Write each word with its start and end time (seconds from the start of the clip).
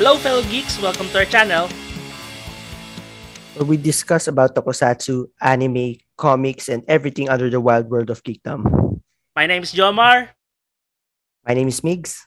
Hello 0.00 0.16
fellow 0.16 0.40
geeks, 0.48 0.80
welcome 0.80 1.04
to 1.12 1.20
our 1.20 1.28
channel. 1.28 1.68
where 3.52 3.68
we 3.68 3.76
discuss 3.76 4.32
about 4.32 4.56
tokusatsu, 4.56 5.28
anime, 5.44 6.00
comics, 6.16 6.72
and 6.72 6.80
everything 6.88 7.28
under 7.28 7.52
the 7.52 7.60
wild 7.60 7.92
world 7.92 8.08
of 8.08 8.24
geekdom. 8.24 8.64
My 9.36 9.44
name 9.44 9.60
is 9.60 9.76
Jomar, 9.76 10.32
My 11.44 11.52
name 11.52 11.68
is 11.68 11.84
Migs. 11.84 12.24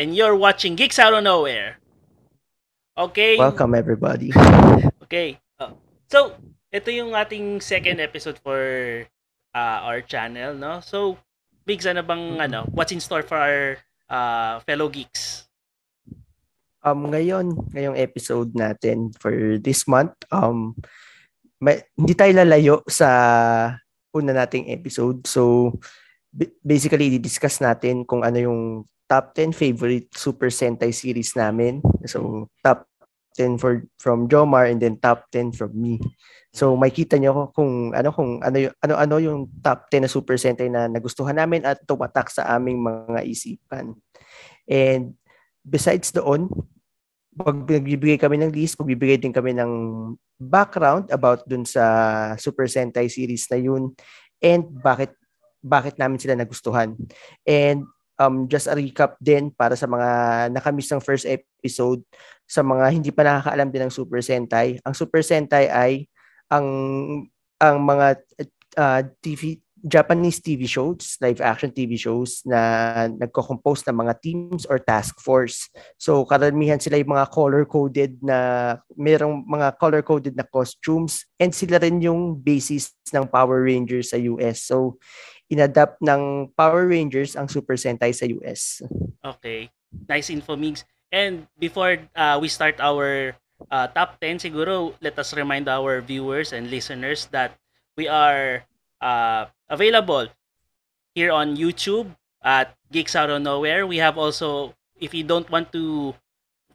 and 0.00 0.16
you're 0.16 0.32
watching 0.32 0.72
Geeks 0.72 0.96
Out 0.96 1.12
of 1.12 1.20
Nowhere. 1.20 1.76
Okay. 2.96 3.36
Welcome, 3.36 3.76
everybody. 3.76 4.32
Okay. 5.04 5.36
Oh. 5.60 5.76
So, 6.08 6.32
ito 6.72 6.88
yung 6.88 7.12
ating 7.12 7.60
second 7.60 8.00
episode 8.00 8.40
for 8.40 8.56
uh, 9.52 9.78
our 9.84 10.00
channel, 10.00 10.56
no? 10.56 10.80
So, 10.80 11.20
Biggs, 11.68 11.84
ano 11.84 12.00
bang, 12.00 12.40
ano, 12.40 12.64
what's 12.72 12.88
in 12.88 13.04
store 13.04 13.20
for 13.20 13.36
our 13.36 13.76
uh, 14.08 14.64
fellow 14.64 14.88
geeks? 14.88 15.51
Um, 16.82 17.14
ngayon, 17.14 17.54
ngayong 17.70 17.94
episode 17.94 18.50
natin 18.58 19.14
for 19.14 19.30
this 19.62 19.86
month, 19.86 20.18
um, 20.34 20.74
may, 21.62 21.78
hindi 21.94 22.18
tayo 22.18 22.34
lalayo 22.34 22.82
sa 22.90 23.08
una 24.10 24.34
nating 24.34 24.66
episode. 24.74 25.22
So, 25.30 25.74
b- 26.34 26.58
basically, 26.58 27.22
i-discuss 27.22 27.62
natin 27.62 28.02
kung 28.02 28.26
ano 28.26 28.38
yung 28.42 28.60
top 29.06 29.30
10 29.38 29.54
favorite 29.54 30.10
Super 30.10 30.50
Sentai 30.50 30.90
series 30.90 31.38
namin. 31.38 31.78
So, 32.02 32.50
top 32.66 32.90
10 33.38 33.62
for 33.62 33.86
from 34.02 34.26
Jomar 34.26 34.68
and 34.68 34.82
then 34.82 34.98
top 34.98 35.30
10 35.30 35.54
from 35.54 35.72
me. 35.72 36.02
So, 36.52 36.74
makita 36.74 37.16
niyo 37.16 37.54
kung 37.56 37.96
ano 37.96 38.10
kung 38.12 38.42
ano 38.44 38.56
yung 38.58 38.74
ano 38.84 38.94
ano 38.98 39.14
yung 39.22 39.40
top 39.62 39.88
10 39.88 40.04
na 40.04 40.10
Super 40.10 40.36
Sentai 40.36 40.68
na 40.68 40.90
nagustuhan 40.90 41.38
namin 41.38 41.62
at 41.62 41.80
tumatak 41.86 42.28
sa 42.28 42.44
aming 42.58 42.82
mga 42.82 43.22
isipan. 43.24 43.96
And 44.68 45.16
besides 45.64 46.12
doon, 46.12 46.50
pag 47.32 47.56
nagbibigay 47.56 48.20
kami 48.20 48.36
ng 48.40 48.52
list, 48.52 48.76
magbibigay 48.76 49.16
din 49.16 49.32
kami 49.32 49.56
ng 49.56 49.72
background 50.36 51.08
about 51.08 51.40
dun 51.48 51.64
sa 51.64 51.84
Super 52.36 52.68
Sentai 52.68 53.08
series 53.08 53.48
na 53.48 53.56
yun 53.56 53.96
and 54.42 54.68
bakit 54.84 55.16
bakit 55.62 55.96
namin 55.96 56.18
sila 56.18 56.36
nagustuhan. 56.36 56.98
And 57.46 57.86
um, 58.20 58.50
just 58.50 58.68
a 58.68 58.76
recap 58.76 59.16
din 59.22 59.54
para 59.54 59.78
sa 59.78 59.88
mga 59.88 60.10
nakamiss 60.52 60.90
ng 60.92 61.00
first 61.00 61.24
episode, 61.24 62.02
sa 62.44 62.60
mga 62.60 62.84
hindi 62.92 63.10
pa 63.14 63.24
nakakaalam 63.24 63.70
din 63.70 63.82
ng 63.88 63.94
Super 63.94 64.20
Sentai. 64.20 64.76
Ang 64.84 64.94
Super 64.94 65.22
Sentai 65.24 65.70
ay 65.70 65.92
ang 66.52 66.66
ang 67.62 67.76
mga 67.80 68.20
uh, 68.76 69.00
TV 69.24 69.62
Japanese 69.82 70.38
TV 70.38 70.62
shows, 70.62 71.18
live 71.18 71.42
action 71.42 71.74
TV 71.74 71.98
shows 71.98 72.46
na 72.46 73.10
nagko-compose 73.10 73.82
ng 73.90 73.98
mga 73.98 74.14
teams 74.22 74.62
or 74.70 74.78
task 74.78 75.18
force. 75.18 75.66
So 75.98 76.22
karamihan 76.22 76.78
sila 76.78 77.02
yung 77.02 77.18
mga 77.18 77.26
color-coded 77.34 78.22
na 78.22 78.38
merong 78.94 79.42
mga 79.42 79.74
color-coded 79.82 80.38
na 80.38 80.46
costumes 80.46 81.26
and 81.42 81.50
sila 81.50 81.82
rin 81.82 81.98
yung 81.98 82.38
basis 82.38 82.94
ng 83.10 83.26
Power 83.26 83.66
Rangers 83.66 84.14
sa 84.14 84.18
US. 84.22 84.70
So 84.70 85.02
inadapt 85.50 85.98
ng 85.98 86.54
Power 86.54 86.86
Rangers 86.86 87.34
ang 87.34 87.50
Super 87.50 87.74
Sentai 87.74 88.14
sa 88.14 88.30
US. 88.38 88.86
Okay. 89.18 89.66
Nice 90.06 90.30
info, 90.30 90.54
Migs. 90.54 90.86
And 91.12 91.44
before 91.58 91.98
uh, 92.16 92.38
we 92.40 92.48
start 92.48 92.78
our 92.78 93.34
uh, 93.68 93.86
top 93.90 94.16
10, 94.22 94.46
siguro 94.46 94.94
let 95.02 95.18
us 95.18 95.34
remind 95.34 95.68
our 95.68 96.00
viewers 96.00 96.54
and 96.54 96.70
listeners 96.70 97.26
that 97.34 97.58
we 97.98 98.08
are 98.08 98.64
uh, 99.02 99.50
available 99.68 100.30
here 101.14 101.34
on 101.34 101.58
YouTube 101.58 102.14
at 102.40 102.78
Geeks 102.90 103.18
Out 103.18 103.28
of 103.28 103.42
Nowhere. 103.42 103.86
We 103.86 103.98
have 103.98 104.16
also, 104.16 104.74
if 104.96 105.12
you 105.12 105.24
don't 105.26 105.48
want 105.50 105.72
to 105.72 106.14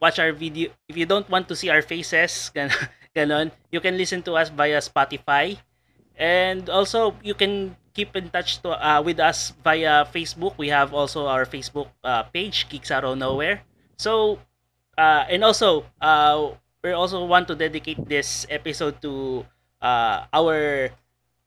watch 0.00 0.18
our 0.18 0.32
video, 0.32 0.70
if 0.86 0.96
you 0.96 1.06
don't 1.06 1.28
want 1.28 1.48
to 1.48 1.56
see 1.56 1.72
our 1.72 1.82
faces, 1.82 2.52
gan- 2.54 2.74
ganon, 3.16 3.50
you 3.72 3.80
can 3.80 3.96
listen 3.96 4.22
to 4.28 4.36
us 4.36 4.50
via 4.50 4.78
Spotify. 4.78 5.58
And 6.18 6.68
also, 6.68 7.14
you 7.22 7.34
can 7.34 7.76
keep 7.94 8.14
in 8.14 8.28
touch 8.30 8.60
to, 8.62 8.74
uh, 8.74 9.02
with 9.02 9.18
us 9.18 9.54
via 9.62 10.04
Facebook. 10.12 10.58
We 10.58 10.68
have 10.68 10.92
also 10.92 11.26
our 11.26 11.46
Facebook 11.46 11.88
uh, 12.04 12.24
page, 12.24 12.68
Geeks 12.68 12.90
Out 12.90 13.04
of 13.04 13.18
Nowhere. 13.18 13.62
So, 13.96 14.38
uh, 14.98 15.26
and 15.30 15.42
also, 15.44 15.86
uh, 16.00 16.58
we 16.82 16.90
also 16.90 17.24
want 17.24 17.46
to 17.48 17.54
dedicate 17.54 18.02
this 18.08 18.46
episode 18.50 19.00
to 19.02 19.46
uh, 19.80 20.26
our 20.32 20.90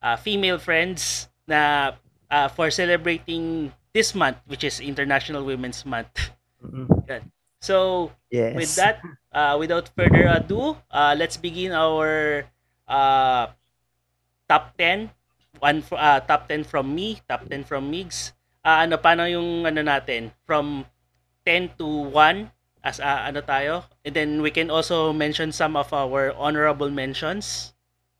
uh, 0.01 0.17
female 0.17 0.57
friends 0.57 1.29
na 1.47 1.93
uh, 2.29 2.47
for 2.49 2.69
celebrating 2.69 3.71
this 3.93 4.15
month, 4.15 4.37
which 4.47 4.63
is 4.63 4.79
International 4.79 5.43
Women's 5.43 5.85
Month. 5.85 6.31
Good. 7.07 7.23
So, 7.61 8.09
Yes. 8.31 8.55
with 8.55 8.73
that, 8.75 9.03
uh, 9.31 9.55
without 9.59 9.89
further 9.93 10.25
ado, 10.25 10.77
uh, 10.89 11.13
let's 11.17 11.37
begin 11.37 11.71
our 11.71 12.43
uh, 12.87 13.47
top 14.49 14.73
10. 14.77 15.11
One 15.59 15.83
uh, 15.91 16.19
top 16.25 16.49
10 16.49 16.63
from 16.63 16.95
me, 16.95 17.21
top 17.29 17.45
10 17.45 17.65
from 17.69 17.91
Migs. 17.91 18.33
Uh, 18.65 18.85
ano 18.87 18.97
paano 18.97 19.29
yung 19.29 19.65
ano 19.65 19.81
natin 19.85 20.31
from 20.47 20.85
10 21.45 21.77
to 21.77 22.09
1 22.09 22.49
as 22.81 22.97
uh, 22.97 23.29
ano 23.29 23.41
tayo. 23.45 23.85
And 24.01 24.15
then 24.15 24.29
we 24.41 24.49
can 24.49 24.71
also 24.73 25.13
mention 25.13 25.51
some 25.51 25.77
of 25.77 25.93
our 25.93 26.33
honorable 26.33 26.89
mentions 26.89 27.73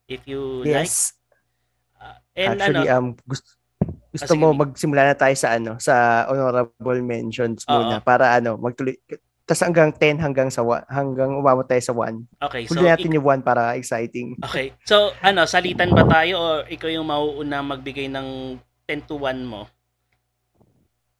if 0.06 0.22
you 0.30 0.62
like. 0.68 0.86
yes. 0.86 1.13
Uh, 1.18 1.20
and 2.34 2.57
Actually, 2.57 2.88
ano, 2.88 2.97
um, 2.97 3.07
gusto, 3.23 3.47
gusto 4.12 4.25
Ah, 4.25 4.35
sige, 4.35 4.39
mo 4.39 4.47
magsimula 4.53 5.01
na 5.03 5.16
tayo 5.16 5.35
sa 5.35 5.56
ano, 5.56 5.72
sa 5.78 6.25
honorable 6.28 7.01
mentions 7.01 7.63
Oo. 7.66 7.75
muna 7.75 8.00
para 8.00 8.35
ano, 8.35 8.56
magtuloy 8.56 8.95
tas 9.41 9.59
hanggang 9.59 9.91
10 9.91 10.16
hanggang 10.16 10.47
sa 10.47 10.63
hanggang 10.88 11.35
umabot 11.35 11.67
tayo 11.67 11.84
sa 11.84 11.91
1. 11.91 12.23
okay, 12.39 12.63
so 12.63 12.72
Huli 12.72 12.88
natin 12.88 13.12
ik- 13.12 13.16
yung 13.19 13.25
1 13.28 13.41
para 13.44 13.75
exciting. 13.75 14.39
okay. 14.39 14.72
So 14.85 15.12
ano, 15.19 15.44
salitan 15.44 15.91
ba 15.91 16.07
tayo 16.07 16.34
o 16.39 16.47
ikaw 16.63 16.88
yung 16.88 17.07
mauuna 17.09 17.59
magbigay 17.59 18.07
ng 18.07 18.56
10 18.88 19.03
to 19.03 19.19
1 19.19 19.44
mo? 19.44 19.68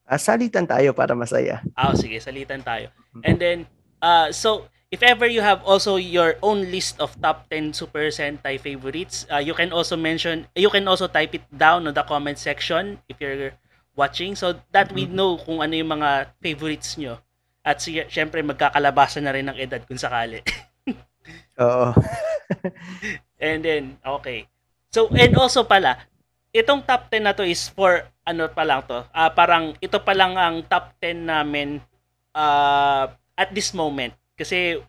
Ah, 0.06 0.20
salitan 0.20 0.68
tayo 0.68 0.92
para 0.92 1.16
masaya. 1.16 1.64
Ah, 1.72 1.96
sige, 1.96 2.20
salitan 2.20 2.60
tayo. 2.60 2.92
And 3.24 3.40
then, 3.40 3.64
uh, 4.00 4.28
so, 4.32 4.68
if 4.92 5.00
ever 5.02 5.26
you 5.26 5.40
have 5.40 5.64
also 5.64 5.96
your 5.96 6.36
own 6.44 6.68
list 6.68 7.00
of 7.00 7.16
top 7.24 7.48
10 7.48 7.72
Super 7.72 8.12
Sentai 8.12 8.60
favorites, 8.60 9.26
uh, 9.32 9.40
you 9.40 9.56
can 9.56 9.72
also 9.72 9.96
mention, 9.96 10.46
you 10.54 10.70
can 10.70 10.86
also 10.86 11.08
type 11.08 11.34
it 11.34 11.48
down 11.56 11.88
on 11.88 11.96
the 11.96 12.04
comment 12.04 12.38
section 12.38 13.00
if 13.08 13.16
you're 13.24 13.56
watching 13.96 14.36
so 14.36 14.60
that 14.76 14.92
we 14.92 15.08
know 15.08 15.40
kung 15.40 15.64
ano 15.64 15.74
yung 15.80 15.96
mga 15.96 16.36
favorites 16.44 17.00
nyo. 17.00 17.18
At 17.64 17.80
si, 17.80 18.04
syempre, 18.12 18.44
magkakalabasan 18.44 19.24
na 19.24 19.32
rin 19.32 19.48
ng 19.48 19.58
edad 19.58 19.80
kung 19.88 19.98
sakali. 19.98 20.44
Oo. 21.64 21.96
And 23.40 23.64
then, 23.64 23.84
okay. 24.04 24.52
So, 24.92 25.08
and 25.16 25.32
also 25.40 25.64
pala, 25.64 26.04
itong 26.52 26.84
top 26.84 27.08
10 27.08 27.24
na 27.24 27.32
to 27.32 27.48
is 27.48 27.72
for, 27.72 28.04
ano 28.28 28.52
pa 28.52 28.68
lang 28.68 28.84
to, 28.92 29.08
ah 29.16 29.32
parang 29.32 29.74
ito 29.80 29.98
pa 30.04 30.12
lang 30.12 30.36
ang 30.36 30.62
top 30.68 30.94
10 31.00 31.32
namin 31.32 31.80
uh, 32.36 33.08
at 33.40 33.50
this 33.56 33.72
moment. 33.72 34.12
Kasi, 34.42 34.82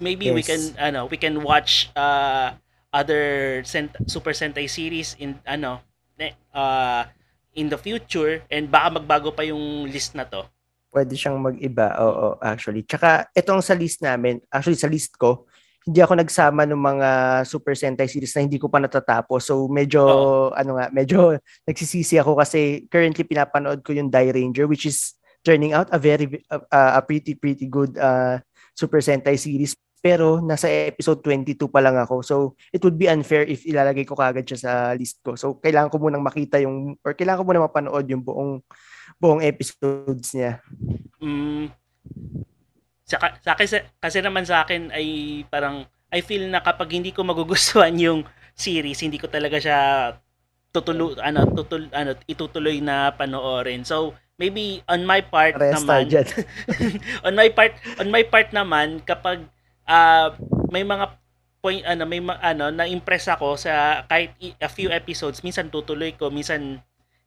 maybe 0.00 0.32
we 0.32 0.40
Yes. 0.40 0.48
can, 0.48 0.62
ano, 0.80 1.04
we 1.12 1.20
can 1.20 1.44
watch 1.44 1.92
uh, 1.92 2.56
other 2.88 3.60
Sent- 3.68 4.00
Super 4.08 4.32
Sentai 4.32 4.64
series 4.64 5.12
in, 5.20 5.36
ano, 5.44 5.84
uh, 6.56 7.04
in 7.52 7.68
the 7.68 7.76
future 7.76 8.40
and 8.48 8.70
baka 8.72 8.96
magbago 8.96 9.34
pa 9.34 9.44
yung 9.44 9.84
list 9.90 10.16
na 10.16 10.24
to. 10.24 10.46
Pwede 10.88 11.12
siyang 11.12 11.36
mag-iba. 11.36 12.00
Oo, 12.00 12.40
actually. 12.40 12.86
Tsaka, 12.88 13.28
itong 13.36 13.60
sa 13.60 13.76
list 13.76 14.00
namin, 14.00 14.40
actually 14.48 14.78
sa 14.80 14.88
list 14.88 15.20
ko, 15.20 15.44
hindi 15.84 16.00
ako 16.04 16.20
nagsama 16.20 16.64
ng 16.68 16.80
mga 16.80 17.08
Super 17.48 17.72
Sentai 17.76 18.08
series 18.08 18.32
na 18.36 18.44
hindi 18.44 18.56
ko 18.60 18.68
pa 18.72 18.80
natatapos. 18.80 19.48
So, 19.48 19.68
medyo, 19.68 20.00
Oo. 20.04 20.44
ano 20.56 20.80
nga, 20.80 20.88
medyo 20.92 21.36
nagsisisi 21.68 22.16
ako 22.16 22.40
kasi 22.40 22.88
currently 22.88 23.24
pinapanood 23.24 23.84
ko 23.84 23.92
yung 23.92 24.08
Die 24.08 24.32
Ranger, 24.32 24.64
which 24.68 24.88
is 24.88 25.16
turning 25.44 25.72
out 25.72 25.88
a 25.92 26.00
very, 26.00 26.28
uh, 26.52 26.60
a 26.72 27.00
pretty, 27.00 27.36
pretty 27.36 27.68
good 27.68 27.96
uh, 27.96 28.40
Super 28.78 29.02
Sentai 29.02 29.34
series. 29.34 29.74
Pero, 29.98 30.38
nasa 30.38 30.70
episode 30.70 31.18
22 31.26 31.58
pa 31.66 31.82
lang 31.82 31.98
ako. 31.98 32.22
So, 32.22 32.34
it 32.70 32.78
would 32.86 32.94
be 32.94 33.10
unfair 33.10 33.42
if 33.42 33.66
ilalagay 33.66 34.06
ko 34.06 34.14
kagad 34.14 34.46
siya 34.46 34.58
sa 34.62 34.72
list 34.94 35.18
ko. 35.26 35.34
So, 35.34 35.58
kailangan 35.58 35.90
ko 35.90 35.98
munang 35.98 36.22
makita 36.22 36.62
yung, 36.62 36.94
or 37.02 37.18
kailangan 37.18 37.42
ko 37.42 37.46
munang 37.50 37.66
mapanood 37.66 38.06
yung 38.06 38.22
buong, 38.22 38.62
buong 39.18 39.42
episodes 39.42 40.38
niya. 40.38 40.62
Mm, 41.18 41.74
sa, 43.08 43.16
sa 43.42 43.58
kasi, 43.58 43.82
kasi 43.98 44.18
naman 44.22 44.46
sa 44.46 44.62
akin 44.62 44.94
ay 44.94 45.40
parang 45.50 45.88
I 46.12 46.20
feel 46.20 46.44
na 46.48 46.60
kapag 46.60 46.92
hindi 46.92 47.12
ko 47.12 47.24
magugustuhan 47.24 47.96
yung 48.06 48.20
series, 48.52 49.00
hindi 49.00 49.16
ko 49.16 49.32
talaga 49.32 49.56
siya 49.56 49.78
tutulo 50.68 51.16
ano 51.24 51.48
tutul 51.56 51.88
ano 51.96 52.12
itutuloy 52.28 52.84
na 52.84 53.16
panoorin. 53.16 53.88
So 53.88 54.12
maybe 54.38 54.80
on 54.86 55.02
my 55.04 55.20
part 55.20 55.58
tayo 55.58 55.74
naman 55.82 56.06
on 57.26 57.34
my 57.34 57.48
part 57.50 57.72
on 57.98 58.08
my 58.08 58.22
part 58.24 58.48
naman 58.54 59.02
kapag 59.02 59.44
ah, 59.84 60.32
may 60.70 60.86
mga 60.86 61.06
point 61.58 61.82
ano 61.84 62.06
may 62.06 62.22
ma- 62.22 62.38
ano 62.38 62.70
na 62.70 62.86
impress 62.86 63.26
ako 63.26 63.58
sa 63.58 64.06
kahit 64.06 64.30
i- 64.38 64.54
a 64.62 64.70
few 64.70 64.88
episodes 64.88 65.42
minsan 65.42 65.66
tutuloy 65.68 66.14
ko 66.14 66.30
minsan 66.30 66.78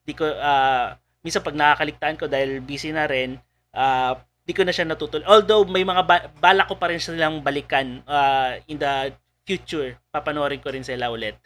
di 0.08 0.16
ko 0.16 0.24
ah, 0.40 0.96
minsan 1.22 1.44
pag 1.44 1.54
nakakaligtaan 1.54 2.18
ko 2.18 2.26
dahil 2.26 2.64
busy 2.64 2.96
na 2.96 3.06
rin 3.06 3.36
ah, 3.76 4.16
di 4.42 4.58
ko 4.58 4.66
na 4.66 4.74
siya 4.74 4.90
natutuloy. 4.90 5.22
Although 5.30 5.70
may 5.70 5.86
mga 5.86 6.02
ba- 6.02 6.28
balak 6.42 6.66
ko 6.66 6.76
pa 6.76 6.90
rin 6.90 6.98
silang 6.98 7.46
balikan 7.46 8.02
uh, 8.10 8.58
in 8.66 8.82
the 8.82 9.14
future. 9.46 10.02
Papanoorin 10.10 10.58
ko 10.58 10.74
rin 10.74 10.82
sila 10.82 11.14
ulit. 11.14 11.38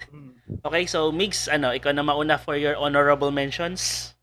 Okay, 0.63 0.87
so 0.87 1.11
Migs, 1.11 1.51
ano, 1.51 1.75
ikaw 1.75 1.91
na 1.91 2.07
mauna 2.07 2.39
for 2.39 2.55
your 2.55 2.79
honorable 2.79 3.35
mentions. 3.35 4.14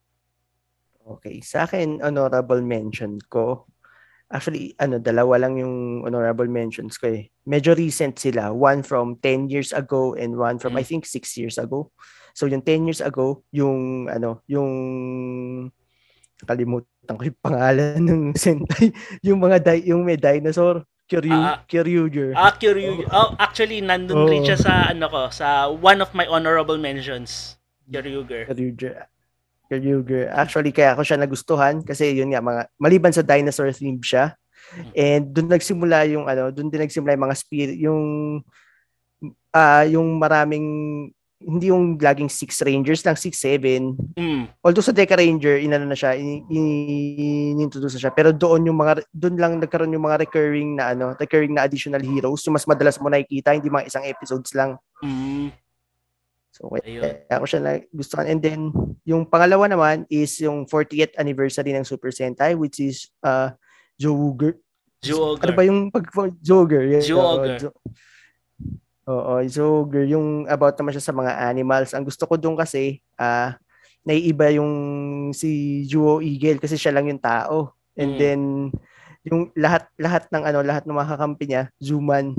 Okay, 1.02 1.43
sa 1.43 1.66
akin 1.66 1.99
honorable 2.00 2.62
mention 2.62 3.19
ko. 3.26 3.66
Actually, 4.32 4.72
ano, 4.81 4.96
dalawa 4.96 5.44
lang 5.44 5.60
yung 5.60 6.06
honorable 6.08 6.49
mentions 6.49 6.96
ko 6.96 7.12
eh. 7.12 7.28
Medyo 7.44 7.76
recent 7.76 8.16
sila. 8.16 8.49
One 8.49 8.81
from 8.81 9.20
10 9.20 9.52
years 9.52 9.76
ago 9.76 10.16
and 10.16 10.38
one 10.38 10.56
from 10.56 10.72
Mm. 10.72 10.81
I 10.81 10.84
think 10.88 11.04
6 11.04 11.37
years 11.37 11.60
ago. 11.60 11.93
So 12.32 12.49
yung 12.49 12.64
10 12.64 12.88
years 12.88 13.04
ago, 13.04 13.44
yung 13.52 14.08
ano, 14.08 14.40
yung 14.49 14.70
kalimutan 16.43 17.12
ko 17.12 17.22
yung 17.28 17.40
pangalan 17.44 18.00
ng 18.00 18.22
Sentai, 18.40 18.88
yung 19.20 19.37
mga 19.37 19.60
di- 19.60 19.93
yung 19.93 20.02
may 20.02 20.16
dinosaur, 20.16 20.81
Kyoryu, 21.05 21.34
Ah, 21.37 21.60
Kyoryuger. 21.69 22.32
Ah, 22.32 22.56
Kyoryu. 22.56 23.05
Oh, 23.12 23.37
actually, 23.37 23.84
nandun 23.84 24.32
rin 24.32 24.40
Oo. 24.40 24.48
siya 24.48 24.56
sa, 24.56 24.72
ano 24.88 25.12
ko, 25.12 25.28
sa 25.28 25.69
one 25.69 26.00
of 26.00 26.08
my 26.16 26.25
honorable 26.25 26.81
mentions. 26.81 27.60
Kyoryuger. 27.84 28.48
Kyoryuger. 28.48 29.12
Kyoryuger. 29.72 30.28
Actually, 30.28 30.76
kaya 30.76 30.92
ako 30.92 31.00
siya 31.00 31.16
nagustuhan 31.16 31.80
kasi 31.80 32.12
yun 32.12 32.28
nga, 32.28 32.44
mga, 32.44 32.69
maliban 32.76 33.16
sa 33.16 33.24
dinosaur 33.24 33.72
theme 33.72 34.04
siya. 34.04 34.36
And 34.92 35.32
doon 35.32 35.48
nagsimula 35.48 36.04
yung 36.12 36.28
ano, 36.28 36.52
doon 36.52 36.69
din 36.69 36.84
nagsimula 36.84 37.16
yung 37.16 37.24
mga 37.24 37.38
spirit, 37.40 37.78
yung 37.80 38.04
ah 39.52 39.84
yung 39.88 40.20
maraming 40.20 40.66
hindi 41.42 41.74
yung 41.74 41.98
laging 41.98 42.30
six 42.30 42.62
rangers 42.62 43.02
lang, 43.02 43.19
six, 43.19 43.42
seven. 43.42 43.98
Mm. 44.14 44.46
Although 44.62 44.84
sa 44.84 44.94
Deca 44.94 45.19
Ranger, 45.19 45.58
inano 45.58 45.90
na 45.90 45.98
siya, 45.98 46.14
in- 46.14 46.46
in- 46.46 47.58
inintroduce 47.58 47.98
na 47.98 48.02
siya. 48.08 48.12
Pero 48.14 48.30
doon 48.30 48.70
yung 48.70 48.78
mga, 48.78 49.02
doon 49.10 49.36
lang 49.38 49.52
nagkaroon 49.58 49.90
yung 49.90 50.06
mga 50.06 50.22
recurring 50.22 50.78
na 50.78 50.94
ano, 50.94 51.19
recurring 51.19 51.54
na 51.54 51.66
additional 51.66 51.98
heroes. 51.98 52.46
Yung 52.46 52.54
mas 52.54 52.66
madalas 52.66 52.96
mo 53.02 53.10
nakikita, 53.10 53.58
hindi 53.58 53.69
mga 53.69 53.90
isang 53.90 54.06
episodes 54.06 54.54
lang. 54.54 54.78
Mm. 55.02 55.50
So, 56.52 56.69
kaya 56.69 56.84
Ayun. 56.84 57.32
ako 57.32 57.44
siya 57.49 57.60
nagustuhan. 57.64 58.28
And 58.28 58.40
then, 58.44 58.60
yung 59.02 59.25
pangalawa 59.25 59.64
naman 59.66 60.04
is 60.12 60.37
yung 60.37 60.69
40th 60.69 61.16
anniversary 61.16 61.72
ng 61.72 61.81
Super 61.82 62.12
Sentai, 62.12 62.52
which 62.52 62.76
is 62.76 63.08
uh, 63.25 63.56
Joger. 63.96 64.60
Zyuoger. 65.00 65.49
Ano 65.49 65.52
ba 65.56 65.62
yung 65.64 65.88
pag 65.88 66.04
Joger? 66.38 66.84
Yeah, 66.87 67.02
Zyuoger. 67.02 67.56
oo, 67.56 67.58
Jo- 67.58 67.78
Oo, 69.02 69.34
Joger. 69.43 70.04
Yung 70.06 70.46
about 70.46 70.78
naman 70.78 70.94
siya 70.94 71.02
sa 71.02 71.16
mga 71.16 71.32
animals. 71.43 71.90
Ang 71.90 72.06
gusto 72.06 72.22
ko 72.22 72.38
doon 72.38 72.55
kasi, 72.55 73.00
ah, 73.16 73.56
naiiba 74.05 74.52
yung 74.52 74.70
si 75.32 75.82
Juo 75.88 76.20
Eagle 76.20 76.60
kasi 76.60 76.76
siya 76.76 76.94
lang 76.94 77.08
yung 77.08 77.19
tao. 77.19 77.75
And 77.96 78.14
Mm. 78.14 78.19
then, 78.20 78.40
yung 79.22 79.50
lahat 79.55 79.87
lahat 79.96 80.26
ng 80.28 80.43
ano 80.43 80.58
lahat 80.60 80.82
ng 80.82 80.98
mga 80.98 81.10
kakampi 81.14 81.44
niya 81.46 81.70
Zuman 81.78 82.34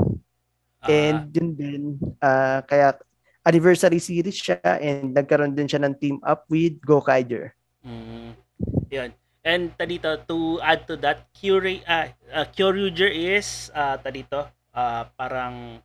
Ah, 0.83 0.91
and 0.91 1.31
yun 1.31 1.49
din 1.55 1.83
ah, 2.19 2.59
kaya 2.67 2.99
anniversary 3.43 3.99
series 3.99 4.39
siya 4.39 4.59
and 4.79 5.11
nagkaroon 5.15 5.55
din 5.55 5.67
siya 5.67 5.83
ng 5.83 5.95
team 5.99 6.17
up 6.23 6.47
with 6.47 6.79
Gokaiger. 6.83 7.51
Mm. 7.83 8.35
Yun. 8.91 9.11
And 9.43 9.75
dito 9.75 10.15
to 10.31 10.63
add 10.63 10.87
to 10.87 10.95
that, 11.03 11.27
Curie 11.35 11.83
uh, 11.83 12.07
uh, 12.31 12.47
Kyoryuger 12.55 13.11
is 13.11 13.67
uh, 13.75 13.99
dito 14.07 14.47
uh, 14.71 15.03
parang 15.19 15.83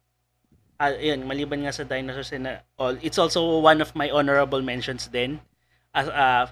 uh, 0.78 0.94
yun, 0.94 1.26
maliban 1.26 1.66
nga 1.66 1.74
sa 1.74 1.82
dinosaurs 1.82 2.30
and 2.30 2.46
uh, 2.46 2.62
all, 2.78 2.94
it's 3.02 3.18
also 3.18 3.58
one 3.58 3.82
of 3.82 3.90
my 3.98 4.06
honorable 4.14 4.62
mentions 4.62 5.10
din. 5.10 5.42
As 5.90 6.06
uh, 6.06 6.46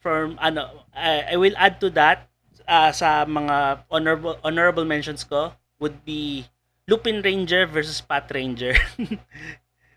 from 0.00 0.40
ano 0.40 0.88
I, 0.96 1.32
I 1.32 1.36
will 1.36 1.54
add 1.60 1.76
to 1.84 1.92
that 2.00 2.32
uh, 2.64 2.90
sa 2.96 3.28
mga 3.28 3.84
honorable 3.92 4.40
honorable 4.40 4.88
mentions 4.88 5.28
ko 5.28 5.52
would 5.84 6.00
be 6.08 6.48
Lupin 6.88 7.20
Ranger 7.20 7.68
versus 7.68 8.00
Pat 8.00 8.32
Ranger. 8.32 8.72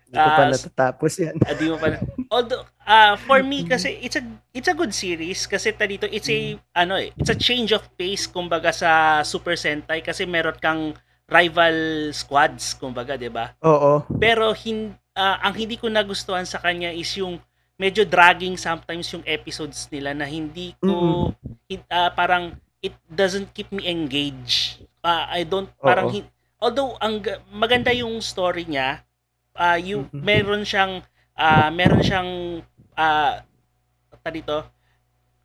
Hindi 0.06 0.16
ko 0.16 0.28
pa 0.28 0.38
Ah, 0.40 0.48
natatapos 0.48 1.12
yan. 1.18 1.34
Ah, 1.42 1.52
di 1.52 1.66
mo 1.66 1.76
pa 1.76 1.88
na- 1.88 2.02
Although 2.28 2.62
uh, 2.80 3.14
for 3.20 3.42
me 3.42 3.62
kasi 3.64 3.98
it's 3.98 4.14
a 4.14 4.22
it's 4.50 4.66
a 4.66 4.74
good 4.74 4.90
series 4.92 5.44
kasi 5.44 5.70
ta 5.70 5.84
dito 5.84 6.06
it's 6.06 6.26
a 6.28 6.38
ano 6.72 6.94
eh, 6.94 7.10
it's 7.12 7.28
a 7.28 7.34
change 7.36 7.70
of 7.70 7.82
pace 7.94 8.24
kumbaga 8.24 8.70
sa 8.70 8.90
Super 9.20 9.54
Sentai 9.54 10.00
kasi 10.00 10.22
meron 10.22 10.54
kang 10.56 10.94
rival 11.26 11.74
squads 12.12 12.72
kumbaga, 12.72 13.14
'di 13.14 13.28
ba? 13.28 13.54
Oo. 13.60 14.06
Pero 14.16 14.50
hin, 14.52 14.94
ah, 15.12 15.42
ang 15.42 15.54
hindi 15.54 15.74
ko 15.74 15.86
nagustuhan 15.88 16.44
sa 16.44 16.58
kanya 16.58 16.88
is 16.88 17.10
yung 17.12 17.42
medyo 17.76 18.02
dragging 18.02 18.54
sometimes 18.56 19.10
yung 19.10 19.22
episodes 19.24 19.90
nila 19.90 20.14
na 20.14 20.24
hindi 20.24 20.72
ko 20.78 21.28
hin- 21.66 21.86
ah, 21.88 22.08
parang 22.08 22.54
it 22.78 22.94
doesn't 23.06 23.50
keep 23.52 23.68
me 23.68 23.84
engaged. 23.84 24.80
Ah, 25.00 25.26
I 25.28 25.42
don't 25.42 25.70
parang 25.76 26.08
Oo. 26.08 26.14
hin- 26.14 26.30
although 26.56 26.94
ang 26.96 27.18
ga- 27.18 27.42
maganda 27.48 27.90
yung 27.90 28.18
story 28.18 28.64
niya, 28.64 29.02
ah 29.56 29.76
yung 29.76 30.08
Mhm. 30.12 30.22
meron 30.22 30.62
siyang 30.62 31.00
ah, 31.36 31.68
meron 31.68 32.00
siyang 32.00 32.30
ah 32.96 33.40
ta 34.22 34.30
dito, 34.30 34.64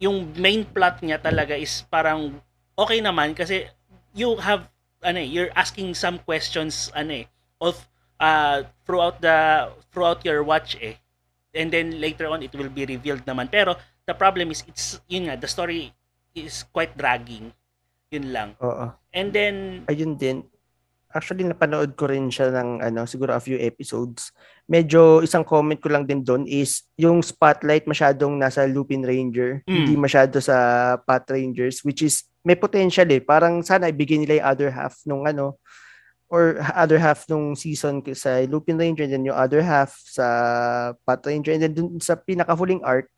yung 0.01 0.33
main 0.37 0.65
plot 0.65 1.05
niya 1.05 1.21
talaga 1.21 1.53
is 1.53 1.85
parang 1.85 2.41
okay 2.73 2.97
naman 2.97 3.37
kasi 3.37 3.69
you 4.11 4.33
have 4.41 4.65
ano 5.01 5.21
eh, 5.21 5.27
you're 5.27 5.53
asking 5.53 5.93
some 5.93 6.17
questions 6.21 6.89
ano 6.93 7.21
eh 7.21 7.25
of 7.61 7.77
uh, 8.17 8.65
throughout 8.85 9.21
the 9.21 9.69
throughout 9.93 10.21
your 10.25 10.41
watch 10.41 10.73
eh 10.81 10.97
and 11.53 11.69
then 11.69 11.97
later 12.01 12.25
on 12.29 12.41
it 12.41 12.49
will 12.57 12.69
be 12.71 12.85
revealed 12.85 13.21
naman 13.25 13.45
pero 13.49 13.77
the 14.09 14.13
problem 14.17 14.49
is 14.49 14.65
it's 14.65 14.97
yun 15.05 15.29
nga 15.29 15.37
the 15.37 15.49
story 15.49 15.93
is 16.33 16.65
quite 16.73 16.93
dragging 16.97 17.53
yun 18.09 18.33
lang 18.33 18.49
Oo. 18.61 18.89
and 19.13 19.29
then 19.33 19.85
Ayun 19.85 20.17
din. 20.17 20.41
Actually, 21.11 21.43
napanood 21.43 21.93
ko 21.99 22.07
rin 22.07 22.31
siya 22.31 22.51
ng 22.51 22.79
ano, 22.79 23.03
siguro 23.03 23.35
a 23.35 23.43
few 23.43 23.59
episodes. 23.59 24.31
Medyo 24.65 25.19
isang 25.21 25.43
comment 25.43 25.75
ko 25.75 25.91
lang 25.91 26.07
din 26.07 26.23
doon 26.23 26.47
is 26.47 26.87
yung 26.95 27.19
spotlight 27.19 27.83
masyadong 27.83 28.39
nasa 28.39 28.63
Lupin 28.63 29.03
Ranger, 29.03 29.59
Mm. 29.67 29.75
hindi 29.75 29.93
masyado 29.99 30.39
sa 30.39 30.55
Pat 31.03 31.27
Rangers, 31.27 31.83
which 31.83 32.01
is 32.01 32.23
may 32.41 32.55
potential 32.55 33.05
eh. 33.11 33.19
Parang 33.19 33.59
sana 33.61 33.91
ibigay 33.91 34.17
nila 34.17 34.39
yung 34.39 34.47
other 34.47 34.69
half 34.71 34.95
nung 35.03 35.27
ano, 35.27 35.59
or 36.31 36.63
other 36.73 36.95
half 36.95 37.27
nung 37.27 37.59
season 37.59 37.99
sa 38.15 38.39
Lupin 38.47 38.79
Ranger, 38.79 39.03
and 39.03 39.13
then 39.19 39.27
yung 39.27 39.35
other 39.35 39.59
half 39.59 39.99
sa 39.99 40.25
Pat 41.03 41.19
Ranger, 41.27 41.51
and 41.59 41.61
then 41.67 41.75
dun 41.75 41.99
sa 41.99 42.15
pinaka-huling 42.15 42.79
arc, 42.88 43.12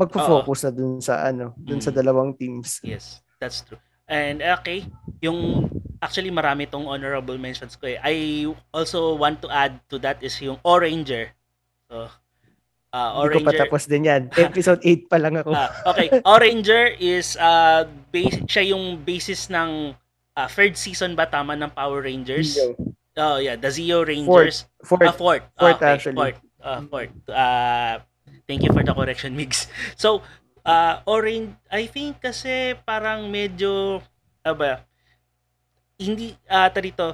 magpo-focus 0.00 0.64
na 0.64 0.72
dun 0.72 0.96
sa 1.04 1.28
ano, 1.28 1.52
dun 1.60 1.84
sa 1.84 1.92
Mm. 1.92 1.96
dalawang 2.00 2.32
teams. 2.32 2.80
Yes, 2.80 3.20
that's 3.36 3.60
true. 3.60 3.76
And 4.10 4.42
okay, 4.42 4.90
yung 5.22 5.70
actually 6.02 6.34
marami 6.34 6.66
tong 6.66 6.90
honorable 6.90 7.38
mentions 7.38 7.78
ko 7.78 7.86
eh. 7.86 7.96
I 8.02 8.44
also 8.74 9.14
want 9.14 9.38
to 9.46 9.48
add 9.48 9.78
to 9.86 10.02
that 10.02 10.18
is 10.18 10.34
yung 10.42 10.58
Oranger. 10.66 11.30
So, 11.86 12.10
uh, 12.90 13.10
Hindi 13.22 13.38
ko 13.38 13.40
pa 13.46 13.54
Oranger. 13.54 13.60
tapos 13.62 13.82
din 13.86 14.10
yan. 14.10 14.22
Episode 14.50 14.82
8 14.82 15.06
pa 15.06 15.16
lang 15.22 15.38
ako. 15.38 15.54
Ah, 15.54 15.70
okay, 15.86 16.10
Oranger 16.26 16.98
is 16.98 17.38
uh 17.38 17.86
base, 18.10 18.42
siya 18.50 18.74
yung 18.74 18.98
basis 18.98 19.46
ng 19.46 19.94
uh, 20.34 20.48
third 20.50 20.74
season 20.74 21.14
ba 21.14 21.30
tama 21.30 21.54
ng 21.54 21.70
Power 21.70 22.02
Rangers? 22.02 22.58
Zio. 22.58 22.74
Oh 23.14 23.38
yeah, 23.38 23.54
the 23.54 23.70
Zeo 23.70 24.02
Rangers. 24.02 24.66
Fourth. 24.82 25.06
Ah, 25.06 25.14
fourth. 25.14 25.44
Ah, 25.54 25.60
Fourth, 25.60 25.78
okay, 25.78 25.90
actually. 25.94 26.18
Fourth. 26.18 26.38
Ah, 26.58 26.80
fourth. 26.82 27.12
Ah, 27.28 27.94
thank 28.48 28.66
you 28.66 28.72
for 28.72 28.82
the 28.82 28.90
correction, 28.90 29.38
Migs. 29.38 29.70
So, 30.00 30.24
uh, 30.64 31.00
Orange, 31.06 31.56
I 31.70 31.86
think 31.86 32.20
kasi 32.20 32.74
parang 32.84 33.28
medyo, 33.28 34.00
ano 34.44 34.54
ba, 34.56 34.84
hindi, 36.00 36.32
ah, 36.48 36.68
uh, 36.68 36.80
dito, 36.80 37.06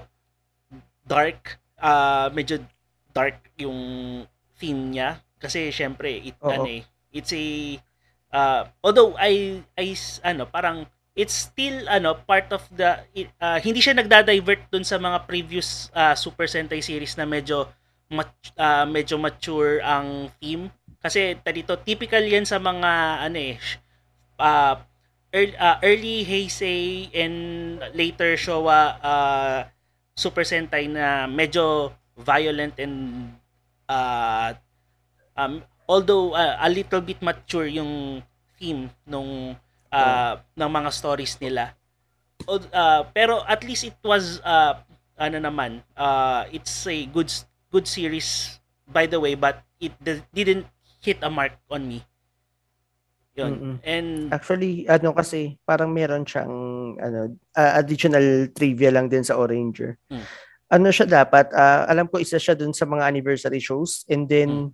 dark, 1.07 1.59
ah, 1.79 2.31
medyo 2.31 2.63
dark 3.11 3.39
yung 3.59 3.79
theme 4.59 4.95
niya. 4.95 5.19
Kasi, 5.37 5.71
syempre, 5.75 6.33
it, 6.33 6.37
Oo. 6.41 6.51
ano 6.51 6.69
eh, 6.71 6.83
it's 7.13 7.33
a, 7.35 7.45
uh, 8.33 8.63
although 8.81 9.19
I, 9.19 9.63
I, 9.77 9.95
ano, 10.23 10.47
parang, 10.47 10.87
it's 11.17 11.49
still 11.49 11.89
ano 11.89 12.13
part 12.29 12.53
of 12.53 12.61
the 12.77 13.01
uh, 13.41 13.57
hindi 13.65 13.81
siya 13.81 13.97
nagda-divert 13.97 14.69
dun 14.69 14.85
sa 14.85 15.01
mga 15.01 15.25
previous 15.25 15.89
uh, 15.97 16.13
Super 16.13 16.45
Sentai 16.45 16.85
series 16.85 17.17
na 17.17 17.25
medyo 17.25 17.65
mat, 18.13 18.29
uh, 18.61 18.85
medyo 18.85 19.17
mature 19.17 19.81
ang 19.81 20.29
theme 20.39 20.69
kasi 21.01 21.39
dito 21.53 21.77
typical 21.81 22.23
yan 22.25 22.45
sa 22.45 22.59
mga 22.59 23.23
ano 23.27 23.39
eh 23.39 23.57
uh, 24.41 24.75
early, 25.33 25.57
uh, 25.57 25.77
early 25.83 26.25
Heisei 26.25 27.13
and 27.13 27.37
later 27.93 28.37
Showa 28.37 28.97
uh, 29.01 29.59
Super 30.17 30.45
Sentai 30.49 30.89
na 30.89 31.29
medyo 31.29 31.93
violent 32.17 32.73
and 32.81 33.29
uh, 33.89 34.57
um, 35.37 35.61
although 35.85 36.33
uh, 36.33 36.57
a 36.61 36.69
little 36.73 37.05
bit 37.05 37.21
mature 37.21 37.69
yung 37.69 38.25
theme 38.57 38.89
nung 39.05 39.53
uh, 39.93 40.33
ng 40.57 40.71
mga 40.73 40.91
stories 40.93 41.37
nila. 41.37 41.77
Uh, 42.49 43.05
pero 43.13 43.45
at 43.45 43.61
least 43.65 43.85
it 43.85 43.99
was 44.01 44.41
uh, 44.41 44.81
ano 45.17 45.37
naman, 45.41 45.85
uh, 45.97 46.49
it's 46.53 46.89
a 46.89 47.05
good 47.13 47.29
good 47.69 47.85
series 47.85 48.61
by 48.89 49.05
the 49.05 49.19
way 49.19 49.35
but 49.35 49.61
it 49.83 49.93
didn't 50.33 50.65
hit 51.07 51.23
a 51.23 51.31
mark 51.31 51.55
on 51.71 51.87
me. 51.87 52.03
Yun. 53.39 53.53
Mm-mm. 53.53 53.75
And 53.87 54.33
Actually, 54.35 54.89
ano 54.91 55.15
kasi, 55.15 55.61
parang 55.63 55.95
meron 55.95 56.27
siyang 56.27 56.55
ano, 56.99 57.37
ah, 57.55 57.79
additional 57.79 58.51
trivia 58.51 58.91
lang 58.91 59.07
din 59.07 59.23
sa 59.23 59.39
Oranger. 59.39 60.01
Mm. 60.11 60.25
Ano 60.67 60.89
siya 60.91 61.07
dapat, 61.07 61.53
ah, 61.55 61.87
alam 61.87 62.11
ko 62.11 62.19
isa 62.19 62.41
siya 62.41 62.59
dun 62.59 62.75
sa 62.75 62.89
mga 62.89 63.07
anniversary 63.07 63.63
shows 63.63 64.03
and 64.11 64.27
then 64.27 64.51
Mm. 64.51 64.69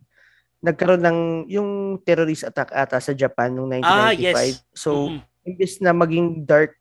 nagkaroon 0.62 1.02
ng 1.02 1.18
yung 1.50 1.70
terrorist 2.06 2.46
attack 2.46 2.70
ata 2.70 3.02
sa 3.02 3.10
Japan 3.12 3.50
noong 3.50 3.82
1995. 3.82 3.82
Ah, 3.98 4.14
yes. 4.14 4.62
So, 4.78 5.10
mm, 5.10 5.20
imbes 5.42 5.74
na 5.82 5.90
maging 5.90 6.46
dark, 6.46 6.78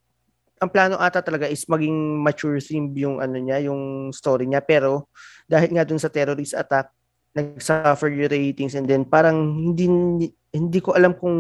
ang 0.62 0.70
plano 0.70 1.02
ata 1.02 1.26
talaga 1.26 1.50
is 1.50 1.66
maging 1.66 2.22
mature 2.22 2.62
theme 2.62 2.94
yung 2.94 3.18
ano 3.18 3.42
niya, 3.42 3.58
yung 3.66 4.14
story 4.14 4.46
niya. 4.46 4.62
Pero 4.62 5.10
dahil 5.50 5.74
nga 5.74 5.82
dun 5.82 5.98
sa 5.98 6.14
terrorist 6.14 6.54
attack, 6.54 6.94
nag-suffer 7.32 8.12
yung 8.12 8.28
ratings 8.32 8.76
and 8.76 8.88
then 8.88 9.08
parang 9.08 9.72
hindi 9.72 9.88
hindi 10.52 10.80
ko 10.84 10.92
alam 10.94 11.16
kung 11.16 11.38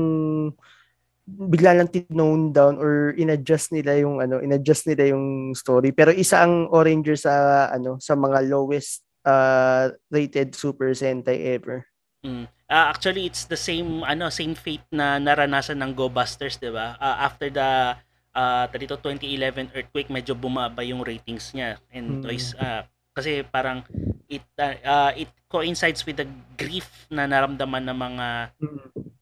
bigla 1.27 1.77
lang 1.77 1.88
tinone 1.88 2.51
down 2.51 2.75
or 2.81 3.13
inadjust 3.15 3.71
nila 3.71 3.95
yung 4.00 4.19
ano, 4.19 4.41
inadjust 4.41 4.89
nila 4.89 5.13
yung 5.15 5.53
story. 5.55 5.93
Pero 5.95 6.12
isa 6.12 6.43
ang 6.43 6.67
Oranger 6.74 7.15
sa 7.15 7.67
ano, 7.71 8.01
sa 8.01 8.17
mga 8.17 8.51
lowest 8.51 9.05
uh, 9.24 9.93
rated 10.12 10.51
Super 10.57 10.91
Sentai 10.91 11.55
ever. 11.55 11.86
mm. 12.25 12.45
Ah, 12.71 12.88
actually 12.88 13.27
it's 13.27 13.51
the 13.51 13.60
same 13.60 14.00
ano 14.07 14.31
same 14.31 14.55
fate 14.55 14.88
na 14.95 15.19
naranasan 15.19 15.75
ng 15.83 15.91
Go 15.91 16.07
Busters, 16.07 16.55
'di 16.55 16.71
ba? 16.71 16.95
Ah, 16.95 17.27
after 17.27 17.51
the 17.51 18.00
uh, 18.31 18.63
dito 18.71 18.95
2011 18.95 19.75
earthquake 19.75 20.07
medyo 20.07 20.31
bumaba 20.31 20.79
yung 20.79 21.03
ratings 21.03 21.51
niya 21.51 21.75
and 21.91 22.19
Mm. 22.19 22.24
twice 22.24 22.55
ah, 22.55 22.88
kasi 23.12 23.43
parang 23.43 23.83
it 24.31 24.43
ah, 24.88 25.12
it 25.12 25.27
coincides 25.51 26.08
with 26.08 26.15
the 26.15 26.27
grief 26.55 26.88
na 27.12 27.27
naramdaman 27.27 27.84
ng 27.91 27.98
mga 28.00 28.27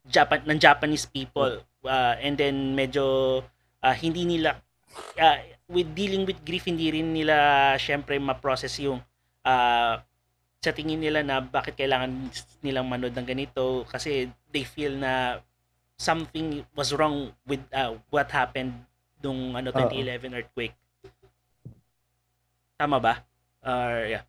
Japan 0.06 0.40
ng 0.46 0.60
Japanese 0.62 1.10
people 1.10 1.66
uh, 1.90 2.16
and 2.22 2.38
then 2.38 2.78
medyo 2.78 3.42
ah, 3.82 3.98
hindi 3.98 4.30
nila 4.30 4.62
ah, 5.18 5.42
with 5.66 5.90
dealing 5.98 6.30
with 6.30 6.38
grief 6.46 6.70
hindi 6.70 6.94
rin 6.94 7.10
nila 7.10 7.74
syempre 7.82 8.22
ma-process 8.22 8.78
yung 8.86 9.02
ah, 9.42 10.06
sa 10.60 10.72
tingin 10.76 11.02
nila 11.02 11.26
na 11.26 11.42
bakit 11.42 11.74
kailangan 11.74 12.30
nilang 12.62 12.86
manood 12.86 13.16
ng 13.16 13.26
ganito 13.26 13.88
kasi 13.90 14.30
they 14.54 14.68
feel 14.68 14.94
na 14.94 15.42
something 16.00 16.64
was 16.78 16.94
wrong 16.96 17.34
with 17.50 17.62
ah, 17.74 17.98
what 18.14 18.30
happened 18.30 18.72
nung 19.20 19.56
ano 19.56 19.72
Oo. 19.76 19.92
2011 19.92 20.32
earthquake. 20.32 20.76
Tama 22.80 22.98
ba? 23.04 23.24
Or 23.60 24.08
yeah. 24.08 24.24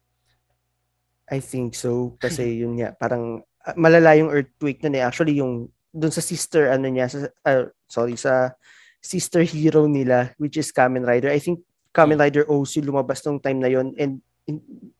I 1.30 1.38
think 1.38 1.78
so 1.78 2.12
kasi 2.22 2.60
yun 2.60 2.76
nga 2.76 2.92
parang 2.98 3.46
ah, 3.64 3.74
malala 3.78 4.18
yung 4.18 4.30
earthquake 4.34 4.82
nun 4.84 4.98
eh. 4.98 5.06
Actually 5.06 5.38
yung 5.38 5.70
dun 5.90 6.14
sa 6.14 6.22
sister 6.22 6.70
ano 6.70 6.86
niya 6.90 7.06
sa 7.10 7.18
ah, 7.46 7.70
sorry 7.90 8.14
sa 8.14 8.54
sister 9.00 9.40
hero 9.46 9.88
nila 9.88 10.34
which 10.36 10.58
is 10.58 10.74
Kamen 10.74 11.06
Rider. 11.06 11.30
I 11.30 11.40
think 11.40 11.62
Kamen 11.90 12.20
Rider 12.20 12.46
OC 12.46 12.84
lumabas 12.84 13.22
nung 13.24 13.40
time 13.40 13.62
na 13.62 13.70
yon 13.70 13.94
and 13.96 14.20
in- 14.46 14.92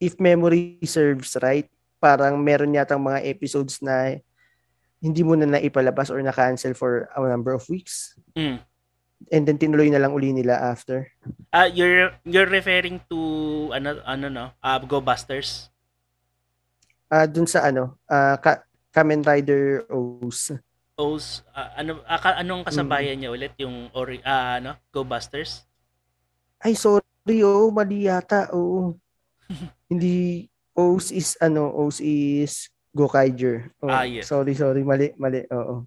if 0.00 0.18
memory 0.18 0.78
serves 0.84 1.36
right, 1.42 1.66
parang 1.98 2.38
meron 2.40 2.74
yatang 2.74 3.02
mga 3.02 3.26
episodes 3.26 3.82
na 3.82 4.18
hindi 4.98 5.22
mo 5.22 5.38
na 5.38 5.46
naipalabas 5.46 6.10
or 6.10 6.18
na-cancel 6.18 6.74
for 6.74 7.06
a 7.14 7.20
number 7.30 7.54
of 7.54 7.62
weeks. 7.70 8.18
Mm. 8.34 8.58
And 9.28 9.42
then 9.44 9.58
tinuloy 9.58 9.90
na 9.90 9.98
lang 9.98 10.14
uli 10.14 10.30
nila 10.30 10.56
after. 10.56 11.10
Ah, 11.50 11.66
you're 11.66 12.14
you're 12.22 12.48
referring 12.48 13.02
to 13.10 13.18
ano 13.74 13.98
ano 14.06 14.26
no? 14.30 14.46
Uh, 14.62 14.78
Go 14.86 15.02
Busters. 15.02 15.68
Ah 17.10 17.26
dun 17.26 17.48
sa 17.48 17.66
ano, 17.66 17.98
ah 18.06 18.38
Ka- 18.38 18.62
Kamen 18.94 19.26
Rider 19.26 19.84
OS. 19.90 20.54
Os 20.94 21.42
ah, 21.50 21.74
ano 21.76 22.00
ah, 22.06 22.18
ka- 22.18 22.38
anong 22.38 22.62
kasabayan 22.66 23.18
niya 23.18 23.30
ulit 23.34 23.52
yung 23.58 23.90
ori 23.92 24.22
ah, 24.22 24.62
ano 24.62 24.78
Go 24.94 25.02
Busters? 25.02 25.66
Ay, 26.58 26.74
sorry, 26.74 27.38
oo, 27.46 27.70
mali 27.70 28.10
yata, 28.10 28.50
oo. 28.50 28.98
Hindi, 29.90 30.46
OS 30.74 31.14
is, 31.14 31.38
ano, 31.38 31.70
OS 31.70 32.02
is 32.02 32.66
Gokaiger. 32.90 33.70
Oo, 33.78 33.94
Ah, 33.94 34.02
yeah. 34.02 34.26
Sorry, 34.26 34.58
sorry, 34.58 34.82
mali, 34.82 35.14
mali, 35.14 35.46
oo. 35.54 35.86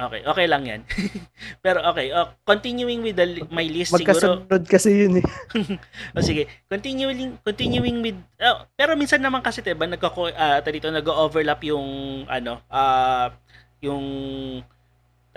Okay, 0.00 0.26
okay 0.26 0.46
lang 0.50 0.66
'yan. 0.66 0.82
Pero 1.64 1.78
okay, 1.86 2.10
oh, 2.10 2.34
continuing 2.42 3.06
with 3.06 3.14
the 3.14 3.46
my 3.54 3.62
list 3.68 3.94
siguro. 3.94 4.42
Magkasunod 4.48 4.62
kasi 4.66 4.90
yun 5.06 5.22
eh. 5.22 5.26
Oh, 6.16 6.24
sige, 6.24 6.50
continuing 6.66 7.38
continuing 7.46 8.02
with 8.02 8.18
oh, 8.42 8.66
pero 8.74 8.98
minsan 8.98 9.22
naman 9.22 9.44
kasi 9.44 9.62
'di 9.62 9.78
ba 9.78 9.86
nagko 9.86 10.10
ah 10.34 10.58
dito 10.64 10.90
nag-overlap 10.90 11.62
yung 11.62 11.86
ano 12.26 12.64
ah 12.66 13.30
yung 13.78 14.04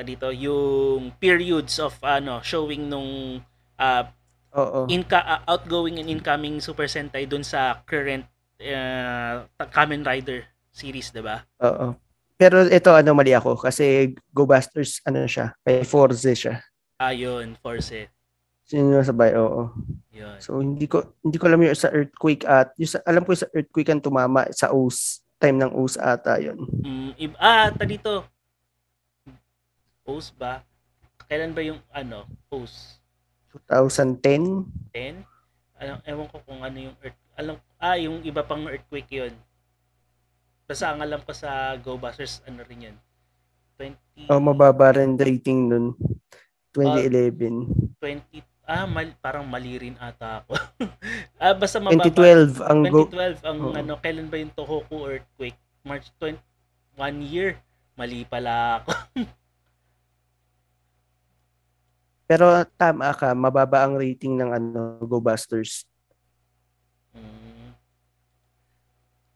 dito 0.02 0.34
yung 0.34 1.14
periods 1.22 1.78
of 1.78 1.94
ano 2.02 2.42
showing 2.42 2.90
nung 2.90 3.38
ah 3.78 4.10
Oo. 4.54 4.86
inka 4.90 5.22
ah, 5.22 5.42
outgoing 5.50 6.02
and 6.02 6.10
incoming 6.10 6.58
Super 6.62 6.90
Sentai 6.90 7.26
dun 7.30 7.46
sa 7.46 7.82
current 7.86 8.26
uh, 8.62 9.46
Kamen 9.70 10.06
Rider 10.06 10.46
series, 10.74 11.14
'di 11.14 11.22
ba? 11.22 11.46
Oo. 11.62 11.98
Pero 12.44 12.68
ito, 12.68 12.92
ano, 12.92 13.16
mali 13.16 13.32
ako. 13.32 13.56
Kasi 13.56 14.12
Go 14.36 14.44
Busters, 14.44 15.00
ano 15.08 15.24
siya, 15.24 15.56
kay 15.64 15.88
Forze 15.88 16.36
siya. 16.36 16.60
Ayun, 17.00 17.56
Force. 17.64 18.12
Sino 18.68 19.00
yung 19.00 19.08
sabay, 19.08 19.32
oo. 19.40 19.72
Yun. 20.12 20.36
So, 20.44 20.60
hindi 20.60 20.92
ko, 20.92 21.16
hindi 21.24 21.40
ko 21.40 21.48
alam 21.48 21.64
yung 21.64 21.72
sa 21.72 21.88
Earthquake 21.88 22.44
at, 22.44 22.76
yung 22.76 22.92
sa, 22.92 23.00
alam 23.08 23.24
ko 23.24 23.32
yung 23.32 23.44
sa 23.48 23.52
Earthquake 23.56 23.96
ang 23.96 24.04
tumama 24.04 24.44
sa 24.52 24.76
OS. 24.76 25.24
Time 25.40 25.56
ng 25.64 25.72
OS 25.72 25.96
ata 25.96 26.36
yun. 26.36 26.68
Mm, 26.84 27.12
ib- 27.16 27.40
ah, 27.40 27.72
ta 27.72 27.88
dito. 27.88 28.28
Post 30.04 30.36
ba? 30.36 30.68
Kailan 31.32 31.56
ba 31.56 31.64
yung 31.64 31.80
ano, 31.96 32.28
post 32.52 33.00
2010. 33.72 34.68
10? 34.92 35.24
Alam, 35.80 35.98
ewan 36.04 36.28
ko 36.28 36.44
kung 36.44 36.60
ano 36.60 36.92
yung 36.92 36.96
earth, 37.00 37.20
alam, 37.40 37.56
ah, 37.80 37.96
yung 37.96 38.20
iba 38.24 38.44
pang 38.44 38.68
earthquake 38.68 39.12
yun. 39.12 39.32
Basta 40.64 40.96
ang 40.96 41.04
alam 41.04 41.20
ko 41.24 41.36
sa 41.36 41.76
Go 41.80 42.00
Busters, 42.00 42.40
ano 42.48 42.64
rin 42.64 42.92
yun. 42.92 42.98
20, 43.76 44.32
Oh, 44.32 44.40
mababa 44.40 44.96
rin 44.96 45.20
rating 45.20 45.68
nun. 45.68 45.86
2011. 46.72 48.00
20, 48.00 48.42
ah, 48.66 48.88
mal, 48.88 49.12
parang 49.20 49.44
mali 49.44 49.76
rin 49.76 49.96
ata 50.00 50.42
ako. 50.42 50.56
ah, 51.44 51.54
basta 51.54 51.84
mababa. 51.84 52.08
2012 52.08 52.64
ang 52.64 52.80
Go 52.88 53.06
2012 53.12 53.44
ang 53.44 53.60
Oo. 53.60 53.76
ano 53.76 53.94
kailan 54.00 54.28
ba 54.32 54.38
yung 54.40 54.54
Tohoku 54.56 54.98
earthquake? 55.06 55.60
March 55.84 56.08
20 56.18 56.40
one 56.96 57.20
year. 57.26 57.60
Mali 57.94 58.26
pala 58.26 58.82
ako. 58.82 58.90
Pero 62.30 62.66
tama 62.80 63.14
ka, 63.14 63.36
mababa 63.38 63.86
ang 63.86 64.00
rating 64.00 64.40
ng 64.40 64.50
ano 64.50 64.98
Go 65.06 65.20
Busters. 65.22 65.86
Mm. 67.14 67.78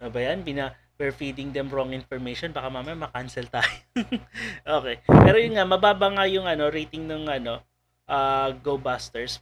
Ano 0.02 0.10
ba 0.10 0.20
yan? 0.24 0.42
Bina, 0.42 0.74
we're 0.98 1.14
feeding 1.14 1.54
them 1.54 1.70
wrong 1.70 1.94
information. 1.94 2.52
Baka 2.52 2.70
mamaya 2.74 2.98
makancel 2.98 3.46
tayo. 3.48 3.70
okay. 4.82 5.02
Pero 5.06 5.38
yun 5.38 5.56
nga, 5.56 5.66
mababa 5.66 6.10
nga 6.10 6.26
yung 6.26 6.50
ano, 6.50 6.68
rating 6.74 7.06
ng 7.06 7.30
ano, 7.30 7.62
uh, 8.10 8.50
Go 8.66 8.82
Busters. 8.82 9.40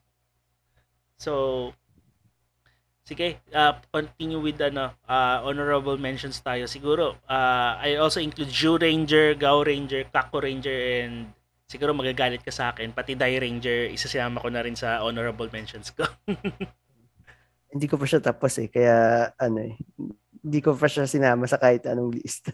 So, 1.15 1.71
sige, 3.07 3.39
uh, 3.55 3.79
continue 3.89 4.43
with 4.43 4.59
ano, 4.59 4.91
uh, 5.07 5.39
honorable 5.47 5.95
mentions 5.95 6.43
tayo. 6.43 6.67
Siguro, 6.67 7.15
uh, 7.25 7.71
I 7.79 7.95
also 7.95 8.19
include 8.19 8.51
Jew 8.51 8.75
Ranger, 8.75 9.39
Gao 9.39 9.63
Ranger, 9.63 10.11
Kako 10.11 10.43
Ranger, 10.43 11.07
and 11.07 11.31
siguro 11.65 11.95
magagalit 11.95 12.43
ka 12.43 12.51
sa 12.51 12.75
akin. 12.75 12.91
Pati 12.91 13.15
Dai 13.15 13.39
Ranger, 13.39 13.89
isasama 13.95 14.43
ko 14.43 14.51
na 14.51 14.61
rin 14.61 14.75
sa 14.75 15.01
honorable 15.01 15.47
mentions 15.49 15.89
ko. 15.95 16.03
Hindi 17.75 17.91
ko 17.91 17.99
pa 17.99 18.07
siya 18.07 18.23
tapos 18.23 18.55
eh, 18.55 18.71
kaya 18.71 19.29
ano 19.35 19.59
eh, 19.67 19.75
hindi 20.45 20.61
ko 20.61 20.77
pa 20.77 20.85
siya 20.85 21.09
sinama 21.09 21.49
sa 21.49 21.57
kahit 21.57 21.89
anong 21.89 22.13
list. 22.13 22.53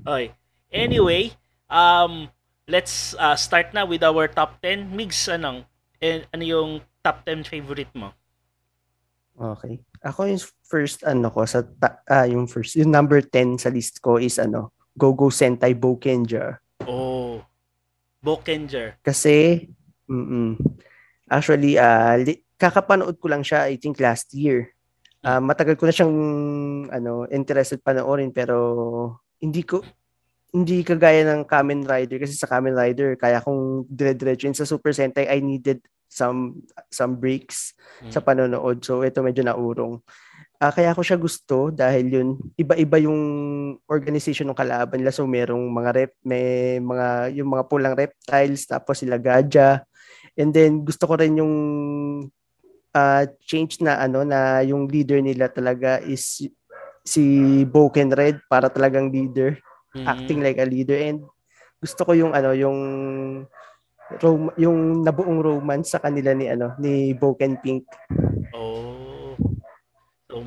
Okay. 0.00 0.32
Anyway, 0.72 1.28
um, 1.68 2.32
let's 2.64 3.12
uh, 3.20 3.36
start 3.36 3.76
na 3.76 3.84
with 3.84 4.00
our 4.00 4.24
top 4.32 4.56
10. 4.64 4.96
Migs, 4.96 5.28
anong, 5.28 5.68
eh, 6.00 6.24
ano 6.32 6.40
yung 6.40 6.70
top 7.04 7.20
10 7.28 7.44
favorite 7.44 7.92
mo? 7.92 8.16
Okay. 9.36 9.84
Ako 10.00 10.24
yung 10.24 10.40
first 10.64 11.04
ano 11.04 11.28
ko 11.28 11.44
sa 11.44 11.60
ta- 11.60 12.00
ah, 12.08 12.24
yung 12.24 12.48
first 12.48 12.80
yung 12.80 12.88
number 12.88 13.20
10 13.20 13.60
sa 13.60 13.68
list 13.68 14.00
ko 14.00 14.16
is 14.16 14.40
ano, 14.40 14.72
Go 14.96 15.12
Go 15.12 15.28
Sentai 15.28 15.74
Bokenja. 15.74 16.56
Oh, 16.86 17.42
Bokenger. 18.24 18.96
Kasi 19.02 19.68
mm 20.08 20.56
Actually, 21.24 21.80
ah 21.80 22.14
li- 22.20 22.44
kakapanood 22.60 23.16
ko 23.18 23.26
lang 23.26 23.42
siya 23.42 23.66
I 23.66 23.80
think 23.80 23.98
last 23.98 24.30
year. 24.36 24.70
Ah, 25.24 25.40
matagal 25.40 25.80
ko 25.80 25.88
na 25.88 25.94
siyang 25.96 26.16
ano, 26.92 27.24
interested 27.32 27.80
panoorin 27.80 28.28
pero 28.28 28.56
hindi 29.40 29.64
ko 29.64 29.80
hindi 30.54 30.86
kagaya 30.86 31.26
ng 31.34 31.48
Kamen 31.48 31.82
Rider 31.82 32.20
kasi 32.22 32.36
sa 32.38 32.46
Kamen 32.46 32.76
Rider 32.76 33.16
kaya 33.18 33.42
kung 33.42 33.88
dire-diretso 33.90 34.52
sa 34.54 34.68
Super 34.68 34.94
Sentai 34.94 35.26
I 35.26 35.42
needed 35.42 35.82
some 36.06 36.62
some 36.92 37.18
breaks 37.18 37.74
Mm. 38.04 38.10
sa 38.12 38.20
panonood. 38.22 38.78
So 38.84 39.02
ito 39.02 39.18
medyo 39.24 39.42
naurong. 39.42 39.98
Ah, 40.62 40.70
kaya 40.70 40.94
ko 40.94 41.02
siya 41.02 41.18
gusto 41.18 41.74
dahil 41.74 42.06
yun 42.06 42.28
iba-iba 42.54 43.02
yung 43.02 43.20
organization 43.90 44.46
ng 44.50 44.58
kalaban 44.58 45.02
nila. 45.02 45.10
So 45.10 45.26
merong 45.26 45.62
mga 45.72 45.90
rep, 45.94 46.12
may 46.22 46.78
mga 46.78 47.34
yung 47.34 47.48
mga 47.50 47.64
pulang 47.66 47.94
reptiles 47.98 48.68
tapos 48.68 49.02
sila 49.02 49.18
Gaja. 49.18 49.82
And 50.38 50.54
then 50.54 50.84
gusto 50.86 51.06
ko 51.08 51.18
rin 51.18 51.38
yung 51.38 51.54
uh, 52.94 53.26
change 53.42 53.82
na 53.82 53.98
ano 53.98 54.22
na 54.22 54.62
yung 54.62 54.86
leader 54.86 55.18
nila 55.18 55.50
talaga 55.50 56.00
is 56.00 56.46
si 57.04 57.24
Boken 57.68 58.14
Red 58.14 58.40
para 58.48 58.72
talagang 58.72 59.12
leader, 59.12 59.60
mm-hmm. 59.92 60.08
acting 60.08 60.40
like 60.40 60.56
a 60.56 60.64
leader 60.64 60.96
and 60.96 61.20
gusto 61.82 62.00
ko 62.08 62.16
yung 62.16 62.32
ano 62.32 62.56
yung 62.56 62.78
rom- 64.24 64.56
yung 64.56 65.04
nabuong 65.04 65.44
romance 65.44 65.92
sa 65.92 66.00
kanila 66.00 66.32
ni 66.32 66.48
ano 66.48 66.72
ni 66.80 67.12
Boken 67.12 67.60
Pink. 67.60 67.84
Oh. 68.56 69.36
So, 70.30 70.40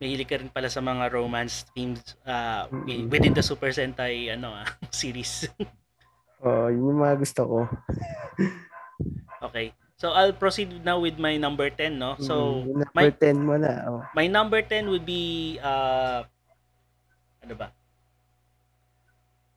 mahilig 0.00 0.30
ka 0.30 0.40
rin 0.40 0.48
pala 0.48 0.72
sa 0.72 0.80
mga 0.80 1.12
romance 1.12 1.68
themes 1.76 2.16
uh, 2.24 2.70
within 3.10 3.36
the 3.36 3.44
Super 3.44 3.74
Sentai 3.74 4.32
ano 4.32 4.54
ah, 4.54 4.66
series. 4.94 5.50
oh, 6.46 6.72
yun 6.72 6.96
yung 6.96 7.02
mga 7.04 7.16
gusto 7.20 7.42
ko. 7.44 7.58
okay. 9.44 9.74
So 9.98 10.14
I'll 10.14 10.32
proceed 10.32 10.86
now 10.86 11.02
with 11.02 11.18
my 11.18 11.34
number 11.36 11.70
10, 11.70 11.98
no? 11.98 12.14
So 12.22 12.62
mm, 12.62 12.86
number 12.86 12.94
my, 12.94 13.10
10 13.10 13.42
mo 13.42 13.54
na. 13.58 13.72
Oh. 13.90 14.02
My 14.14 14.26
number 14.30 14.62
10 14.62 14.86
would 14.94 15.02
be 15.02 15.58
uh 15.58 16.22
ano 17.42 17.54
ba? 17.58 17.74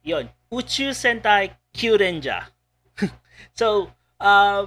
Yon, 0.02 0.26
Uchu 0.50 0.98
Sentai 0.98 1.54
Kyurenja. 1.70 2.50
so, 3.60 3.94
uh, 4.18 4.66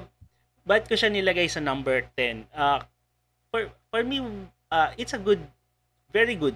ba't 0.62 0.86
ko 0.86 0.94
siya 0.94 1.10
nilagay 1.10 1.50
sa 1.50 1.58
number 1.58 2.06
10? 2.14 2.46
Uh, 2.54 2.78
for, 3.50 3.66
for 3.90 4.06
me, 4.06 4.22
uh, 4.70 4.94
it's 4.94 5.10
a 5.10 5.18
good, 5.18 5.42
very 6.14 6.38
good 6.38 6.54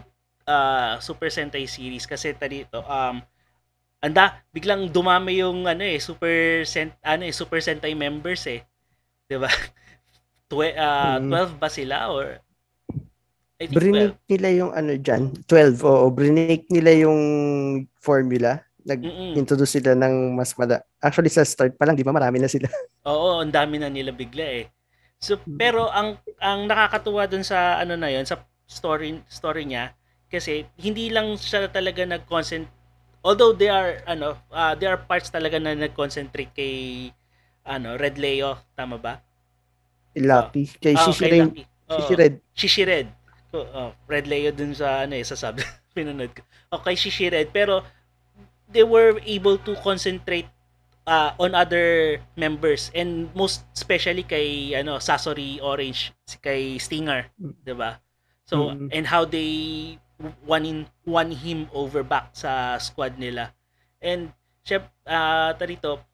uh, 0.49 0.97
Super 1.03 1.29
Sentai 1.29 1.69
series 1.69 2.09
kasi 2.09 2.33
dito 2.33 2.81
um 2.89 3.21
anda 3.99 4.41
biglang 4.55 4.89
dumami 4.89 5.43
yung 5.43 5.67
ano 5.67 5.83
eh 5.83 5.99
Super 5.99 6.63
Sent 6.63 6.95
ano 7.03 7.27
eh 7.27 7.35
Super 7.35 7.59
Sentai 7.61 7.93
members 7.93 8.47
eh. 8.49 8.63
'Di 9.29 9.37
ba? 9.37 9.51
Twe, 10.51 10.73
uh, 10.73 11.21
12 11.21 11.61
ba 11.61 11.69
sila 11.69 12.09
or 12.09 12.41
I 13.61 13.67
think 13.69 13.77
12. 13.77 14.17
nila 14.31 14.49
yung 14.55 14.73
ano 14.73 14.95
diyan, 14.97 15.45
12 15.45 15.83
oo, 15.83 16.07
brinik 16.15 16.65
nila 16.73 16.95
yung 17.05 17.21
formula. 17.99 18.63
Nag-introduce 18.87 19.83
sila 19.83 19.93
ng 19.99 20.33
mas 20.33 20.55
mada. 20.57 20.81
Actually 21.03 21.29
sa 21.29 21.45
start 21.45 21.77
pa 21.77 21.85
lang, 21.85 21.99
di 21.99 22.07
ba 22.07 22.15
marami 22.15 22.41
na 22.41 22.49
sila. 22.49 22.71
Oo, 23.11 23.43
ang 23.43 23.53
dami 23.53 23.77
na 23.77 23.91
nila 23.93 24.15
bigla 24.15 24.65
eh. 24.65 24.65
So 25.19 25.37
mm. 25.37 25.59
pero 25.59 25.91
ang 25.91 26.17
ang 26.39 26.71
nakakatuwa 26.71 27.27
dun 27.29 27.45
sa 27.45 27.77
ano 27.83 27.99
na 27.99 28.09
'yon, 28.09 28.25
sa 28.25 28.41
story 28.65 29.21
story 29.29 29.67
niya 29.67 29.93
kasi 30.31 30.65
hindi 30.79 31.11
lang 31.13 31.35
siya 31.37 31.69
talaga 31.69 32.05
nag-concentrate 32.05 32.79
although 33.27 33.53
they 33.53 33.69
are 33.69 34.01
ano, 34.07 34.39
uh, 34.53 34.73
there 34.79 34.95
are 34.95 35.01
parts 35.01 35.33
talaga 35.33 35.59
na 35.59 35.75
nag-concentrate 35.75 36.53
kay 36.55 36.75
ano, 37.69 38.01
Red 38.01 38.17
Leo, 38.17 38.57
tama 38.73 38.97
ba? 38.97 39.21
Lucky. 40.17 40.65
Oh. 40.67 40.81
Kay 40.81 40.95
oh, 40.97 41.05
Shishiren. 41.05 41.49
Oh, 41.89 41.97
Shishired. 42.01 42.35
Shishired. 42.57 43.09
Oh, 43.53 43.65
oh, 43.73 43.91
Red 44.09 44.29
Leo 44.29 44.53
dun 44.53 44.77
sa 44.77 45.09
ano 45.09 45.17
eh, 45.17 45.25
sa 45.25 45.37
sub 45.37 45.57
pinanood 45.97 46.33
ko. 46.37 46.43
Okay, 46.81 46.95
Shishired 46.97 47.49
pero 47.53 47.81
they 48.69 48.85
were 48.85 49.17
able 49.25 49.57
to 49.57 49.73
concentrate 49.81 50.49
uh, 51.09 51.33
on 51.41 51.57
other 51.57 52.21
members 52.37 52.93
and 52.93 53.33
most 53.33 53.65
especially 53.73 54.21
kay 54.21 54.77
ano 54.77 55.01
Sasori 55.01 55.57
Orange 55.65 56.13
kay 56.45 56.77
Stinger, 56.77 57.33
mm. 57.41 57.57
'di 57.65 57.73
ba? 57.73 57.97
So 58.45 58.73
mm-hmm. 58.73 58.93
and 58.93 59.05
how 59.09 59.25
they 59.25 59.97
won 60.45 60.69
in 60.69 60.79
won 61.09 61.33
him 61.33 61.73
over 61.73 62.05
back 62.05 62.37
sa 62.37 62.77
squad 62.77 63.17
nila. 63.17 63.57
And 64.05 64.37
chef 64.69 64.85
uh, 65.09 65.57
tarito 65.57 66.05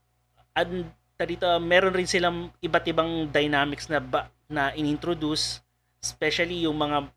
and 0.55 0.87
tarito 1.14 1.46
meron 1.62 1.94
rin 1.94 2.09
silang 2.09 2.50
iba't 2.59 2.87
ibang 2.90 3.31
dynamics 3.31 3.87
na 3.87 4.03
ba, 4.03 4.31
na 4.50 4.74
inintroduce 4.74 5.62
especially 6.03 6.68
yung 6.68 6.77
mga 6.77 7.09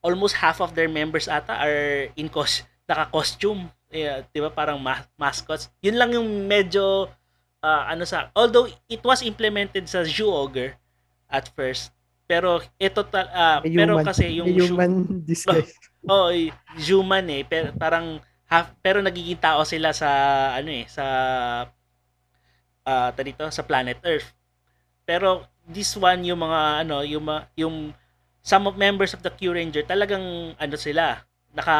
almost 0.00 0.38
half 0.38 0.58
of 0.64 0.72
their 0.72 0.88
members 0.88 1.28
ata 1.28 1.52
are 1.62 2.08
in 2.16 2.26
cost 2.26 2.64
naka-costume. 2.88 3.70
Yeah, 3.92 4.24
'di 4.32 4.40
ba? 4.40 4.50
Parang 4.50 4.80
ma- 4.80 5.04
mascots. 5.20 5.68
Yun 5.84 6.00
lang 6.00 6.10
yung 6.16 6.48
medyo 6.48 7.12
uh, 7.62 7.82
ano 7.86 8.02
sa 8.02 8.28
although 8.34 8.66
it 8.90 9.00
was 9.06 9.22
implemented 9.22 9.86
sa 9.86 10.02
Zyuoger 10.02 10.74
at 11.30 11.48
first 11.54 11.94
pero 12.26 12.60
ito 12.76 13.00
uh, 13.14 13.62
pero 13.62 14.02
kasi 14.02 14.42
yung 14.42 14.50
human 14.50 15.22
disguise 15.22 15.72
oh, 16.10 16.28
oh 16.28 16.30
human 16.76 17.24
eh 17.30 17.42
pero 17.46 17.70
parang 17.78 18.18
half, 18.50 18.74
pero 18.82 19.00
nagiging 19.00 19.38
tao 19.38 19.62
sila 19.64 19.94
sa 19.94 20.10
ano 20.58 20.70
eh 20.70 20.84
sa 20.90 21.04
uh, 22.86 23.10
dito 23.20 23.46
sa 23.50 23.62
planet 23.66 23.98
Earth 24.04 24.30
pero 25.02 25.46
this 25.66 25.94
one 25.98 26.26
yung 26.26 26.42
mga 26.42 26.86
ano 26.86 27.02
yung 27.02 27.26
yung 27.54 27.76
some 28.42 28.66
of 28.66 28.74
members 28.74 29.14
of 29.14 29.22
the 29.22 29.30
Q 29.30 29.54
Ranger 29.54 29.86
talagang 29.86 30.54
ano 30.58 30.76
sila 30.78 31.22
naka 31.52 31.78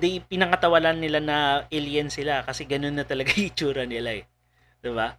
they 0.00 0.20
pinangatawalan 0.24 0.96
nila 0.96 1.20
na 1.20 1.36
alien 1.68 2.08
sila 2.08 2.40
kasi 2.44 2.64
ganun 2.64 2.96
na 2.96 3.04
talaga 3.04 3.32
yung 3.36 3.52
itsura 3.52 3.84
nila 3.84 4.20
eh. 4.20 4.24
'Di 4.80 4.90
ba? 4.92 5.12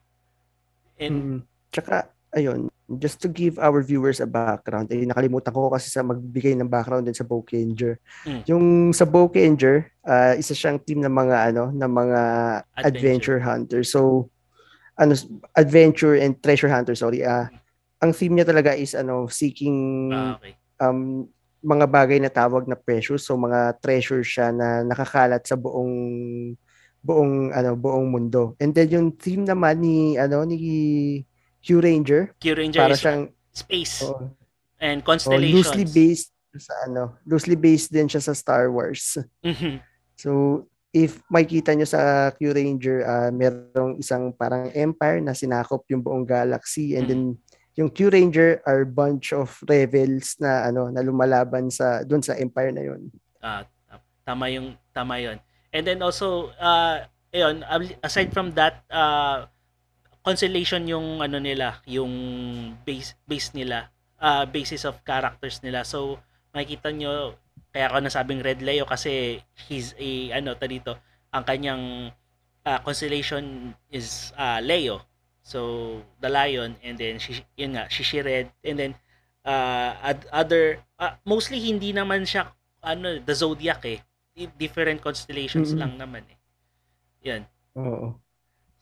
And 0.97 1.15
mm, 1.15 1.39
tsaka 1.69 2.09
ayun, 2.35 2.67
just 2.99 3.23
to 3.23 3.31
give 3.31 3.55
our 3.63 3.79
viewers 3.79 4.19
a 4.19 4.27
background, 4.27 4.91
eh, 4.91 5.07
nakalimutan 5.07 5.55
ko 5.55 5.71
kasi 5.71 5.87
sa 5.87 6.03
magbigay 6.03 6.51
ng 6.59 6.67
background 6.67 7.07
din 7.07 7.15
sa 7.15 7.23
Bokenger. 7.23 7.95
Mm. 8.27 8.41
Yung 8.51 8.65
sa 8.91 9.07
Bokenger, 9.07 9.87
uh, 10.03 10.35
isa 10.35 10.51
siyang 10.51 10.83
team 10.83 10.99
ng 10.99 11.15
mga 11.15 11.55
ano, 11.55 11.71
ng 11.71 11.91
mga 11.91 12.19
adventure, 12.75 12.83
adventure 12.91 13.39
hunters. 13.39 13.87
So 13.87 14.27
ano 14.95 15.13
adventure 15.55 16.15
and 16.15 16.39
treasure 16.39 16.71
hunter, 16.71 16.95
sorry. 16.95 17.23
Uh, 17.23 17.47
ang 17.99 18.11
theme 18.11 18.35
niya 18.35 18.47
talaga 18.47 18.75
is 18.75 18.95
ano, 18.95 19.27
seeking 19.27 20.11
ah, 20.11 20.39
okay. 20.39 20.55
um 20.79 21.27
mga 21.65 21.85
bagay 21.89 22.21
na 22.21 22.29
tawag 22.29 22.69
na 22.69 22.77
precious. 22.77 23.25
So 23.25 23.35
mga 23.35 23.81
treasure 23.81 24.21
siya 24.21 24.53
na 24.53 24.85
nakakalat 24.85 25.41
sa 25.43 25.57
buong 25.57 25.93
buong 27.01 27.53
ano 27.53 27.73
buong 27.73 28.07
mundo. 28.09 28.53
And 28.61 28.73
then 28.73 28.89
yung 28.93 29.07
theme 29.17 29.45
naman 29.45 29.81
ni 29.81 30.17
ano 30.17 30.45
ni 30.45 30.57
Q 31.65 31.81
Ranger. 31.81 32.37
Q 32.37 32.53
Ranger 32.53 32.81
para 32.85 32.93
siyang 32.93 33.33
space 33.49 34.05
oh, 34.05 34.29
and 34.77 35.01
constellations. 35.01 35.65
Oh, 35.65 35.73
loosely 35.73 35.85
based 35.89 36.29
sa 36.55 36.71
ano, 36.87 37.19
loosely 37.27 37.57
based 37.57 37.91
din 37.91 38.07
siya 38.07 38.21
sa 38.21 38.37
Star 38.37 38.69
Wars. 38.69 39.17
Mm-hmm. 39.43 39.81
So 40.15 40.63
if 40.95 41.19
makita 41.27 41.75
nyo 41.75 41.83
sa 41.83 42.31
Q 42.39 42.55
Ranger, 42.55 43.03
uh, 43.03 43.29
merong 43.35 43.99
isang 43.99 44.31
parang 44.31 44.71
empire 44.71 45.19
na 45.19 45.35
sinakop 45.35 45.83
yung 45.91 45.99
buong 45.99 46.23
galaxy 46.23 46.95
and 46.95 47.11
mm-hmm. 47.11 47.35
then 47.35 47.75
yung 47.75 47.91
Q 47.91 48.07
Ranger 48.07 48.63
are 48.63 48.87
bunch 48.87 49.35
of 49.35 49.51
rebels 49.67 50.39
na 50.39 50.71
ano 50.71 50.87
na 50.87 51.03
lumalaban 51.03 51.67
sa 51.67 52.07
doon 52.07 52.23
sa 52.23 52.39
empire 52.39 52.71
na 52.71 52.87
yon. 52.87 53.11
Ah, 53.43 53.67
uh, 53.91 53.99
tama 54.23 54.47
yung 54.47 54.79
tama 54.95 55.19
yon. 55.19 55.35
And 55.75 55.83
then 55.83 55.99
also, 55.99 56.55
uh, 56.55 57.03
ayun, 57.35 57.67
aside 57.99 58.31
from 58.31 58.55
that, 58.55 58.87
uh, 58.87 59.51
constellation 60.23 60.87
yung 60.87 61.19
ano 61.19 61.35
nila, 61.43 61.83
yung 61.83 62.15
base 62.87 63.19
base 63.27 63.51
nila, 63.51 63.91
uh, 64.23 64.47
basis 64.47 64.87
of 64.87 65.03
characters 65.03 65.59
nila. 65.59 65.83
So, 65.83 66.23
makikita 66.55 66.95
nyo, 66.95 67.35
kaya 67.75 67.91
ako 67.91 67.99
nasabing 67.99 68.39
Red 68.39 68.63
Leo 68.63 68.87
kasi 68.87 69.43
he's 69.67 69.91
a, 69.99 70.31
ano, 70.39 70.55
ta 70.55 70.63
dito, 70.63 70.95
ang 71.35 71.43
kanyang 71.43 72.15
uh, 72.63 72.79
constellation 72.79 73.75
is 73.91 74.31
uh, 74.39 74.63
Leo. 74.63 75.03
So, 75.43 75.99
the 76.23 76.31
lion, 76.31 76.79
and 76.79 76.95
then, 76.95 77.19
she, 77.19 77.43
yun 77.59 77.75
nga, 77.75 77.91
Red, 78.23 78.55
and 78.63 78.79
then, 78.79 78.91
uh, 79.43 80.15
other, 80.31 80.79
uh, 80.95 81.19
mostly 81.27 81.59
hindi 81.59 81.91
naman 81.91 82.23
siya, 82.23 82.47
ano, 82.79 83.19
the 83.19 83.35
zodiac 83.35 83.83
eh 83.83 83.99
different 84.59 84.99
constellations 84.99 85.71
mm-hmm. 85.71 85.79
lang 85.79 85.93
naman 85.95 86.23
eh. 86.27 86.37
Yan. 87.23 87.41
Oo. 87.79 88.19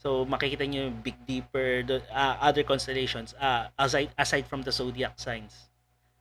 So 0.02 0.26
makikita 0.26 0.66
niyo 0.68 0.90
yung 0.90 1.00
Big 1.06 1.16
Dipper, 1.30 1.86
the, 1.86 2.02
uh, 2.12 2.36
other 2.42 2.66
constellations 2.66 3.38
uh, 3.38 3.70
aside 3.80 4.12
aside 4.18 4.50
from 4.50 4.66
the 4.66 4.74
zodiac 4.74 5.16
signs. 5.16 5.70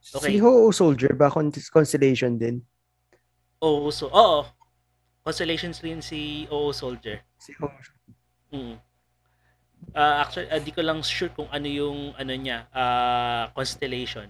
Okay. 0.03 0.35
Si 0.35 0.43
Ho 0.43 0.75
Soldier 0.75 1.15
ba 1.15 1.31
constellation 1.31 2.35
din? 2.35 2.59
Oo, 3.63 3.95
so 3.95 4.11
oo. 4.11 4.43
Constellations 5.23 5.79
din 5.79 6.03
si 6.03 6.51
Oo 6.51 6.75
Soldier. 6.75 7.23
Si 7.39 7.55
Ho. 7.63 7.71
Mm. 8.51 8.75
Uh, 9.95 10.15
actually, 10.23 10.51
uh, 10.51 10.59
di 10.59 10.75
ko 10.75 10.83
lang 10.83 10.99
sure 11.03 11.31
kung 11.31 11.47
ano 11.51 11.67
yung 11.71 12.15
ano 12.19 12.33
niya, 12.35 12.67
uh, 12.75 13.51
constellation. 13.55 14.27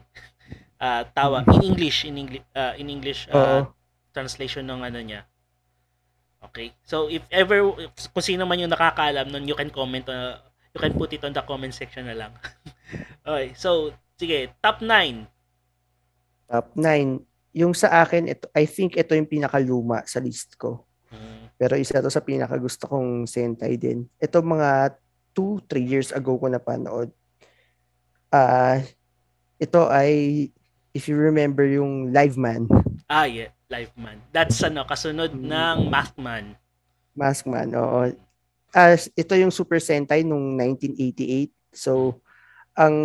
Uh, 0.77 1.05
tawa 1.17 1.45
in 1.57 1.73
English 1.73 2.05
in 2.05 2.21
English 2.21 2.45
uh, 2.53 2.77
in 2.77 2.93
English 2.93 3.29
uh, 3.33 3.65
translation 4.13 4.69
ng 4.69 4.85
ano 4.85 5.01
niya. 5.01 5.25
Okay? 6.51 6.75
So, 6.85 7.07
if 7.07 7.23
ever, 7.31 7.63
kung 8.13 8.25
sino 8.25 8.45
man 8.45 8.61
yung 8.61 8.73
nakakaalam 8.75 9.31
nun, 9.31 9.47
you 9.47 9.55
can 9.55 9.71
comment, 9.71 10.05
uh, 10.11 10.43
you 10.75 10.81
can 10.83 10.93
put 10.93 11.15
it 11.15 11.23
on 11.23 11.33
the 11.33 11.43
comment 11.47 11.73
section 11.73 12.11
na 12.11 12.19
lang. 12.19 12.33
okay, 13.27 13.55
so, 13.55 13.95
sige, 14.19 14.51
top 14.59 14.83
9. 14.83 15.32
Top 16.53 16.77
9. 16.77 17.25
Yung 17.57 17.73
sa 17.73 18.05
akin, 18.05 18.29
ito, 18.29 18.45
I 18.53 18.69
think 18.69 19.01
ito 19.01 19.17
yung 19.17 19.29
pinakaluma 19.29 20.05
sa 20.05 20.21
list 20.21 20.61
ko. 20.61 20.85
Mm. 21.09 21.49
Pero 21.57 21.81
isa 21.81 22.05
to 22.05 22.12
sa 22.12 22.21
pinakagusto 22.21 22.85
kong 22.85 23.25
Sentai 23.25 23.81
din. 23.81 24.05
Ito 24.21 24.45
mga 24.45 24.93
2-3 25.33 25.81
years 25.81 26.12
ago 26.12 26.37
ko 26.37 26.53
napanood. 26.53 27.09
Ah, 28.29 28.81
ito 29.57 29.88
ay 29.88 30.49
if 30.93 31.09
you 31.09 31.17
remember 31.17 31.65
yung 31.65 32.12
Live 32.12 32.37
Man, 32.37 32.69
Ah, 33.12 33.29
yeah. 33.29 33.53
Live 33.69 33.93
Man. 33.93 34.25
That's 34.33 34.57
ano, 34.65 34.88
kasunod 34.88 35.37
Mm. 35.37 35.45
ng 35.53 35.77
Maskman. 35.93 36.57
Mask 37.12 37.45
Man, 37.45 37.77
oo. 37.77 38.09
As 38.73 39.12
ito 39.12 39.37
yung 39.37 39.53
Super 39.53 39.85
Sentai 39.85 40.25
nung 40.25 40.57
1988. 40.57 41.53
So 41.77 42.25
ang 42.73 42.97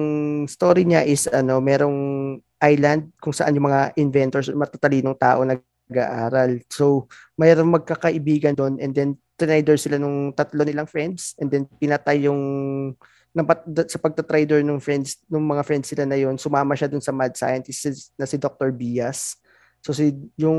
story 0.47 0.87
niya 0.87 1.03
is 1.03 1.27
ano, 1.27 1.59
merong 1.59 2.39
island 2.61 3.13
kung 3.21 3.33
saan 3.33 3.53
yung 3.53 3.69
mga 3.69 3.93
inventors, 4.01 4.49
matatalinong 4.49 5.17
tao 5.17 5.45
nag-aaral. 5.45 6.61
So 6.69 7.05
mayroong 7.37 7.81
magkakaibigan 7.81 8.57
doon 8.57 8.81
and 8.81 8.93
then 8.93 9.17
trinidor 9.37 9.77
sila 9.77 10.01
nung 10.01 10.33
tatlo 10.33 10.65
nilang 10.65 10.89
friends 10.89 11.37
and 11.37 11.53
then 11.53 11.69
pinatay 11.77 12.25
yung 12.25 12.41
sa 13.85 14.01
pagtatridor 14.01 14.65
ng 14.65 14.81
friends 14.81 15.21
nung 15.29 15.45
mga 15.45 15.61
friends 15.61 15.93
sila 15.93 16.09
na 16.09 16.17
yon 16.17 16.41
sumama 16.41 16.73
siya 16.73 16.89
dun 16.89 17.03
sa 17.03 17.13
mad 17.13 17.37
scientist 17.37 18.09
na 18.17 18.25
si 18.25 18.41
Dr. 18.41 18.73
Bias 18.73 19.37
so 19.85 19.93
si 19.93 20.09
yung 20.41 20.57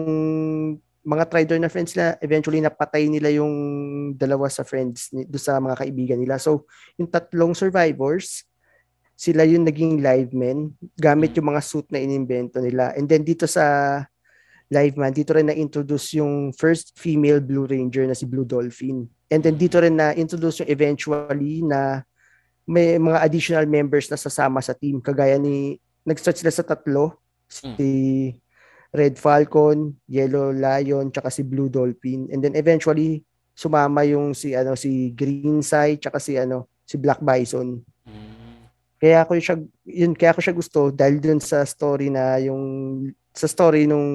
mga 1.03 1.25
tridor 1.27 1.59
na 1.59 1.73
friends 1.73 1.99
nila 1.99 2.15
eventually 2.23 2.63
napatay 2.63 3.11
nila 3.11 3.35
yung 3.35 3.51
dalawa 4.15 4.47
sa 4.47 4.63
friends 4.63 5.11
doon 5.11 5.43
sa 5.43 5.59
mga 5.59 5.75
kaibigan 5.75 6.19
nila 6.23 6.39
so 6.39 6.71
yung 6.95 7.11
tatlong 7.11 7.51
survivors 7.51 8.47
sila 9.19 9.43
yung 9.43 9.67
naging 9.67 9.99
live 9.99 10.31
men 10.31 10.79
gamit 10.95 11.35
yung 11.35 11.51
mga 11.51 11.59
suit 11.67 11.91
na 11.91 11.99
inimbento 11.99 12.63
nila. 12.63 12.95
And 12.95 13.11
then 13.11 13.27
dito 13.27 13.51
sa 13.51 13.99
live 14.71 14.95
man 14.95 15.11
dito 15.11 15.35
rin 15.35 15.51
na-introduce 15.51 16.23
yung 16.23 16.55
first 16.55 16.95
female 16.95 17.43
Blue 17.43 17.67
Ranger 17.67 18.07
na 18.07 18.15
si 18.15 18.31
Blue 18.31 18.47
Dolphin. 18.47 19.11
And 19.27 19.43
then 19.43 19.59
dito 19.59 19.83
rin 19.83 19.99
na-introduce 19.99 20.63
yung 20.63 20.71
eventually 20.71 21.67
na 21.67 22.07
may 22.63 22.95
mga 22.95 23.19
additional 23.19 23.67
members 23.67 24.07
na 24.07 24.15
sasama 24.15 24.63
sa 24.63 24.77
team. 24.77 25.03
Kagaya 25.03 25.35
ni 25.35 25.83
nag-start 26.07 26.39
sila 26.39 26.55
sa 26.55 26.63
tatlo. 26.63 27.19
Si 27.49 27.89
Red 28.95 29.19
Falcon, 29.19 29.99
Yellow 30.07 30.55
Lion, 30.55 31.11
tsaka 31.11 31.33
si 31.33 31.43
Blue 31.43 31.73
Dolphin. 31.73 32.31
And 32.31 32.39
then 32.39 32.55
eventually 32.55 33.27
sumama 33.59 34.07
yung 34.07 34.31
si 34.37 34.55
ano 34.55 34.79
si 34.79 35.11
Green 35.11 35.59
Sai 35.67 35.99
tsaka 35.99 36.23
si 36.23 36.39
ano 36.39 36.71
si 36.87 36.95
Black 37.01 37.19
Bison. 37.19 37.83
Kaya 38.99 39.23
ako 39.23 39.39
siya 39.39 39.57
yun 39.87 40.13
kaya 40.13 40.35
ako 40.35 40.41
siya 40.43 40.55
gusto 40.59 40.81
dahil 40.91 41.23
dun 41.23 41.39
sa 41.39 41.63
story 41.63 42.11
na 42.11 42.43
yung 42.43 42.63
sa 43.31 43.47
story 43.47 43.87
nung 43.87 44.11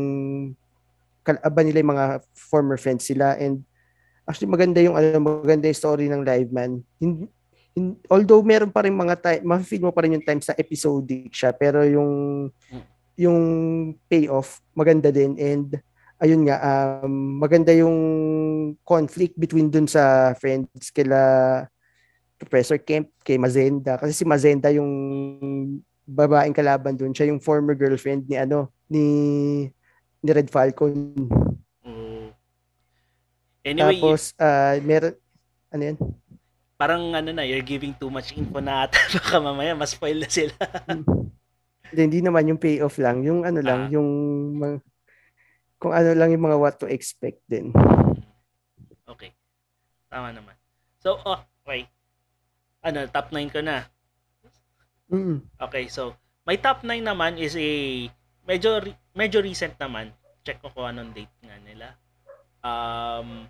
kalaban 1.24 1.72
nila 1.72 1.80
yung 1.80 1.94
mga 1.96 2.08
former 2.36 2.76
friends 2.76 3.08
sila 3.08 3.40
and 3.40 3.64
actually 4.28 4.52
maganda 4.52 4.84
yung 4.84 5.00
ano 5.00 5.40
maganda 5.40 5.72
yung 5.72 5.80
story 5.80 6.12
ng 6.12 6.28
Live 6.28 6.52
Man. 6.52 6.84
Hindi, 7.00 7.32
in, 7.80 7.98
although 8.12 8.44
meron 8.44 8.70
pa 8.70 8.86
rin 8.86 8.94
mga 8.94 9.16
time, 9.20 9.44
ma-feel 9.48 9.84
mo 9.84 9.92
pa 9.96 10.06
rin 10.06 10.20
yung 10.20 10.26
times 10.26 10.46
na 10.52 10.60
episodic 10.60 11.32
siya, 11.34 11.56
pero 11.56 11.82
yung 11.88 12.12
yung 13.14 13.40
payoff 14.10 14.58
maganda 14.74 15.14
din 15.14 15.38
and 15.38 15.78
ayun 16.18 16.50
nga 16.50 16.58
um, 17.06 17.38
maganda 17.38 17.70
yung 17.76 17.94
conflict 18.82 19.38
between 19.38 19.70
dun 19.70 19.86
sa 19.86 20.34
friends 20.34 20.90
kila 20.90 21.20
Professor 22.44 22.78
Kemp 22.78 23.10
kay 23.24 23.40
Mazenda 23.40 23.96
kasi 23.98 24.12
si 24.14 24.24
Mazenda 24.28 24.70
yung 24.70 24.92
babaeng 26.04 26.56
kalaban 26.56 27.00
dun 27.00 27.16
siya 27.16 27.32
yung 27.32 27.40
former 27.40 27.74
girlfriend 27.74 28.28
ni 28.28 28.36
ano 28.36 28.68
ni 28.92 29.06
ni 30.20 30.30
Red 30.30 30.52
Falcon 30.52 31.16
Oh. 31.84 32.32
Anyway, 33.64 34.00
tapos 34.00 34.36
uh, 34.40 34.76
meron 34.84 35.16
ano 35.72 35.84
yan 35.84 35.98
parang 36.84 37.16
ano 37.16 37.32
na, 37.32 37.48
you're 37.48 37.64
giving 37.64 37.96
too 37.96 38.12
much 38.12 38.36
info 38.36 38.60
na 38.60 38.84
ata. 38.84 39.00
Baka 39.16 39.40
mamaya 39.40 39.72
mas 39.72 39.96
spoil 39.96 40.20
na 40.20 40.28
sila. 40.28 40.52
Hindi, 41.88 42.02
hindi 42.12 42.20
naman 42.20 42.50
yung 42.52 42.60
payoff 42.60 43.00
lang. 43.00 43.24
Yung 43.24 43.48
ano 43.48 43.64
lang, 43.64 43.88
Ah. 43.88 43.94
yung 43.94 44.10
mga, 44.60 44.76
kung 45.80 45.96
ano 45.96 46.12
lang 46.12 46.36
yung 46.36 46.44
mga 46.44 46.60
what 46.60 46.76
to 46.76 46.92
expect 46.92 47.40
din. 47.48 47.72
okay. 49.08 49.32
Tama 50.12 50.36
naman. 50.36 50.60
So, 51.00 51.24
oh, 51.24 51.40
okay. 51.64 51.88
Ano, 52.84 53.08
top 53.08 53.32
9 53.32 53.50
ko 53.50 53.60
na. 53.64 53.88
Mm. 55.08 55.40
Okay, 55.58 55.88
so, 55.88 56.20
my 56.44 56.60
top 56.60 56.84
9 56.84 57.00
naman 57.00 57.40
is 57.40 57.56
a 57.56 57.72
medyo 58.44 58.84
medyo 59.16 59.40
recent 59.40 59.80
naman. 59.80 60.12
Check 60.44 60.60
ko 60.60 60.70
kung 60.76 60.92
anong 60.92 61.16
date 61.16 61.32
nga 61.40 61.56
nila. 61.64 61.88
Um, 62.64 63.48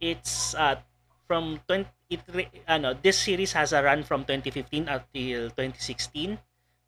it's 0.00 0.56
uh, 0.56 0.80
from 1.28 1.60
20 1.68 1.88
it 2.06 2.22
re- 2.30 2.52
ano 2.70 2.94
this 2.94 3.18
series 3.18 3.50
has 3.52 3.74
a 3.74 3.82
run 3.82 4.06
from 4.06 4.22
2015 4.22 4.86
until 4.86 5.50
2016 5.58 6.38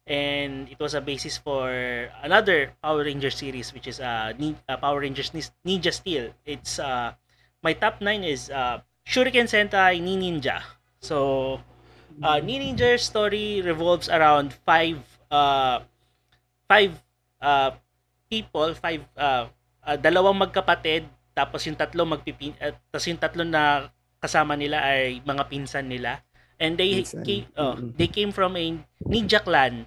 and 0.06 0.70
it 0.70 0.78
was 0.78 0.94
a 0.94 1.02
basis 1.02 1.36
for 1.36 1.68
another 2.22 2.72
Power 2.80 3.02
Ranger 3.02 3.34
series 3.34 3.74
which 3.74 3.90
is 3.90 3.98
uh, 3.98 4.32
uh 4.32 4.76
Power 4.78 5.00
Rangers 5.00 5.34
Ninja 5.66 5.92
Steel. 5.92 6.32
It's 6.46 6.78
uh 6.78 7.12
my 7.60 7.74
top 7.74 8.00
9 8.00 8.24
is 8.24 8.48
uh 8.48 8.80
Shuriken 9.04 9.50
Sentai 9.50 10.00
Ni 10.00 10.16
Ninja. 10.16 10.62
So 11.00 11.58
uh, 12.22 12.38
Ni 12.42 12.58
Ninja's 12.58 13.06
story 13.06 13.62
revolves 13.62 14.08
around 14.10 14.54
five 14.66 14.98
uh 15.30 15.80
five 16.68 16.92
uh 17.40 17.70
people, 18.28 18.74
five 18.76 19.02
uh, 19.16 19.48
uh, 19.84 19.96
dalawang 19.96 20.36
magkapatid 20.36 21.06
tapos 21.32 21.64
yung 21.64 21.78
tatlo 21.78 22.02
magpipin 22.04 22.52
uh, 22.60 22.74
tapos 22.90 23.06
yung 23.08 23.20
tatlo 23.20 23.42
na 23.46 23.88
kasama 24.18 24.58
nila 24.58 24.82
ay 24.82 25.22
mga 25.22 25.44
pinsan 25.48 25.86
nila 25.86 26.18
and 26.58 26.74
they 26.76 27.06
Pinsan. 27.06 27.22
came, 27.22 27.46
oh, 27.54 27.78
Mm-mm. 27.78 27.94
they 27.94 28.10
came 28.10 28.34
from 28.34 28.58
a 28.58 28.74
ninja 29.06 29.38
clan 29.40 29.86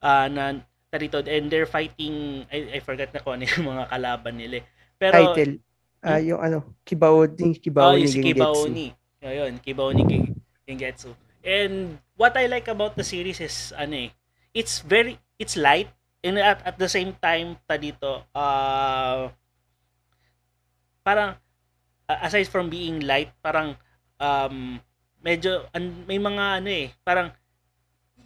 uh, 0.00 0.26
na 0.32 0.56
narito 0.88 1.20
and 1.28 1.52
they're 1.52 1.68
fighting 1.68 2.48
I, 2.48 2.76
I 2.76 2.80
forgot 2.80 3.12
na 3.12 3.20
kung 3.20 3.36
ano 3.38 3.44
yung 3.44 3.66
mga 3.68 3.84
kalaban 3.92 4.34
nila 4.40 4.64
eh. 4.64 4.66
pero 4.96 5.36
Title. 5.36 5.60
Ah, 6.00 6.18
yung 6.22 6.40
ano, 6.40 6.58
Kibao 6.86 7.26
ni 7.26 7.58
Kibao 7.58 7.92
Oh, 7.92 7.98
ni 7.98 8.06
yung 8.06 8.14
si 8.14 8.18
Gengetsu. 8.22 8.70
Kibaoni. 9.28 9.36
Ayun, 9.36 9.52
Kibaoni 9.60 10.02
Gen- 10.08 10.34
Gengetsu. 10.66 11.12
And 11.44 11.98
what 12.16 12.36
I 12.36 12.46
like 12.46 12.68
about 12.68 12.96
the 12.96 13.04
series 13.06 13.40
is 13.40 13.72
ano 13.76 14.08
eh, 14.08 14.10
it's 14.52 14.80
very 14.82 15.16
it's 15.38 15.54
light 15.54 15.88
and 16.24 16.36
at, 16.36 16.60
at 16.66 16.76
the 16.76 16.90
same 16.90 17.14
time 17.22 17.56
ta 17.64 17.78
dito 17.78 18.26
uh, 18.34 19.30
parang 21.06 21.38
aside 22.08 22.48
from 22.48 22.68
being 22.68 23.04
light, 23.04 23.30
parang 23.44 23.76
um 24.18 24.80
medyo 25.22 25.68
an, 25.72 26.04
may 26.08 26.18
mga 26.18 26.44
ano 26.64 26.70
eh, 26.70 26.88
parang 27.06 27.30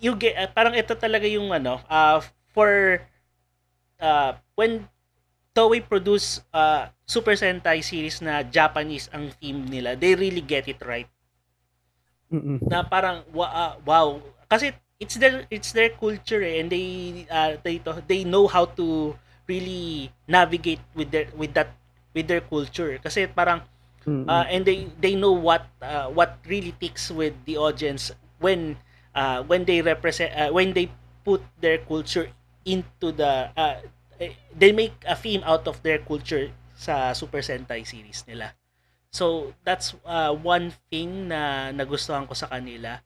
you 0.01 0.17
get 0.17 0.35
uh, 0.38 0.49
parang 0.51 0.75
ito 0.75 0.95
talaga 0.97 1.29
yung 1.29 1.53
ano 1.53 1.79
uh, 1.87 2.19
for 2.51 3.03
uh, 4.01 4.33
when 4.57 4.88
Toei 5.53 5.81
produce 5.85 6.41
uh, 6.53 6.88
Super 7.05 7.37
Sentai 7.37 7.85
series 7.85 8.21
na 8.25 8.41
Japanese 8.57 9.07
ang 9.12 9.29
theme 9.37 9.62
nila, 9.69 9.93
they 9.97 10.17
really 10.17 10.41
get 10.41 10.65
it 10.69 10.81
right. 10.85 11.09
Mm-mm. 12.33 12.61
Na 12.71 12.81
parang 12.87 13.21
wa- 13.37 13.53
ah, 13.53 13.75
wow, 13.85 14.17
kasi 14.49 14.73
it's 14.97 15.19
their 15.21 15.45
it's 15.53 15.75
their 15.77 15.93
culture 15.93 16.41
eh, 16.41 16.61
and 16.62 16.73
they 16.73 16.87
uh, 17.29 17.59
they 17.61 17.77
they 18.09 18.23
know 18.25 18.47
how 18.49 18.65
to 18.65 19.12
really 19.51 20.09
navigate 20.25 20.81
with 20.97 21.11
their 21.12 21.29
with 21.37 21.53
that 21.53 21.75
with 22.17 22.31
their 22.31 22.41
culture 22.41 22.97
kasi 23.03 23.27
parang 23.29 23.61
uh, 24.31 24.47
and 24.49 24.65
they 24.65 24.88
they 25.03 25.15
know 25.19 25.35
what 25.35 25.67
uh, 25.83 26.09
what 26.09 26.38
really 26.49 26.73
ticks 26.81 27.11
with 27.12 27.35
the 27.45 27.59
audience 27.59 28.15
when 28.41 28.79
uh, 29.12 29.43
when 29.45 29.67
they 29.69 29.83
represent 29.83 30.31
uh, 30.33 30.49
when 30.55 30.73
they 30.73 30.88
put 31.27 31.43
their 31.61 31.79
culture 31.85 32.31
into 32.65 33.11
the 33.12 33.51
uh, 33.59 33.83
they 34.55 34.71
make 34.71 34.95
a 35.09 35.17
theme 35.17 35.43
out 35.43 35.65
of 35.67 35.81
their 35.83 35.99
culture 36.03 36.51
sa 36.77 37.15
Super 37.15 37.41
Sentai 37.41 37.83
series 37.87 38.23
nila. 38.27 38.53
So 39.13 39.53
that's 39.67 39.93
uh, 40.09 40.33
one 40.33 40.73
thing 40.89 41.29
na 41.29 41.71
nagustuhan 41.75 42.25
ko 42.25 42.35
sa 42.37 42.49
kanila. 42.49 43.01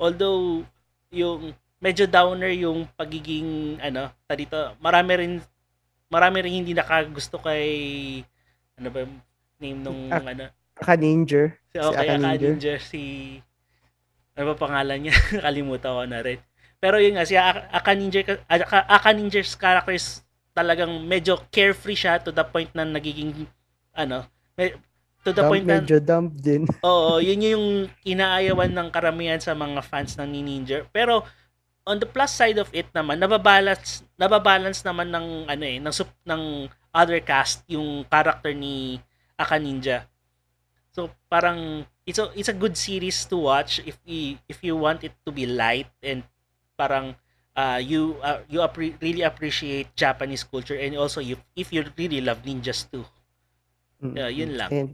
Although 0.00 0.64
yung 1.12 1.52
medyo 1.80 2.04
downer 2.08 2.52
yung 2.52 2.88
pagiging 2.96 3.80
ano, 3.80 4.12
dito, 4.32 4.76
marami 4.80 5.12
rin 5.16 5.32
marami 6.08 6.36
rin 6.42 6.64
hindi 6.64 6.72
nakagusto 6.72 7.38
kay 7.38 7.66
ano 8.80 8.88
ba 8.88 8.98
yung 9.04 9.14
name 9.60 9.80
nung 9.84 10.00
Ah, 10.08 10.24
ano 10.24 10.48
Aka 10.80 10.96
Ninja. 10.96 11.52
Si, 11.68 11.76
Si 11.76 11.78
okay, 11.78 11.92
Aka 11.92 12.00
Aka 12.08 12.16
Ninja. 12.16 12.48
Ninja, 12.48 12.74
si... 12.80 13.02
Ano 14.32 14.44
ba 14.52 14.56
pangalan 14.56 14.98
niya? 15.04 15.14
Kalimutan 15.44 15.92
ko 15.92 16.02
na 16.08 16.20
rin. 16.24 16.40
Pero 16.80 16.96
yun 16.96 17.20
nga, 17.20 17.28
si 17.28 17.36
Aka, 17.36 17.68
Aka 17.68 17.92
Ninja, 17.92 18.20
Aka, 18.48 18.88
Aka 18.88 19.10
Ninja's 19.12 19.52
characters 19.60 20.24
talagang 20.60 20.92
medyo 21.08 21.40
carefree 21.48 21.96
siya 21.96 22.20
to 22.20 22.28
the 22.28 22.44
point 22.44 22.68
na 22.76 22.84
nagiging, 22.84 23.48
ano, 23.96 24.28
me- 24.60 24.76
to 25.24 25.32
the 25.32 25.40
Dump, 25.40 25.52
point 25.52 25.64
na, 25.64 25.80
medyo 25.80 25.96
dump 26.00 26.36
din. 26.36 26.68
oo, 26.84 27.16
yun 27.20 27.40
yung 27.40 27.66
inaayawan 28.04 28.72
ng 28.72 28.88
karamihan 28.92 29.40
sa 29.40 29.56
mga 29.56 29.80
fans 29.80 30.16
ng 30.20 30.28
ni 30.28 30.40
Ninja. 30.44 30.84
Pero, 30.92 31.24
on 31.88 31.96
the 31.96 32.08
plus 32.08 32.32
side 32.32 32.60
of 32.60 32.68
it 32.76 32.88
naman, 32.92 33.16
nababalance 33.16 34.04
nababalance 34.20 34.84
naman 34.84 35.08
ng 35.08 35.48
ano 35.48 35.64
eh, 35.64 35.80
ng 35.80 35.92
sup, 35.92 36.08
ng 36.28 36.68
other 36.92 37.20
cast 37.24 37.64
yung 37.70 38.04
character 38.08 38.52
ni 38.52 39.00
Aka 39.40 39.56
Ninja. 39.56 40.04
So 40.90 41.08
parang 41.30 41.86
it's 42.04 42.18
a 42.18 42.28
it's 42.34 42.50
a 42.50 42.56
good 42.56 42.74
series 42.74 43.24
to 43.30 43.38
watch 43.38 43.78
if 43.86 43.96
you 44.02 44.36
if 44.50 44.60
you 44.60 44.74
want 44.74 45.06
it 45.06 45.14
to 45.22 45.30
be 45.30 45.46
light 45.46 45.88
and 46.02 46.26
parang 46.74 47.14
uh, 47.60 47.78
you 47.80 48.16
uh, 48.24 48.40
you 48.48 48.64
appre- 48.64 48.96
really 49.04 49.20
appreciate 49.20 49.92
Japanese 49.92 50.42
culture 50.42 50.80
and 50.80 50.96
also 50.96 51.20
you 51.20 51.36
if 51.52 51.68
you 51.68 51.84
really 52.00 52.24
love 52.24 52.40
ninjas 52.40 52.88
too. 52.88 53.04
Mm. 54.00 54.16
Yeah, 54.16 54.30
yun 54.32 54.52
lang. 54.56 54.70
And 54.72 54.88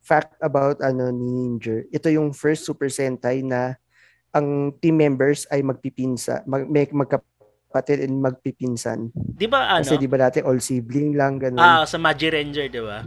fact 0.00 0.40
about 0.40 0.80
ano 0.80 1.12
ni 1.12 1.28
Ninja, 1.28 1.84
ito 1.92 2.08
yung 2.08 2.32
first 2.32 2.64
Super 2.64 2.88
Sentai 2.88 3.44
na 3.44 3.76
ang 4.32 4.72
team 4.80 4.96
members 4.96 5.44
ay 5.52 5.60
magpipinsa, 5.60 6.44
mag, 6.48 6.64
may 6.68 6.88
magkapatid 6.88 8.08
and 8.08 8.16
magpipinsan. 8.16 9.12
Di 9.12 9.44
ba 9.44 9.76
ano? 9.76 9.84
Kasi 9.84 10.00
di 10.00 10.08
ba 10.08 10.16
dati 10.16 10.40
all 10.40 10.60
sibling 10.64 11.12
lang 11.12 11.36
ganun. 11.36 11.60
Ah, 11.60 11.84
sa 11.84 12.00
Magi 12.00 12.32
Ranger, 12.32 12.72
di 12.72 12.80
ba? 12.80 13.04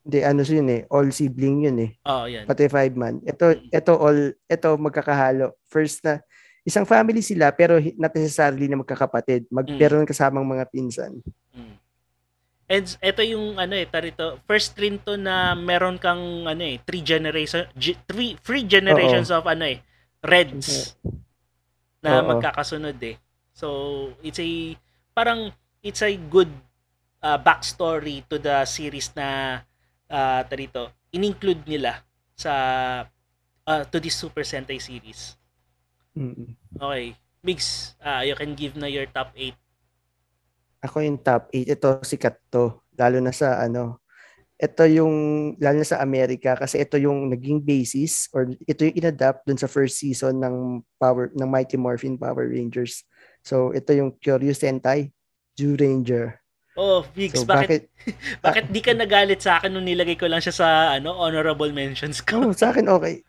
Hindi 0.00 0.18
ano 0.22 0.40
yun 0.46 0.68
eh, 0.70 0.82
all 0.90 1.10
sibling 1.10 1.66
yun 1.66 1.78
eh. 1.82 1.90
Oh, 2.06 2.30
yan. 2.30 2.46
Pati 2.46 2.70
five 2.70 2.94
man. 2.94 3.18
Ito 3.26 3.58
ito 3.74 3.92
all 3.98 4.38
ito 4.46 4.68
magkakahalo. 4.78 5.58
First 5.66 6.06
na 6.06 6.22
isang 6.64 6.84
family 6.84 7.24
sila 7.24 7.50
pero 7.52 7.80
not 7.96 8.12
necessarily 8.12 8.68
na 8.68 8.80
magkakapatid. 8.80 9.48
Mag 9.48 9.66
Mm. 9.66 9.78
pero 9.80 9.94
kasamang 10.04 10.44
mga 10.44 10.68
pinsan. 10.68 11.20
Mm. 11.56 11.74
And 12.70 12.86
ito 13.02 13.22
yung 13.26 13.58
ano 13.58 13.74
eh, 13.74 13.82
tarito, 13.90 14.38
first 14.46 14.78
rin 14.78 15.02
to 15.02 15.18
na 15.18 15.58
meron 15.58 15.98
kang 15.98 16.46
ano 16.46 16.62
eh, 16.62 16.78
three 16.86 17.02
generation 17.02 17.66
ge- 17.74 17.98
three 18.06 18.38
three 18.38 18.62
generations 18.62 19.26
of 19.34 19.42
ano 19.42 19.66
eh, 19.66 19.82
Reds 20.22 20.94
na 21.98 22.22
Oo. 22.22 22.36
magkakasunod 22.36 22.94
eh. 23.02 23.18
So, 23.50 23.66
it's 24.22 24.38
a 24.38 24.78
parang 25.16 25.50
it's 25.82 26.00
a 26.04 26.14
good 26.14 26.48
uh, 27.24 27.42
backstory 27.42 28.22
to 28.30 28.38
the 28.38 28.62
series 28.68 29.10
na 29.18 29.60
uh, 30.06 30.40
tarito, 30.46 30.92
in-include 31.10 31.66
nila 31.66 32.06
sa 32.38 32.52
uh, 33.66 33.82
to 33.90 33.96
this 33.98 34.14
Super 34.14 34.46
Sentai 34.46 34.78
series. 34.78 35.39
Mm. 36.20 36.52
Okay. 36.76 37.16
Mix, 37.40 37.92
uh, 38.04 38.20
you 38.20 38.36
can 38.36 38.52
give 38.52 38.76
na 38.76 38.84
your 38.84 39.08
top 39.08 39.32
8. 39.32 39.56
Ako 40.84 41.00
yung 41.00 41.16
top 41.16 41.48
8. 41.48 41.72
Ito 41.72 41.88
sikat 42.04 42.36
to. 42.52 42.84
Lalo 43.00 43.16
na 43.24 43.32
sa 43.32 43.56
ano. 43.64 44.04
Ito 44.60 44.84
yung, 44.84 45.16
lalo 45.56 45.80
na 45.80 45.88
sa 45.88 46.04
Amerika 46.04 46.52
kasi 46.52 46.84
ito 46.84 47.00
yung 47.00 47.32
naging 47.32 47.64
basis 47.64 48.28
or 48.36 48.44
ito 48.68 48.84
yung 48.84 48.92
inadapt 49.00 49.48
dun 49.48 49.56
sa 49.56 49.64
first 49.64 49.96
season 49.96 50.36
ng 50.36 50.84
Power 51.00 51.32
ng 51.32 51.48
Mighty 51.48 51.80
Morphin 51.80 52.20
Power 52.20 52.44
Rangers. 52.44 53.08
So 53.40 53.72
ito 53.72 53.96
yung 53.96 54.12
Curious 54.20 54.60
Sentai, 54.60 55.16
Jew 55.56 55.80
Ranger. 55.80 56.36
Oh, 56.76 57.08
Mix, 57.16 57.40
So 57.40 57.48
bakit, 57.48 57.88
bakit, 57.88 58.16
bakit 58.44 58.64
di 58.68 58.80
ka 58.84 58.92
nagalit 58.92 59.40
sa 59.40 59.56
akin 59.56 59.72
nung 59.72 59.88
nilagay 59.88 60.20
ko 60.20 60.28
lang 60.28 60.44
siya 60.44 60.52
sa 60.52 60.68
ano 60.92 61.16
honorable 61.16 61.72
mentions 61.72 62.20
ko? 62.20 62.52
oh, 62.52 62.52
sa 62.52 62.68
akin 62.68 62.84
okay. 62.92 63.24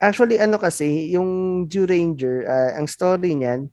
Actually 0.00 0.40
ano 0.40 0.56
kasi, 0.56 1.12
yung 1.12 1.64
Jew 1.68 1.84
Ranger, 1.84 2.48
ah, 2.48 2.72
ang 2.80 2.88
story 2.88 3.36
niyan, 3.36 3.68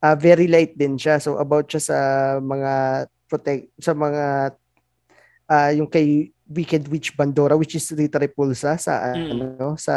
ah, 0.00 0.16
very 0.16 0.48
light 0.48 0.72
din 0.74 0.96
siya. 0.96 1.20
So 1.20 1.36
about 1.36 1.68
siya 1.68 1.82
sa 1.84 1.98
mga 2.40 2.72
protect 3.28 3.68
sa 3.78 3.92
mga 3.92 4.56
ah, 5.46 5.70
yung 5.76 5.86
kay 5.86 6.32
Wicked 6.50 6.90
Witch 6.90 7.14
Bandora 7.14 7.54
which 7.54 7.78
is 7.78 7.86
Rita 7.94 8.18
Repulsa 8.18 8.74
sa 8.74 9.14
Mm. 9.14 9.30
ano 9.38 9.68
sa 9.78 9.96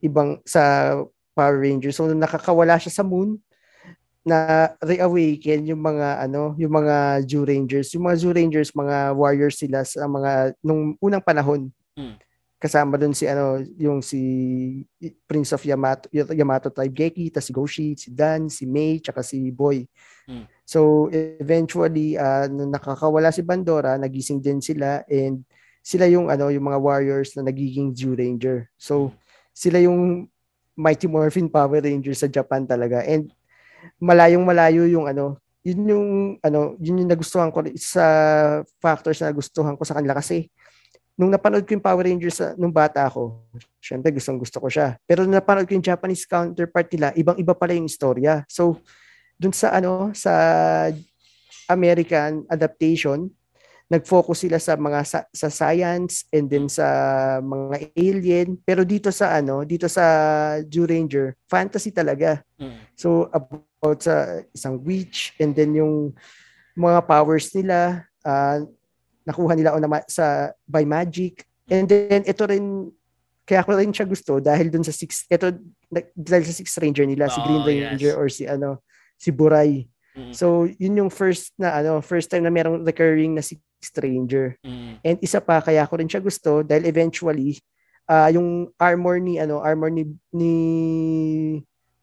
ibang 0.00 0.40
sa 0.46 0.94
Power 1.36 1.60
Rangers. 1.60 1.98
So 2.00 2.08
nakakawala 2.08 2.80
siya 2.80 3.02
sa 3.02 3.04
moon 3.04 3.36
na 4.26 4.70
reawaken 4.82 5.70
yung 5.70 5.82
mga 5.82 6.24
ano, 6.26 6.56
yung 6.58 6.72
mga 6.74 7.22
Jew 7.28 7.44
Rangers. 7.46 7.92
Yung 7.94 8.08
mga 8.08 8.18
Jew 8.22 8.32
Rangers, 8.34 8.70
mga 8.74 9.14
warriors 9.14 9.58
sila 9.60 9.84
sa 9.86 10.06
mga 10.08 10.56
nung 10.64 10.94
unang 10.98 11.22
panahon. 11.22 11.68
Mm. 11.98 12.16
Kasama 12.56 12.96
doon 12.96 13.12
si 13.12 13.28
ano, 13.28 13.60
yung 13.76 14.00
si 14.00 14.20
Prince 15.28 15.52
of 15.52 15.62
Yamato, 15.64 16.08
Yamato 16.12 16.72
tribe 16.72 16.96
Geki, 16.96 17.28
tas 17.28 17.44
si 17.44 17.52
Goshi, 17.52 17.92
si 18.00 18.08
Dan, 18.08 18.48
si 18.48 18.64
Mei, 18.64 18.96
tsaka 18.96 19.20
si 19.20 19.52
Boy. 19.52 19.84
Mm. 20.24 20.48
So 20.64 21.06
eventually 21.12 22.16
uh, 22.16 22.48
nakakawala 22.48 23.28
si 23.30 23.44
Bandora, 23.44 24.00
nagising 24.00 24.40
din 24.40 24.58
sila 24.58 25.04
and 25.06 25.44
sila 25.84 26.10
yung 26.10 26.32
ano, 26.32 26.50
yung 26.50 26.66
mga 26.66 26.80
warriors 26.82 27.36
na 27.38 27.46
nagiging 27.46 27.94
Jew 27.94 28.16
Ranger. 28.16 28.66
So 28.74 29.14
sila 29.54 29.78
yung 29.78 30.26
Mighty 30.76 31.08
Morphin 31.08 31.48
Power 31.48 31.80
Rangers 31.80 32.20
sa 32.20 32.28
Japan 32.28 32.66
talaga. 32.66 33.04
And 33.06 33.30
malayong 34.02 34.42
malayo 34.42 34.84
yung 34.90 35.06
ano, 35.06 35.38
yun 35.66 35.80
yung 35.86 36.08
ano, 36.42 36.74
yun 36.78 37.02
yung 37.02 37.10
nagustuhan 37.10 37.50
ko 37.50 37.62
sa 37.78 38.06
factors 38.78 39.18
na 39.18 39.30
nagustuhan 39.30 39.74
ko 39.74 39.82
sa 39.82 39.98
kanila 39.98 40.18
kasi 40.18 40.50
nung 41.16 41.32
napanood 41.32 41.64
ko 41.64 41.72
yung 41.72 41.82
Power 41.82 42.04
Rangers 42.04 42.36
sa, 42.36 42.52
nung 42.60 42.70
bata 42.70 43.08
ako, 43.08 43.40
syempre 43.80 44.12
gustong 44.12 44.36
gusto 44.36 44.60
ko 44.60 44.68
siya. 44.68 45.00
Pero 45.08 45.24
nung 45.24 45.34
napanood 45.34 45.64
ko 45.64 45.72
yung 45.72 45.84
Japanese 45.84 46.28
counterpart 46.28 46.92
nila, 46.92 47.16
ibang-iba 47.16 47.56
pala 47.56 47.72
yung 47.72 47.88
istorya. 47.88 48.44
So, 48.46 48.84
dun 49.40 49.56
sa 49.56 49.72
ano, 49.72 50.12
sa 50.12 50.32
American 51.72 52.44
adaptation, 52.52 53.32
nag-focus 53.86 54.38
sila 54.46 54.58
sa 54.58 54.74
mga 54.74 55.00
sa, 55.06 55.20
sa 55.30 55.46
science 55.46 56.26
and 56.34 56.50
then 56.50 56.66
sa 56.66 56.86
mga 57.38 57.94
alien 57.94 58.58
pero 58.58 58.82
dito 58.82 59.14
sa 59.14 59.38
ano 59.38 59.62
dito 59.62 59.86
sa 59.86 60.02
Jew 60.66 60.90
Ranger 60.90 61.38
fantasy 61.46 61.94
talaga 61.94 62.42
Mm. 62.56 62.82
So 62.96 63.28
about 63.36 64.00
sa 64.00 64.40
isang 64.56 64.80
witch 64.80 65.36
and 65.36 65.52
then 65.52 65.76
yung 65.76 66.16
mga 66.72 67.04
powers 67.04 67.52
nila 67.52 68.08
ah, 68.24 68.64
nakuha 69.26 69.52
nila 69.58 69.74
on 69.74 69.84
a 69.84 69.90
ma- 69.90 70.08
sa 70.08 70.54
by 70.64 70.86
magic 70.86 71.42
and 71.66 71.90
then 71.90 72.22
ito 72.22 72.46
rin 72.46 72.88
kaya 73.46 73.62
ko 73.66 73.74
rin 73.74 73.90
siya 73.90 74.06
gusto 74.06 74.38
dahil 74.38 74.70
dun 74.70 74.86
sa 74.86 74.94
six 74.94 75.26
ito 75.26 75.50
na- 75.90 76.06
dahil 76.14 76.46
sa 76.46 76.54
six 76.54 76.70
ranger 76.78 77.06
nila 77.06 77.26
si 77.26 77.38
Green 77.42 77.62
Oh, 77.62 77.66
Ranger 77.66 78.12
yes. 78.14 78.18
or 78.18 78.26
si 78.30 78.42
ano 78.46 78.82
si 79.18 79.30
Buray. 79.34 79.86
Mm. 80.16 80.32
So 80.34 80.66
yun 80.78 80.98
yung 80.98 81.10
first 81.10 81.54
na 81.58 81.78
ano 81.78 81.98
first 82.02 82.30
time 82.30 82.46
na 82.46 82.50
merong 82.54 82.82
recurring 82.86 83.34
na 83.34 83.42
six 83.42 83.60
ranger. 83.98 84.58
Mm. 84.66 84.92
And 85.02 85.16
isa 85.22 85.42
pa 85.42 85.62
kaya 85.62 85.86
ko 85.86 85.98
rin 85.98 86.10
siya 86.10 86.22
gusto 86.22 86.62
dahil 86.62 86.86
eventually 86.86 87.58
ah 88.06 88.30
yung 88.30 88.70
armor 88.78 89.18
ni 89.18 89.38
ano 89.42 89.58
armor 89.62 89.90
ni 89.90 90.06
ni 90.30 90.52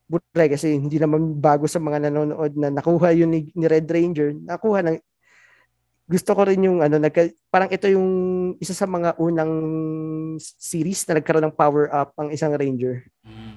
Buray 0.03 0.51
kasi 0.51 0.77
hindi 0.77 0.99
naman 0.99 1.39
bago 1.39 1.65
sa 1.65 1.79
mga 1.79 2.07
nanonood 2.11 2.53
na 2.59 2.69
nakuha 2.69 3.15
yun 3.15 3.31
ni, 3.31 3.49
ni 3.55 3.65
Red 3.65 3.87
Ranger 3.87 4.35
nakuha 4.35 4.83
ng 4.83 4.99
gusto 6.03 6.35
ko 6.35 6.41
rin 6.43 6.63
yung 6.63 6.83
ano 6.83 6.99
nagka, 6.99 7.31
parang 7.47 7.71
ito 7.71 7.87
yung 7.87 8.09
isa 8.59 8.75
sa 8.75 8.83
mga 8.83 9.15
unang 9.15 9.53
series 10.39 11.07
na 11.07 11.19
nagkaroon 11.19 11.47
ng 11.47 11.55
power 11.55 11.87
up 11.95 12.11
ang 12.19 12.29
isang 12.31 12.51
ranger. 12.55 13.07
Mm. 13.23 13.55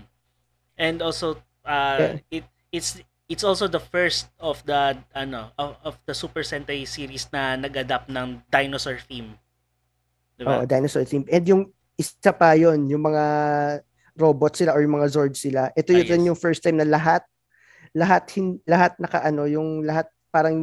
And 0.77 0.97
also 1.03 1.41
uh, 1.65 2.21
it 2.31 2.45
it's 2.71 3.01
it's 3.27 3.43
also 3.43 3.67
the 3.67 3.83
first 3.83 4.31
of 4.39 4.63
the 4.69 4.95
ano 5.17 5.51
of, 5.59 5.75
of 5.83 5.95
the 6.07 6.15
Super 6.15 6.47
Sentai 6.47 6.87
series 6.87 7.27
na 7.35 7.59
nag-adapt 7.59 8.07
ng 8.13 8.45
dinosaur 8.53 9.03
theme. 9.03 9.35
Diba? 10.37 10.69
dinosaur 10.69 11.09
theme. 11.09 11.27
And 11.33 11.45
yung 11.49 11.63
isa 11.97 12.31
pa 12.31 12.55
yon 12.55 12.87
yung 12.93 13.03
mga 13.03 13.25
robot 14.17 14.53
sila 14.55 14.77
or 14.77 14.85
yung 14.85 15.01
mga 15.01 15.11
Zord 15.11 15.35
sila. 15.35 15.73
Ito 15.73 15.93
Ah, 15.93 15.97
yun 16.01 16.07
rin 16.09 16.23
yes. 16.25 16.29
yung 16.31 16.39
first 16.39 16.61
time 16.63 16.79
na 16.79 16.89
lahat 16.89 17.25
lahat 17.97 18.29
hin, 18.37 18.61
lahat 18.69 18.93
naka 19.01 19.25
ano, 19.25 19.49
yung 19.49 19.81
lahat 19.81 20.13
parang 20.29 20.57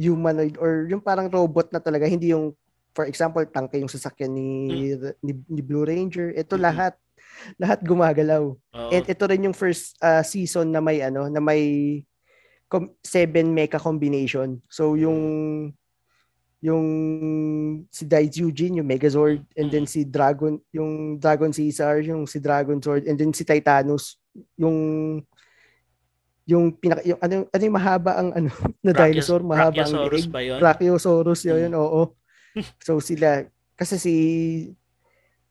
humanoid 0.00 0.56
or 0.56 0.88
yung 0.88 1.04
parang 1.04 1.28
robot 1.28 1.68
na 1.68 1.80
talaga, 1.84 2.08
hindi 2.08 2.32
yung 2.32 2.56
for 2.96 3.04
example, 3.06 3.44
tangke 3.46 3.78
yung 3.78 3.92
sasakyan 3.92 4.32
ni 4.32 4.48
ni, 5.20 5.32
ni 5.46 5.60
Blue 5.60 5.84
Ranger. 5.84 6.32
Ito 6.34 6.56
Mm. 6.56 6.64
lahat 6.64 6.94
lahat 7.60 7.78
gumagalaw. 7.84 8.44
Oo. 8.56 8.90
And 8.90 9.04
ito 9.06 9.24
rin 9.28 9.46
yung 9.46 9.54
first 9.56 9.94
uh, 10.02 10.24
season 10.24 10.72
na 10.72 10.80
may 10.82 11.04
ano, 11.04 11.28
na 11.30 11.38
may 11.38 11.62
com- 12.66 12.90
seven 13.04 13.52
mecha 13.54 13.78
combination. 13.78 14.58
So 14.66 14.96
yung 14.98 15.20
yung 16.60 16.84
si 17.88 18.04
Eugene, 18.36 18.84
yung 18.84 18.88
Megazord, 18.88 19.40
and 19.56 19.72
then 19.72 19.88
si 19.88 20.04
Dragon, 20.04 20.60
yung 20.76 21.16
Dragon 21.16 21.48
Caesar, 21.56 22.04
yung 22.04 22.28
si 22.28 22.36
Dragon 22.36 22.76
Sword, 22.76 23.08
and 23.08 23.16
then 23.16 23.32
si 23.32 23.48
Titanus, 23.48 24.20
yung 24.60 24.76
yung 26.44 26.72
pinaka 26.72 27.00
yung 27.02 27.18
ano 27.18 27.34
ano 27.46 27.62
yung 27.62 27.76
mahaba 27.76 28.12
ang 28.16 28.28
ano 28.32 28.48
na 28.84 28.90
Brachios- 28.90 29.26
dinosaur, 29.26 29.42
mahaba 29.42 29.66
ang 29.66 29.92
Brachiosaurus 29.92 30.22
leeg. 30.22 30.30
ba 30.30 30.40
yun? 30.40 30.58
Brachiosaurus 30.58 31.40
yun, 31.44 31.72
oo. 31.74 32.02
so 32.84 32.98
sila 32.98 33.44
kasi 33.74 33.96
si 33.96 34.16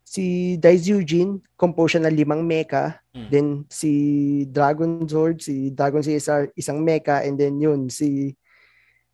si 0.04 0.24
Daiz 0.58 0.86
Eugene 0.86 1.38
compose 1.54 1.96
siya 1.96 2.06
ng 2.06 2.16
limang 2.16 2.42
mecha, 2.42 2.98
Mm. 3.10 3.28
then 3.30 3.48
si 3.68 3.92
Dragon 4.48 5.04
Sword, 5.04 5.42
si 5.42 5.70
Dragon 5.70 6.00
Caesar 6.00 6.54
isang 6.54 6.80
mecha 6.80 7.22
and 7.22 7.36
then 7.36 7.58
yun 7.58 7.90
si 7.90 8.38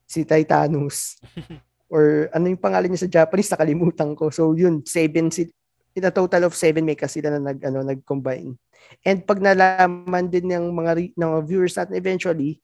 si 0.03 0.21
Titanus 0.21 1.15
or 1.89 2.27
ano 2.29 2.45
yung 2.45 2.59
pangalan 2.59 2.87
niya 2.87 3.07
sa 3.07 3.13
Japanese 3.13 3.49
nakalimutan 3.49 4.11
ko. 4.13 4.29
So 4.29 4.51
yun, 4.51 4.83
seven 4.83 5.31
si 5.31 5.47
in 5.95 6.03
a 6.03 6.11
total 6.11 6.51
of 6.51 6.53
seven 6.53 6.83
mecha 6.83 7.07
sila 7.07 7.31
na 7.31 7.51
nag 7.51 7.59
ano 7.63 7.79
nag-combine. 7.81 8.51
And 9.01 9.23
pag 9.23 9.39
nalaman 9.39 10.27
din 10.27 10.51
ng 10.51 10.69
mga 10.75 11.15
ng 11.15 11.31
viewers 11.47 11.73
natin 11.79 11.95
eventually, 11.95 12.59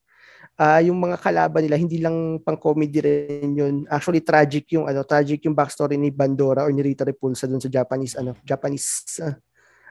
uh, 0.60 0.80
yung 0.84 1.00
mga 1.00 1.16
kalaban 1.18 1.64
nila 1.64 1.80
hindi 1.80 1.98
lang 1.98 2.38
pang 2.44 2.60
comedy 2.60 3.00
rin 3.00 3.56
yun. 3.56 3.74
Actually 3.88 4.20
tragic 4.20 4.68
yung 4.76 4.86
ano, 4.86 5.02
tragic 5.02 5.42
yung 5.48 5.56
backstory 5.56 5.96
ni 5.96 6.12
Bandora 6.12 6.68
or 6.68 6.70
ni 6.70 6.84
Rita 6.84 7.08
Repulsa 7.08 7.48
dun 7.48 7.58
sa 7.58 7.72
Japanese 7.72 8.14
ano, 8.20 8.36
Japanese 8.44 9.18
uh, 9.24 9.34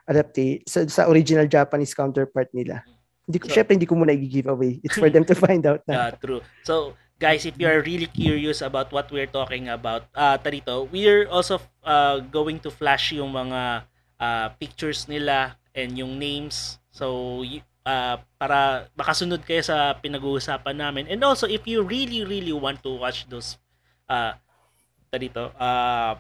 adaptate 0.06 0.62
sa, 0.69 0.86
sa 0.86 1.01
original 1.10 1.49
Japanese 1.49 1.97
counterpart 1.97 2.54
nila. 2.54 2.86
Hindi 3.25 3.38
ko, 3.38 3.45
so, 3.49 3.54
syempre 3.54 3.73
hindi 3.77 3.89
ko 3.89 3.95
muna 3.97 4.13
i-give 4.13 4.49
away. 4.49 4.82
It's 4.86 4.97
for 4.97 5.10
them 5.10 5.25
to 5.25 5.36
find 5.38 5.63
out 5.65 5.82
na. 5.86 5.93
Yeah, 5.93 6.12
true. 6.17 6.41
So, 6.65 6.97
guys, 7.21 7.45
if 7.45 7.53
you 7.62 7.69
are 7.69 7.86
really 7.86 8.10
curious 8.10 8.65
about 8.65 8.89
what 8.89 9.13
we're 9.13 9.29
talking 9.29 9.69
about, 9.69 10.10
uh, 10.17 10.41
tarito, 10.41 10.89
we're 10.89 11.29
also 11.29 11.62
uh, 11.86 12.17
going 12.34 12.57
to 12.57 12.73
flash 12.73 13.13
yung 13.13 13.29
mga 13.29 13.86
uh, 14.17 14.49
pictures 14.57 15.05
nila 15.05 15.53
and 15.77 15.93
yung 15.93 16.17
names. 16.17 16.81
So, 16.89 17.45
uh, 17.86 18.17
para 18.41 18.89
makasunod 18.97 19.45
kayo 19.45 19.62
sa 19.62 19.93
pinag-uusapan 20.01 20.73
namin. 20.73 21.05
And 21.13 21.21
also, 21.21 21.45
if 21.45 21.69
you 21.69 21.86
really, 21.86 22.25
really 22.25 22.57
want 22.57 22.81
to 22.81 22.97
watch 22.97 23.29
those 23.29 23.62
uh, 24.10 24.34
tarito, 25.13 25.53
uh, 25.62 26.17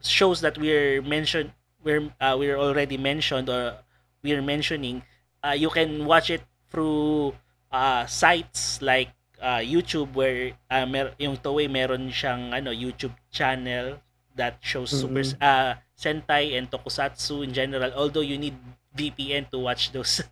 shows 0.00 0.40
that 0.40 0.56
we're 0.56 1.04
mentioned, 1.04 1.52
we're, 1.84 2.08
uh, 2.16 2.32
we're 2.40 2.56
already 2.56 2.96
mentioned 2.96 3.52
or 3.52 3.76
we're 4.24 4.40
mentioning, 4.40 5.04
uh, 5.44 5.52
you 5.52 5.68
can 5.68 6.08
watch 6.08 6.32
it 6.32 6.40
through 6.72 7.36
uh, 7.68 8.08
sites 8.08 8.80
like 8.80 9.12
uh, 9.40 9.64
YouTube 9.64 10.14
where 10.14 10.52
uh, 10.70 10.86
mer- 10.86 11.16
yung 11.18 11.36
Toei 11.40 11.66
meron 11.66 12.12
siyang 12.12 12.54
ano 12.54 12.70
YouTube 12.70 13.16
channel 13.32 13.98
that 14.38 14.60
shows 14.62 14.94
mm-hmm. 14.94 15.02
super 15.02 15.24
uh, 15.42 15.74
Sentai 15.96 16.56
and 16.56 16.70
Tokusatsu 16.70 17.44
in 17.44 17.52
general 17.52 17.90
although 17.96 18.24
you 18.24 18.38
need 18.38 18.56
VPN 18.94 19.50
to 19.50 19.58
watch 19.58 19.92
those 19.92 20.22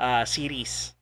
uh, 0.00 0.24
series. 0.36 0.92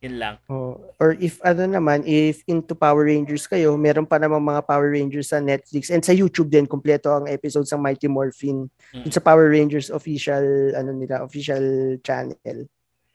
Yun 0.00 0.16
lang. 0.16 0.34
Oh, 0.48 0.80
or 0.96 1.12
if 1.20 1.36
ano 1.44 1.68
naman, 1.68 2.08
if 2.08 2.40
into 2.48 2.72
Power 2.72 3.04
Rangers 3.04 3.44
kayo, 3.44 3.76
meron 3.76 4.08
pa 4.08 4.16
namang 4.16 4.40
mga 4.40 4.64
Power 4.64 4.88
Rangers 4.88 5.28
sa 5.28 5.44
Netflix 5.44 5.92
and 5.92 6.00
sa 6.00 6.16
YouTube 6.16 6.48
din 6.48 6.64
kompleto 6.64 7.12
ang 7.12 7.28
episodes 7.28 7.68
ng 7.68 7.84
Mighty 7.84 8.08
Morphin 8.08 8.64
mm-hmm. 8.96 9.12
sa 9.12 9.20
Power 9.20 9.52
Rangers 9.52 9.92
official 9.92 10.72
ano 10.72 10.96
nila, 10.96 11.20
official 11.20 12.00
channel. 12.00 12.64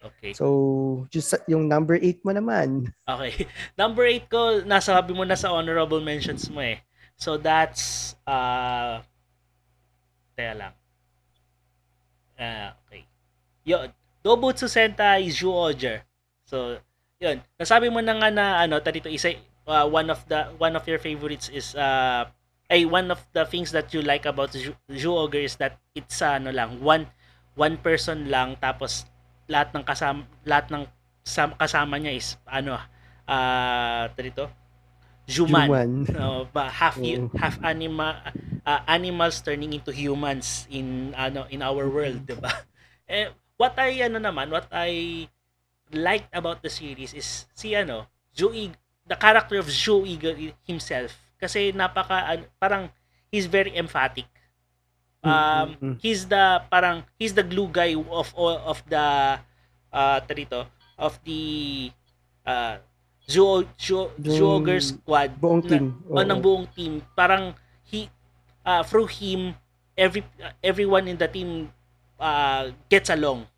Okay. 0.05 0.37
So, 0.37 1.07
just 1.09 1.33
yung 1.49 1.65
number 1.65 1.97
8 1.97 2.21
mo 2.21 2.31
naman. 2.33 2.93
Okay. 3.09 3.49
Number 3.73 4.05
8 4.05 4.29
ko, 4.29 4.41
nasabi 4.61 5.17
mo 5.17 5.25
na 5.25 5.37
sa 5.37 5.49
honorable 5.49 6.01
mentions 6.01 6.45
mo 6.53 6.61
eh. 6.61 6.81
So, 7.17 7.41
that's, 7.41 8.13
uh, 8.27 9.01
teka 10.37 10.53
lang. 10.53 10.73
Uh, 12.37 12.69
okay. 12.85 13.01
Yun. 13.65 13.89
Dobutsu 14.21 14.69
Sentai 14.69 15.25
Zyuohger. 15.31 16.05
So, 16.45 16.77
yun. 17.17 17.41
Nasabi 17.57 17.89
mo 17.89 18.03
na 18.03 18.13
nga 18.19 18.29
na, 18.29 18.45
ano, 18.61 18.77
dito, 18.83 19.09
isa, 19.09 19.33
uh, 19.65 19.89
one 19.89 20.13
of 20.13 20.21
the, 20.29 20.53
one 20.61 20.77
of 20.77 20.85
your 20.85 21.01
favorites 21.01 21.49
is, 21.49 21.73
uh, 21.73 22.29
ay, 22.69 22.85
one 22.85 23.09
of 23.09 23.21
the 23.33 23.45
things 23.45 23.73
that 23.73 23.89
you 23.93 24.05
like 24.05 24.29
about 24.29 24.53
Zyuohger 24.91 25.41
is 25.41 25.57
that 25.57 25.81
it's, 25.97 26.21
uh, 26.21 26.37
ano 26.37 26.53
lang, 26.53 26.77
one, 26.83 27.09
one 27.55 27.79
person 27.79 28.27
lang, 28.29 28.59
tapos 28.59 29.07
lahat 29.45 29.73
ng 29.73 29.84
kasama 29.86 30.23
lahat 30.45 30.67
ng 30.73 30.84
kasama 31.58 31.95
niya 31.97 32.13
is 32.17 32.38
ano 32.45 32.77
ah 32.77 32.86
uh, 33.29 34.03
dito? 34.17 34.49
Human, 35.25 35.65
human. 35.65 35.89
no 36.13 36.45
ba 36.53 36.69
half 36.69 37.01
oh. 37.01 37.34
half 37.34 37.58
anima 37.65 38.21
uh, 38.62 38.81
animals 38.86 39.41
turning 39.41 39.73
into 39.73 39.89
humans 39.89 40.69
in 40.69 41.17
ano 41.17 41.49
in 41.49 41.65
our 41.65 41.89
world 41.89 42.21
di 42.29 42.38
ba? 42.38 42.53
Eh 43.10 43.34
what 43.58 43.73
I 43.81 44.05
ano 44.05 44.21
naman 44.21 44.53
what 44.53 44.69
I 44.69 45.25
liked 45.93 46.29
about 46.34 46.62
the 46.62 46.69
series 46.69 47.13
is 47.17 47.49
si 47.58 47.73
ano 47.73 48.05
Joey 48.38 48.73
the 49.05 49.17
character 49.17 49.58
of 49.58 49.69
Joey 49.69 50.17
himself. 50.65 51.13
Kasi 51.38 51.73
napaka 51.73 52.45
parang 52.58 52.89
he's 53.29 53.49
very 53.49 53.73
emphatic 53.73 54.29
Um, 55.25 55.67
mm-hmm. 55.73 55.93
he's 55.99 56.29
the 56.29 56.61
parang 56.69 57.01
he's 57.17 57.33
the 57.33 57.41
glue 57.41 57.67
guy 57.67 57.97
of 57.97 58.29
of 58.38 58.77
the 58.85 59.41
uh 59.89 60.17
tarito 60.29 60.69
of 61.01 61.17
the 61.25 61.89
uh 62.45 62.77
Zoo 63.25 63.65
Zoo 63.81 64.13
Zoogger 64.21 64.77
squad. 64.77 65.33
buong 65.41 65.65
team. 65.65 65.97
na, 66.05 66.21
oh, 66.21 66.25
ng 66.29 66.39
buong 66.41 66.65
team. 66.77 67.01
Parang 67.17 67.57
he 67.89 68.05
uh, 68.61 68.85
through 68.85 69.09
him 69.09 69.57
every 69.97 70.21
uh, 70.38 70.53
everyone 70.61 71.09
in 71.09 71.17
the 71.17 71.25
team 71.25 71.73
uh, 72.21 72.69
gets 72.85 73.09
along. 73.09 73.49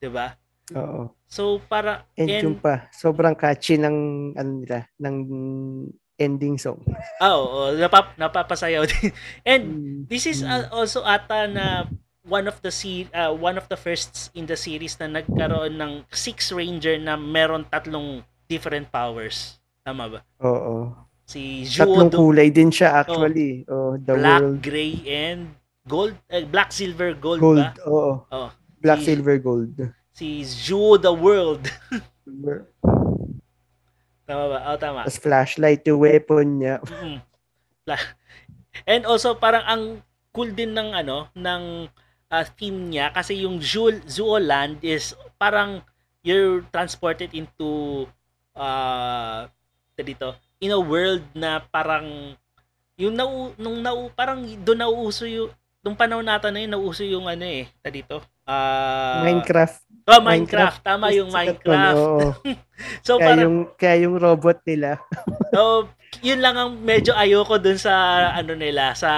'di 0.00 0.12
ba? 0.12 0.36
Oo. 0.76 1.16
So 1.26 1.58
para 1.64 2.04
and, 2.14 2.28
and 2.28 2.42
yung 2.44 2.58
pa 2.60 2.92
sobrang 2.92 3.34
catchy 3.34 3.80
ng 3.80 3.96
ano 4.36 4.50
nila 4.62 4.84
ng 5.00 5.16
ending 6.16 6.56
song. 6.56 6.80
Oo, 7.20 7.68
oh, 7.68 7.68
napap 7.76 8.16
napapasayaw 8.16 8.88
din. 8.90 9.12
And 9.44 9.62
mm. 9.64 10.00
this 10.08 10.24
is 10.24 10.40
uh, 10.42 10.68
also 10.72 11.04
ata 11.04 11.48
na 11.48 11.66
one 12.26 12.48
of 12.50 12.58
the 12.60 12.72
se- 12.72 13.12
uh, 13.14 13.32
one 13.32 13.56
of 13.56 13.68
the 13.68 13.78
firsts 13.78 14.32
in 14.34 14.44
the 14.48 14.58
series 14.58 14.98
na 14.98 15.20
nagkaroon 15.20 15.78
ng 15.78 15.92
Six 16.10 16.50
Ranger 16.50 16.98
na 16.98 17.14
meron 17.14 17.64
tatlong 17.68 18.24
different 18.48 18.90
powers. 18.90 19.60
Tama 19.86 20.18
ba? 20.18 20.20
Oo. 20.42 20.90
Si 21.26 21.66
Juo 21.66 21.86
Tatlong 21.86 22.10
kulay 22.10 22.48
din 22.50 22.70
siya 22.70 23.02
actually. 23.02 23.66
Oh, 23.66 23.94
oh 23.94 23.98
the 23.98 24.14
black, 24.14 24.42
world. 24.42 24.58
gray, 24.62 24.94
and 25.06 25.54
gold. 25.86 26.14
Uh, 26.30 26.46
black, 26.46 26.70
silver, 26.70 27.14
gold, 27.14 27.42
gold 27.42 27.62
ba? 27.62 27.74
Oo. 27.86 28.26
Oh. 28.30 28.48
Black, 28.82 29.02
si, 29.02 29.14
silver, 29.14 29.36
gold. 29.42 29.74
Si 30.14 30.46
Juo 30.46 30.98
the 30.98 31.10
World. 31.10 31.66
Tama 34.26 34.44
ba? 34.50 34.58
Oh, 34.74 34.78
tama. 34.78 35.06
Tapos 35.06 35.22
flashlight 35.22 35.86
yung 35.86 36.02
weapon 36.02 36.58
niya. 36.58 36.82
Mm-hmm. 36.82 37.18
And 38.90 39.02
also 39.06 39.38
parang 39.38 39.64
ang 39.64 39.82
cool 40.34 40.52
din 40.52 40.76
ng 40.76 40.92
ano 40.92 41.30
ng 41.32 41.88
uh, 42.28 42.44
theme 42.58 42.92
niya 42.92 43.14
kasi 43.14 43.46
yung 43.46 43.62
Zoo, 43.62 43.94
Zooland 44.04 44.82
is 44.84 45.16
parang 45.40 45.80
you're 46.26 46.66
transported 46.74 47.32
into 47.32 48.04
uh 48.52 49.48
dito 49.96 50.36
in 50.60 50.74
a 50.74 50.80
world 50.80 51.24
na 51.32 51.64
parang 51.72 52.36
yung 52.96 53.12
nau, 53.16 53.52
nung 53.56 53.80
nau, 53.80 54.08
parang 54.12 54.44
doon 54.60 54.80
nauuso 54.80 55.24
yung 55.24 55.48
nung 55.80 55.96
panahon 55.96 56.26
natin 56.26 56.52
na 56.52 56.60
yun 56.60 56.72
nauuso 56.74 57.06
yung 57.06 57.30
ano 57.30 57.46
eh 57.46 57.70
dito 57.88 58.18
uh, 58.44 59.22
Minecraft 59.22 59.85
Oh, 60.06 60.22
Minecraft. 60.22 60.22
Minecraft. 60.22 60.78
Tama 60.86 61.06
yung 61.10 61.30
Minecraft. 61.34 61.98
Oh. 61.98 62.30
so, 63.06 63.18
kaya, 63.18 63.26
parang, 63.26 63.42
yung, 63.42 63.58
kaya 63.74 63.96
yung 64.06 64.16
robot 64.22 64.62
nila. 64.62 65.02
oh, 65.58 65.90
yun 66.22 66.38
lang 66.38 66.54
ang 66.54 66.78
medyo 66.78 67.10
ayoko 67.12 67.58
dun 67.58 67.76
sa 67.76 68.30
ano 68.32 68.54
nila 68.54 68.94
sa 68.94 69.10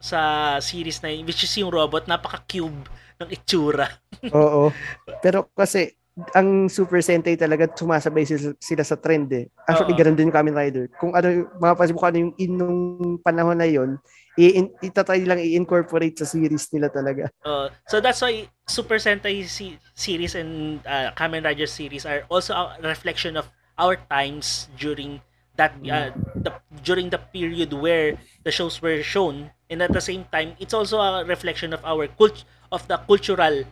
sa 0.00 0.20
series 0.64 1.04
na 1.04 1.12
yun, 1.12 1.28
which 1.28 1.44
is 1.44 1.52
yung 1.60 1.68
robot 1.68 2.08
napaka-cube 2.08 2.88
ng 3.20 3.28
itsura. 3.28 3.86
Oo. 4.34 4.72
Pero 5.20 5.52
kasi 5.52 5.92
ang 6.32 6.70
Super 6.70 7.02
Sentai 7.02 7.34
talaga 7.34 7.66
sumasabay 7.74 8.22
sila, 8.22 8.54
sila 8.62 8.86
sa 8.86 8.96
trend 8.96 9.28
eh. 9.34 9.50
Actually, 9.66 9.92
Oo. 9.92 10.00
ganun 10.00 10.16
din 10.16 10.30
yung 10.30 10.36
Kamen 10.36 10.56
Rider. 10.56 10.86
Kung 10.96 11.12
ano, 11.12 11.50
mga 11.58 11.74
mo 11.74 11.98
kung 11.98 12.08
ano 12.08 12.18
yung 12.22 12.34
inong 12.38 12.78
panahon 13.20 13.58
na 13.58 13.68
yon 13.68 13.98
i- 14.38 14.70
itatry 14.82 15.22
lang 15.24 15.38
i-incorporate 15.38 16.18
sa 16.18 16.26
series 16.26 16.66
nila 16.74 16.90
talaga. 16.90 17.30
Uh, 17.46 17.70
so 17.86 18.00
that's 18.00 18.18
why 18.20 18.46
Super 18.66 18.98
Sentai 18.98 19.46
si- 19.46 19.78
series 19.94 20.34
and 20.34 20.82
uh, 20.86 21.14
Kamen 21.14 21.44
Rider 21.44 21.68
series 21.68 22.02
are 22.06 22.26
also 22.28 22.54
a 22.54 22.78
reflection 22.82 23.36
of 23.38 23.46
our 23.78 23.98
times 24.10 24.66
during 24.78 25.20
that 25.54 25.74
uh, 25.86 26.10
the 26.34 26.50
during 26.82 27.10
the 27.14 27.18
period 27.30 27.70
where 27.70 28.18
the 28.42 28.50
shows 28.50 28.82
were 28.82 29.02
shown 29.06 29.54
and 29.70 29.78
at 29.82 29.94
the 29.94 30.02
same 30.02 30.26
time 30.34 30.58
it's 30.58 30.74
also 30.74 30.98
a 30.98 31.22
reflection 31.22 31.70
of 31.70 31.78
our 31.86 32.10
cult 32.18 32.42
of 32.74 32.82
the 32.90 32.98
cultural 33.06 33.62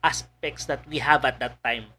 aspects 0.00 0.64
that 0.64 0.80
we 0.88 0.96
have 0.96 1.24
at 1.28 1.36
that 1.40 1.60
time. 1.60 1.92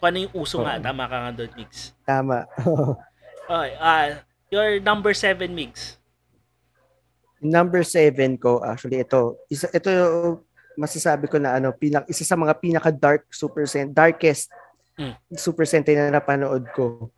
Kung 0.00 0.10
ano 0.10 0.18
yung 0.26 0.34
uso 0.34 0.58
nga, 0.66 0.82
tama 0.82 1.06
ka 1.06 1.16
nga 1.22 1.30
doon, 1.38 1.50
Mix. 1.54 1.94
Tama. 2.02 2.50
okay, 3.46 3.72
uh, 3.78 4.08
your 4.50 4.82
number 4.82 5.14
seven, 5.14 5.54
Mix. 5.54 5.98
Number 7.44 7.84
seven 7.84 8.40
ko, 8.40 8.64
actually, 8.64 9.04
ito. 9.04 9.36
Isa, 9.52 9.68
ito 9.68 9.92
masasabi 10.80 11.30
ko 11.30 11.36
na 11.38 11.60
ano, 11.60 11.70
pinak, 11.76 12.08
isa 12.10 12.24
sa 12.26 12.40
mga 12.40 12.56
pinaka-dark 12.58 13.30
Super 13.30 13.68
Sentai, 13.68 13.92
darkest 13.92 14.50
mm. 14.98 15.14
Super 15.36 15.68
Sentai 15.68 15.94
na 15.94 16.10
napanood 16.10 16.66
ko. 16.74 17.12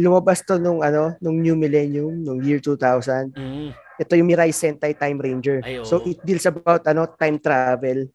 Lumabas 0.00 0.42
to 0.42 0.58
nung 0.58 0.82
ano, 0.82 1.14
nung 1.22 1.38
New 1.38 1.54
Millennium, 1.54 2.24
nung 2.24 2.42
year 2.42 2.58
2000. 2.58 3.30
Mm. 3.36 3.70
Ito 4.00 4.12
yung 4.18 4.26
Mirai 4.26 4.50
Sentai 4.50 4.96
Time 4.96 5.20
Ranger. 5.20 5.62
Ay, 5.62 5.84
so 5.86 6.02
it 6.02 6.18
deals 6.26 6.48
about 6.48 6.82
ano, 6.88 7.06
time 7.14 7.38
travel. 7.38 8.10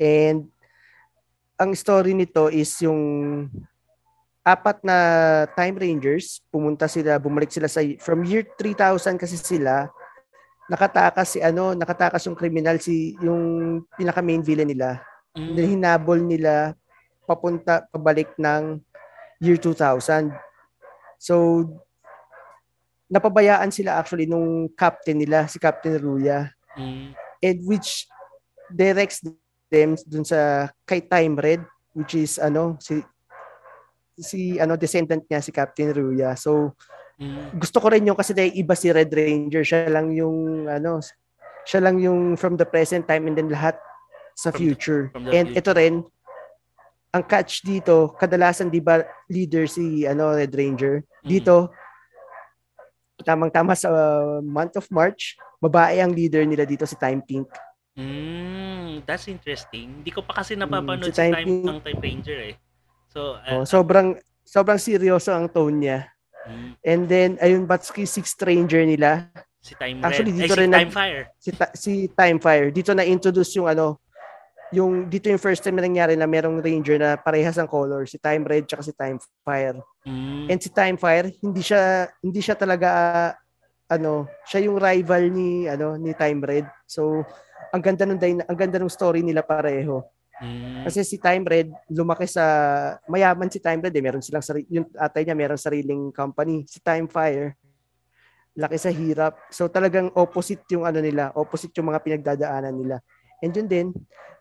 And 0.00 0.50
ang 1.54 1.76
story 1.76 2.16
nito 2.16 2.48
is 2.50 2.72
yung 2.82 3.46
apat 4.40 4.80
na 4.82 4.96
Time 5.52 5.76
Rangers, 5.76 6.40
pumunta 6.48 6.88
sila, 6.88 7.20
bumalik 7.20 7.52
sila 7.52 7.68
sa 7.68 7.84
from 8.00 8.24
year 8.24 8.48
3000 8.56 9.20
kasi 9.20 9.36
sila 9.36 9.92
nakatakas 10.70 11.34
si 11.34 11.38
ano, 11.42 11.74
nakatakas 11.74 12.22
yung 12.30 12.38
criminal 12.38 12.78
si 12.78 13.18
yung 13.18 13.82
pinaka 13.98 14.22
main 14.22 14.38
villain 14.38 14.70
nila. 14.70 15.02
Mm. 15.34 15.54
Then 15.58 15.66
hinabol 15.74 16.22
nila 16.22 16.78
papunta 17.26 17.82
pabalik 17.90 18.30
ng 18.38 18.78
year 19.42 19.58
2000. 19.58 20.30
So 21.18 21.66
napabayaan 23.10 23.74
sila 23.74 23.98
actually 23.98 24.30
nung 24.30 24.70
captain 24.78 25.18
nila, 25.18 25.50
si 25.50 25.58
Captain 25.58 25.98
Ruya, 25.98 26.54
Mm. 26.78 27.18
and 27.42 27.58
which 27.66 28.06
directs 28.70 29.26
them 29.66 29.98
dun 30.06 30.22
sa 30.22 30.70
kay 30.86 31.02
Time 31.02 31.34
Red, 31.34 31.66
which 31.98 32.14
is 32.14 32.38
ano 32.38 32.78
si 32.78 33.02
si 34.14 34.54
ano 34.62 34.78
descendant 34.78 35.26
niya 35.26 35.42
si 35.42 35.50
Captain 35.50 35.90
Ruya. 35.90 36.38
So. 36.38 36.78
Gusto 37.52 37.78
ko 37.78 37.92
rin 37.92 38.04
yung 38.04 38.16
kasi 38.16 38.32
dahil 38.32 38.52
iba 38.54 38.72
si 38.72 38.88
Red 38.88 39.08
Ranger, 39.08 39.60
siya 39.60 39.86
lang 39.86 40.08
yung 40.10 40.64
ano 40.66 41.04
siya 41.62 41.80
lang 41.80 42.00
yung 42.00 42.34
from 42.34 42.56
the 42.56 42.64
present 42.64 43.04
time 43.04 43.26
and 43.26 43.36
then 43.36 43.46
lahat 43.46 43.76
sa 44.32 44.48
From 44.48 44.56
the- 44.56 44.60
future. 44.62 45.02
from 45.10 45.24
the 45.24 45.32
and 45.32 45.46
future. 45.48 45.60
ito 45.60 45.70
rin 45.72 45.94
ang 47.10 47.22
catch 47.22 47.60
dito, 47.60 48.14
kadalasan 48.14 48.66
'di 48.66 48.80
ba 48.80 49.02
leader 49.26 49.66
si 49.66 50.04
ano 50.04 50.32
Red 50.32 50.50
Ranger. 50.50 51.02
Mm. 51.20 51.28
Dito 51.28 51.54
tamang-tama 53.20 53.74
sa 53.74 53.88
uh, 53.88 54.38
month 54.40 54.76
of 54.76 54.88
March, 54.88 55.36
babae 55.58 56.00
ang 56.00 56.08
leader 56.10 56.40
nila 56.42 56.64
dito 56.64 56.84
si 56.84 56.96
Time 56.96 57.20
Pink. 57.20 57.50
Mm, 57.92 59.04
that's 59.04 59.28
interesting. 59.28 60.00
Hindi 60.00 60.08
ko 60.08 60.24
pa 60.24 60.40
kasi 60.40 60.56
napapanood 60.56 61.04
Mm, 61.04 61.06
si 61.06 61.12
si 61.12 61.20
Time 61.20 61.34
Time, 61.34 61.44
Pink- 61.44 61.66
ng 61.68 61.80
Time 61.82 62.00
Ranger 62.00 62.38
eh. 62.40 62.54
So, 63.10 63.36
Oh, 63.42 63.60
uh, 63.60 63.64
sobrang 63.66 64.16
sobrang 64.40 64.78
seryoso 64.78 65.34
ang 65.34 65.46
tone 65.46 65.76
niya. 65.76 65.98
Mm, 66.42 66.70
And 66.80 67.02
then 67.04 67.30
ayun 67.38 67.64
Batsky 67.64 68.04
Sixth 68.04 68.38
Ranger 68.38 68.84
nila, 68.84 69.28
si 69.58 69.74
Time 69.74 70.00
Actually, 70.00 70.32
Red. 70.32 70.40
dito 70.40 70.54
Ay, 70.54 70.56
si 70.56 70.66
Time 70.66 70.72
nag- 70.72 70.92
Fire. 70.92 71.22
si, 71.36 71.50
Ta- 71.50 71.74
si 71.74 71.92
Time 72.08 72.38
Fire. 72.38 72.68
Dito 72.70 72.90
na 72.90 73.02
introduce 73.02 73.52
yung 73.54 73.66
ano, 73.66 74.00
yung 74.70 75.04
dito 75.04 75.26
yung 75.26 75.36
first 75.36 75.60
time 75.60 75.74
na 75.74 75.84
nangyari 75.84 76.14
na 76.14 76.24
merong 76.24 76.58
ranger 76.58 76.94
na 76.94 77.18
parehas 77.18 77.58
ang 77.58 77.66
color, 77.66 78.06
si 78.06 78.16
Time 78.16 78.40
Red 78.42 78.64
tsaka 78.64 78.82
si 78.82 78.92
Time 78.92 79.18
Fire. 79.42 79.76
Mm, 80.02 80.46
And 80.46 80.58
si 80.58 80.70
Time 80.70 80.94
Fire, 80.94 81.26
hindi 81.36 81.60
siya 81.60 81.82
hindi 82.20 82.38
siya 82.38 82.54
talaga 82.54 82.88
ah, 82.88 83.30
ano, 83.90 84.30
siya 84.46 84.70
yung 84.70 84.78
rival 84.78 85.26
ni 85.28 85.66
ano 85.66 85.98
ni 85.98 86.14
Time 86.14 86.38
Red. 86.38 86.66
So 86.86 87.26
ang 87.70 87.82
ganda 87.82 88.06
dyna- 88.08 88.46
ang 88.46 88.54
ganda 88.56 88.78
ng 88.78 88.88
story 88.88 89.20
nila 89.20 89.42
pareho. 89.42 90.06
Mm, 90.40 90.88
Kasi 90.88 91.04
si 91.04 91.16
Time 91.20 91.44
Red 91.44 91.68
lumaki 91.92 92.26
sa 92.26 92.44
mayaman 93.06 93.52
si 93.52 93.60
Time 93.60 93.84
Red, 93.84 93.94
eh. 93.94 94.02
meron 94.02 94.24
silang 94.24 94.44
sarili, 94.44 94.66
yung 94.72 94.88
atay 94.96 95.24
niya 95.24 95.36
meron 95.36 95.60
sariling 95.60 96.10
company. 96.10 96.64
Si 96.64 96.80
Time 96.80 97.06
Fire 97.06 97.54
laki 98.58 98.76
sa 98.76 98.90
hirap. 98.90 99.38
So 99.48 99.70
talagang 99.70 100.10
opposite 100.18 100.66
yung 100.74 100.84
ano 100.84 100.98
nila, 100.98 101.30
opposite 101.38 101.72
yung 101.78 101.92
mga 101.92 102.02
pinagdadaanan 102.02 102.74
nila. 102.74 102.96
And 103.40 103.56
yun 103.56 103.68
din, 103.68 103.88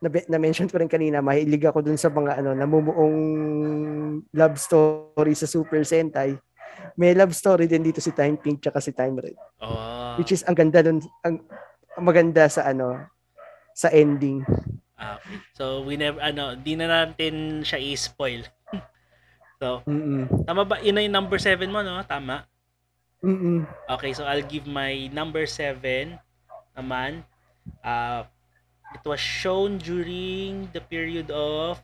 na, 0.04 0.12
na-mention 0.12 0.68
ko 0.68 0.80
rin 0.80 0.92
kanina, 0.92 1.24
mahilig 1.24 1.64
ako 1.64 1.84
dun 1.84 2.00
sa 2.00 2.12
mga 2.12 2.44
ano, 2.44 2.52
namumuong 2.56 3.18
love 4.36 4.58
story 4.60 5.36
sa 5.36 5.48
Super 5.48 5.84
Sentai. 5.88 6.36
May 7.00 7.16
love 7.16 7.32
story 7.36 7.68
din 7.68 7.84
dito 7.84 8.04
si 8.04 8.12
Time 8.12 8.36
Pink 8.40 8.60
tsaka 8.60 8.84
si 8.84 8.92
Time 8.92 9.16
Red. 9.20 9.38
oh, 9.64 10.20
Which 10.20 10.36
is 10.36 10.44
ang 10.48 10.56
ganda 10.56 10.84
dun, 10.84 11.00
ang, 11.24 11.44
ang 11.96 12.04
maganda 12.04 12.48
sa 12.52 12.68
ano, 12.68 13.08
sa 13.72 13.88
ending. 13.92 14.44
Okay. 15.00 15.38
So, 15.56 15.82
we 15.88 15.96
never, 15.96 16.20
ano, 16.20 16.60
di 16.60 16.76
na 16.76 16.88
natin 16.88 17.64
siya 17.64 17.80
i-spoil. 17.80 18.44
so, 19.62 19.82
Mm-mm. 19.88 20.28
tama 20.44 20.68
ba? 20.68 20.84
Yun 20.84 20.96
na 21.00 21.04
yung 21.08 21.16
number 21.16 21.40
7 21.40 21.72
mo, 21.72 21.80
no? 21.80 22.04
Tama. 22.04 22.44
Mm-mm. 23.24 23.68
Okay, 23.88 24.12
so 24.12 24.24
I'll 24.28 24.46
give 24.46 24.68
my 24.68 25.08
number 25.12 25.48
7 25.48 26.16
naman. 26.76 27.24
Uh, 27.84 28.24
it 28.96 29.04
was 29.04 29.20
shown 29.20 29.78
during 29.78 30.72
the 30.72 30.82
period 30.82 31.30
of 31.32 31.80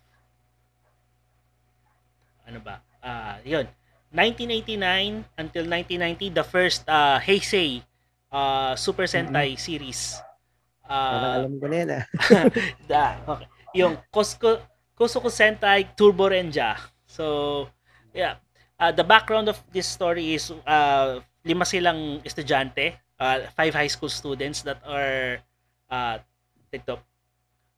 ano 2.45 2.61
ba? 2.61 2.81
Ah, 3.01 3.41
yun. 3.41 3.65
1989 4.13 5.25
until 5.35 5.65
1990, 5.67 6.29
the 6.31 6.45
first 6.45 6.87
uh, 6.87 7.19
Heisei 7.19 7.83
uh, 8.31 8.77
Super 8.77 9.09
Sentai 9.09 9.59
series. 9.59 10.15
Parang 10.85 11.23
Uh, 11.25 11.35
alam 11.41 11.53
ko 11.57 11.65
na 11.65 11.75
yan 11.75 11.89
ah. 11.97 12.03
da, 12.89 13.03
okay. 13.25 13.47
Yung 13.75 13.97
Kosko, 14.13 14.61
Kosoku 14.93 15.33
Sentai 15.33 15.89
Turbo 15.97 16.29
Renja. 16.29 16.77
So, 17.09 17.67
yeah. 18.13 18.37
Uh, 18.79 18.91
the 18.91 19.03
background 19.03 19.47
of 19.47 19.57
this 19.71 19.87
story 19.87 20.35
is 20.35 20.51
uh, 20.67 21.19
lima 21.47 21.63
silang 21.63 22.19
estudyante, 22.21 22.99
uh, 23.19 23.47
five 23.55 23.73
high 23.73 23.89
school 23.89 24.11
students 24.11 24.61
that 24.67 24.83
are 24.83 25.39
uh, 25.89 26.19
ito, 26.71 26.99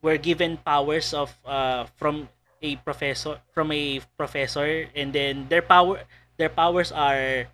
were 0.02 0.18
given 0.18 0.58
powers 0.58 1.14
of 1.14 1.30
uh, 1.46 1.86
from 1.96 2.28
a 2.62 2.76
professor 2.82 3.38
from 3.54 3.70
a 3.70 4.02
professor 4.18 4.90
and 4.98 5.14
then 5.14 5.46
their 5.46 5.62
power 5.62 6.02
their 6.42 6.50
powers 6.50 6.90
are 6.90 7.46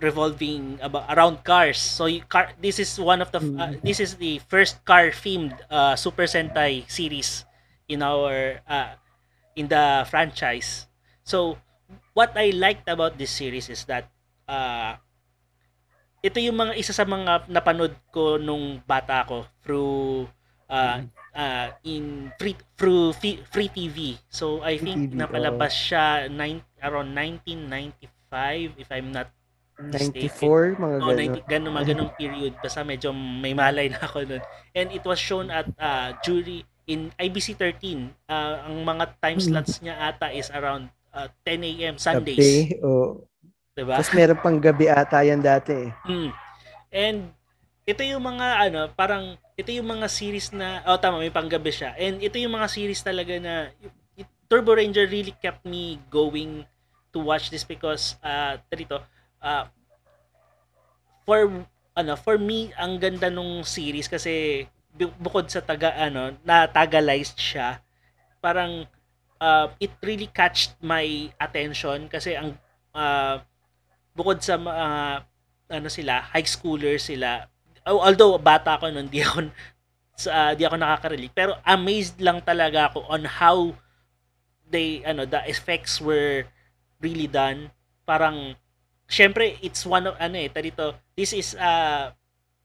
revolving 0.00 0.78
about 0.80 1.06
around 1.12 1.44
cars 1.44 1.78
so 1.78 2.06
you, 2.06 2.22
car 2.26 2.50
this 2.60 2.78
is 2.78 2.98
one 2.98 3.20
of 3.20 3.30
the 3.30 3.40
uh, 3.58 3.72
this 3.84 4.00
is 4.00 4.16
the 4.16 4.40
first 4.48 4.82
car 4.84 5.12
themed 5.12 5.54
uh, 5.70 5.94
super 5.94 6.24
sentai 6.24 6.82
series 6.88 7.44
in 7.88 8.02
our 8.02 8.58
uh, 8.66 8.96
in 9.54 9.68
the 9.68 10.06
franchise 10.08 10.88
so 11.22 11.58
what 12.14 12.32
i 12.34 12.50
liked 12.56 12.88
about 12.88 13.18
this 13.18 13.30
series 13.30 13.68
is 13.68 13.84
that 13.84 14.10
uh, 14.48 14.96
ito 16.22 16.38
yung 16.38 16.54
mga 16.54 16.78
isa 16.78 16.94
sa 16.94 17.02
mga 17.02 17.50
napanood 17.50 17.94
ko 18.14 18.38
nung 18.38 18.78
bata 18.86 19.26
ko 19.26 19.42
through 19.66 20.30
uh, 20.70 21.02
uh, 21.34 21.68
in 21.84 22.30
free 22.38 22.56
through 22.78 23.12
free 23.18 23.68
TV. 23.74 24.16
So 24.30 24.62
I 24.62 24.78
Free 24.78 24.94
think 24.94 25.12
TV, 25.12 25.18
napalabas 25.18 25.74
siya 25.74 26.30
nine, 26.30 26.62
around 26.78 27.12
1995 27.12 28.78
if 28.78 28.88
I'm 28.88 29.12
not. 29.12 29.28
94, 29.78 30.76
mga 30.76 30.96
Oh, 31.00 31.10
gano'n. 31.10 31.40
90, 31.42 31.50
ganun, 31.50 31.72
mga 31.72 31.88
ganung 31.96 32.12
period. 32.14 32.52
Basta 32.60 32.84
medyo 32.84 33.10
may 33.14 33.56
malay 33.56 33.88
na 33.88 34.00
ako 34.04 34.28
nun. 34.28 34.42
And 34.72 34.88
it 34.92 35.02
was 35.02 35.18
shown 35.18 35.48
at 35.48 35.66
uh, 35.76 36.14
jury 36.20 36.62
in 36.84 37.10
IBC 37.16 37.56
13. 37.56 38.12
Uh, 38.28 38.68
ang 38.68 38.76
mga 38.84 39.04
time 39.18 39.38
Hmm. 39.40 39.48
slots 39.54 39.80
niya 39.80 39.96
ata 39.98 40.30
is 40.30 40.52
around 40.52 40.92
uh, 41.10 41.28
10 41.44 41.64
a.m. 41.64 41.94
Sundays. 41.96 42.36
Gabi, 42.38 42.78
oh. 42.84 43.24
Diba? 43.72 43.96
Tapos 43.96 44.12
meron 44.12 44.36
pang 44.36 44.58
gabi 44.60 44.84
ata 44.86 45.24
yan 45.24 45.40
dati. 45.40 45.88
Mm. 46.04 46.30
And 46.92 47.18
ito 47.88 48.04
yung 48.04 48.20
mga 48.20 48.68
ano, 48.68 48.80
parang 48.92 49.40
ito 49.56 49.72
yung 49.72 49.88
mga 49.88 50.12
series 50.12 50.52
na 50.52 50.84
oh 50.84 51.00
tama 51.00 51.16
may 51.16 51.32
panggabi 51.32 51.72
siya. 51.72 51.96
And 51.96 52.20
ito 52.20 52.36
yung 52.36 52.52
mga 52.52 52.68
series 52.68 53.00
talaga 53.00 53.32
na 53.40 53.72
Turbo 54.44 54.76
Ranger 54.76 55.08
really 55.08 55.32
kept 55.32 55.64
me 55.64 55.96
going 56.12 56.68
to 57.16 57.18
watch 57.24 57.48
this 57.48 57.64
because 57.64 58.20
uh 58.20 58.60
dito 58.68 59.00
uh 59.42 59.66
for 61.26 61.66
ano 61.92 62.16
for 62.16 62.40
me 62.40 62.72
ang 62.78 62.96
ganda 62.96 63.28
nung 63.28 63.66
series 63.66 64.08
kasi 64.08 64.64
bu- 64.94 65.14
bukod 65.20 65.50
sa 65.50 65.60
taga 65.60 65.92
ano 65.98 66.34
na 66.46 66.64
tagalize 66.66 67.36
siya 67.36 67.78
parang 68.42 68.86
uh, 69.42 69.66
it 69.82 69.90
really 70.02 70.30
catched 70.30 70.74
my 70.78 71.30
attention 71.42 72.06
kasi 72.06 72.38
ang 72.38 72.54
uh, 72.94 73.42
bukod 74.14 74.38
sa 74.40 74.56
mga 74.56 74.86
ano 75.72 75.88
sila, 75.88 76.20
high 76.20 76.46
schoolers 76.46 77.08
sila. 77.08 77.48
Al- 77.82 78.02
Although 78.12 78.36
bata 78.36 78.76
ako 78.76 78.92
noon, 78.92 79.08
di 79.08 79.24
ako 79.24 79.48
sa 80.12 80.52
di 80.52 80.62
ako 80.68 80.76
nakaka-relate, 80.76 81.32
pero 81.34 81.56
amazed 81.64 82.20
lang 82.20 82.44
talaga 82.44 82.92
ako 82.92 83.08
on 83.08 83.24
how 83.24 83.72
they 84.68 85.00
ano 85.02 85.24
the 85.24 85.40
effects 85.48 85.98
were 85.98 86.44
really 87.00 87.26
done. 87.26 87.72
Parang 88.04 88.54
syempre 89.12 89.60
it's 89.60 89.84
one 89.84 90.08
of 90.08 90.16
ano 90.16 90.40
eh, 90.40 90.48
dito 90.48 90.96
this 91.12 91.36
is 91.36 91.52
uh 91.60 92.08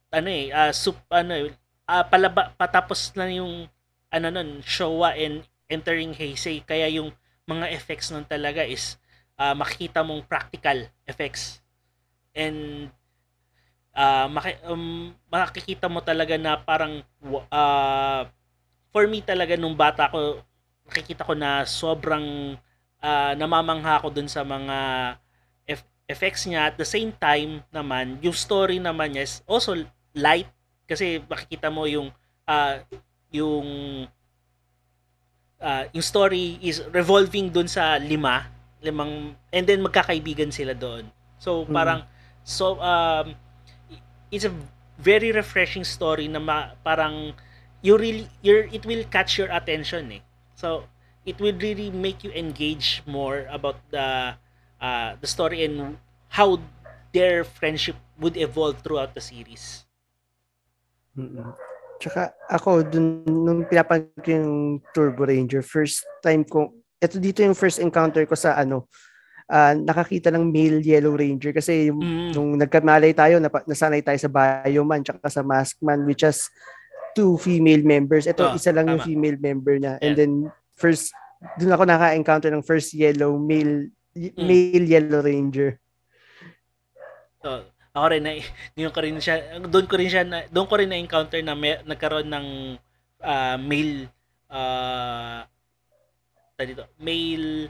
ano 0.07 0.29
eh, 0.31 0.47
uh, 0.55 0.71
sup, 0.71 0.95
ano 1.11 1.51
uh, 1.87 2.03
palaba 2.07 2.55
patapos 2.55 3.11
na 3.19 3.27
yung 3.27 3.67
ano 4.07 4.27
nun, 4.31 4.63
Showa 4.63 5.15
and 5.19 5.43
entering 5.67 6.15
Heisei. 6.15 6.63
Kaya 6.63 6.87
yung 6.87 7.11
mga 7.43 7.71
effects 7.75 8.11
nun 8.11 8.23
talaga 8.23 8.63
is 8.63 8.95
uh, 9.35 9.51
makikita 9.51 9.99
mong 10.03 10.23
practical 10.23 10.87
effects. 11.03 11.59
And 12.31 12.87
uh, 13.91 14.31
maki- 14.31 14.63
um, 14.63 15.11
makikita 15.27 15.91
mo 15.91 15.99
talaga 15.99 16.39
na 16.39 16.55
parang 16.55 17.03
uh, 17.51 18.21
for 18.95 19.03
me 19.11 19.19
talaga 19.19 19.59
nung 19.59 19.75
bata 19.75 20.07
ko 20.07 20.39
nakikita 20.87 21.27
ko 21.27 21.35
na 21.35 21.67
sobrang 21.67 22.55
uh, 23.03 23.33
namamangha 23.35 23.99
ako 23.99 24.07
dun 24.15 24.31
sa 24.31 24.47
mga 24.47 24.77
effects 26.07 26.47
niya 26.47 26.71
at 26.71 26.75
the 26.79 26.87
same 26.87 27.11
time 27.19 27.61
naman 27.69 28.15
yung 28.23 28.35
story 28.35 28.79
naman 28.79 29.13
niya 29.15 29.27
is 29.27 29.43
also 29.43 29.75
light 30.15 30.47
kasi 30.87 31.19
makikita 31.27 31.67
mo 31.67 31.83
yung 31.83 32.07
uh, 32.47 32.79
yung 33.29 33.67
uh, 35.59 35.83
yung 35.91 36.05
story 36.05 36.57
is 36.63 36.79
revolving 36.95 37.51
dun 37.51 37.67
sa 37.67 37.99
lima 37.99 38.47
limang 38.79 39.35
and 39.51 39.65
then 39.67 39.81
magkakaibigan 39.83 40.53
sila 40.53 40.71
doon 40.71 41.05
so 41.41 41.65
Mm. 41.67 41.73
parang 41.73 41.99
so 42.47 42.79
um 42.79 43.35
it's 44.31 44.45
a 44.47 44.53
very 44.97 45.31
refreshing 45.31 45.83
story 45.85 46.27
na 46.27 46.39
ma- 46.41 46.73
parang 46.81 47.33
you 47.85 47.97
really 47.97 48.25
you're 48.41 48.65
it 48.73 48.83
will 48.85 49.05
catch 49.13 49.37
your 49.37 49.47
attention 49.53 50.09
eh. 50.09 50.21
So 50.57 50.89
it 51.21 51.37
will 51.37 51.53
really 51.53 51.93
make 51.93 52.25
you 52.25 52.33
engage 52.33 53.05
more 53.05 53.45
about 53.53 53.77
the 53.93 54.33
uh, 54.81 55.15
the 55.19 55.27
story 55.27 55.65
and 55.65 55.97
how 56.29 56.59
their 57.13 57.43
friendship 57.43 57.95
would 58.19 58.37
evolve 58.37 58.81
throughout 58.81 59.13
the 59.13 59.23
series. 59.23 59.85
Mm-mm. 61.17 61.53
Tsaka 61.97 62.29
ako, 62.45 62.85
dun, 62.85 63.25
nung 63.25 63.65
pinapanood 63.65 64.13
ko 64.21 64.29
yung 64.29 64.53
Turbo 64.93 65.25
Ranger, 65.25 65.65
first 65.65 66.05
time 66.21 66.45
ko, 66.45 66.69
ito 67.01 67.17
dito 67.17 67.41
yung 67.41 67.57
first 67.57 67.81
encounter 67.81 68.21
ko 68.29 68.37
sa 68.37 68.53
ano, 68.53 68.85
uh, 69.49 69.73
nakakita 69.73 70.29
ng 70.29 70.45
male 70.53 70.77
Yellow 70.85 71.17
Ranger 71.17 71.57
kasi 71.57 71.89
yung, 71.89 71.99
mm. 72.01 72.31
nung 72.37 72.53
nagkamalay 72.53 73.17
tayo, 73.17 73.41
nap- 73.41 73.65
nasanay 73.65 74.05
tayo 74.05 74.19
sa 74.21 74.29
Bioman 74.29 75.01
tsaka 75.01 75.29
sa 75.29 75.41
Maskman 75.41 76.05
which 76.05 76.21
has 76.21 76.45
two 77.17 77.33
female 77.41 77.81
members. 77.81 78.29
Ito, 78.29 78.53
oh, 78.53 78.57
isa 78.57 78.69
lang 78.69 78.85
tama. 78.85 79.01
yung 79.01 79.03
female 79.05 79.39
member 79.41 79.81
na. 79.81 79.97
Yeah. 79.97 80.03
And 80.05 80.13
then, 80.13 80.33
first, 80.77 81.09
dun 81.57 81.73
ako 81.73 81.89
naka-encounter 81.89 82.53
ng 82.53 82.61
first 82.61 82.93
yellow 82.93 83.41
male 83.41 83.89
mm. 84.17 84.41
male 84.41 84.85
Yellow 84.89 85.21
Ranger. 85.21 85.77
So, 87.41 87.63
ako 87.97 88.05
rin 88.13 88.23
na 88.25 88.33
doon 88.77 88.93
ko 88.93 88.99
rin 89.01 89.17
siya 89.17 89.57
doon 89.61 89.85
ko 89.89 89.95
rin 89.97 90.09
siya 90.09 90.23
na, 90.25 90.45
doon 90.49 90.67
ko 90.69 90.75
rin 90.77 90.89
na 90.89 91.01
encounter 91.01 91.41
na 91.41 91.57
may, 91.57 91.81
nagkaroon 91.85 92.29
ng 92.29 92.47
uh, 93.25 93.57
male 93.57 94.09
uh, 94.53 95.41
dito, 96.57 96.85
male 96.97 97.69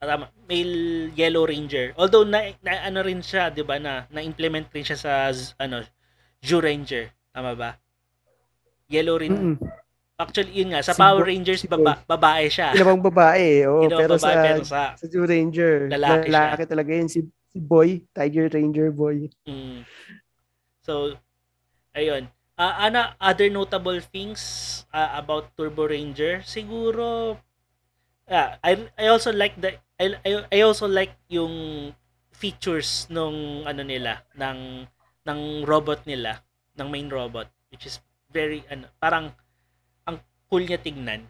uh, 0.00 0.06
tama, 0.08 0.26
male 0.48 0.76
Yellow 1.16 1.44
Ranger. 1.48 1.92
Although 1.96 2.28
na, 2.28 2.52
na 2.60 2.88
ano 2.88 3.00
rin 3.04 3.20
siya, 3.24 3.48
'di 3.52 3.64
ba, 3.64 3.80
na 3.80 4.04
na-implement 4.12 4.68
rin 4.72 4.84
siya 4.84 4.98
sa 5.00 5.12
ano 5.60 5.84
Jew 6.44 6.60
Ranger. 6.60 7.08
Tama 7.32 7.56
ba? 7.56 7.76
Yellow 8.88 9.16
rin. 9.16 9.32
Mm-hmm. 9.32 9.73
Actually, 10.14 10.54
yun 10.54 10.70
nga, 10.70 10.78
sa 10.78 10.94
si 10.94 11.00
Power 11.02 11.26
Rangers, 11.26 11.60
si 11.62 11.66
baba, 11.66 11.98
babae 12.06 12.46
siya. 12.46 12.70
Ilabang 12.70 13.02
babae, 13.02 13.66
oo. 13.66 13.90
pero, 13.90 14.14
babae, 14.14 14.22
sa, 14.22 14.30
pero 14.46 14.62
sa, 14.62 14.82
sa 14.94 15.06
Jew 15.10 15.26
Ranger, 15.26 15.90
lalaki, 15.90 16.30
lalaki 16.30 16.62
siya. 16.62 16.70
talaga 16.70 16.90
yun. 16.94 17.08
Si 17.10 17.20
si 17.54 17.58
Boy, 17.62 18.02
Tiger 18.10 18.50
Ranger 18.50 18.90
Boy. 18.90 19.30
Mm. 19.46 19.86
So, 20.82 21.14
ayun. 21.94 22.26
Uh, 22.54 22.86
ana 22.86 23.18
other 23.18 23.50
notable 23.50 23.98
things 23.98 24.42
uh, 24.94 25.18
about 25.18 25.50
Turbo 25.58 25.90
Ranger 25.90 26.38
siguro 26.46 27.34
uh, 28.30 28.48
I 28.62 28.78
I 28.94 29.10
also 29.10 29.34
like 29.34 29.58
the 29.58 29.74
I, 29.98 30.14
I 30.54 30.62
also 30.62 30.86
like 30.86 31.18
yung 31.26 31.90
features 32.30 33.10
nung 33.10 33.66
ano 33.66 33.82
nila 33.82 34.22
ng 34.38 34.86
ng 35.26 35.40
robot 35.66 36.06
nila 36.06 36.46
ng 36.78 36.86
main 36.94 37.10
robot 37.10 37.50
which 37.74 37.90
is 37.90 37.98
very 38.30 38.62
ano 38.70 38.86
parang 39.02 39.34
ang 39.34 39.34
cool 40.54 40.62
niya 40.62 40.78
tingnan 40.78 41.26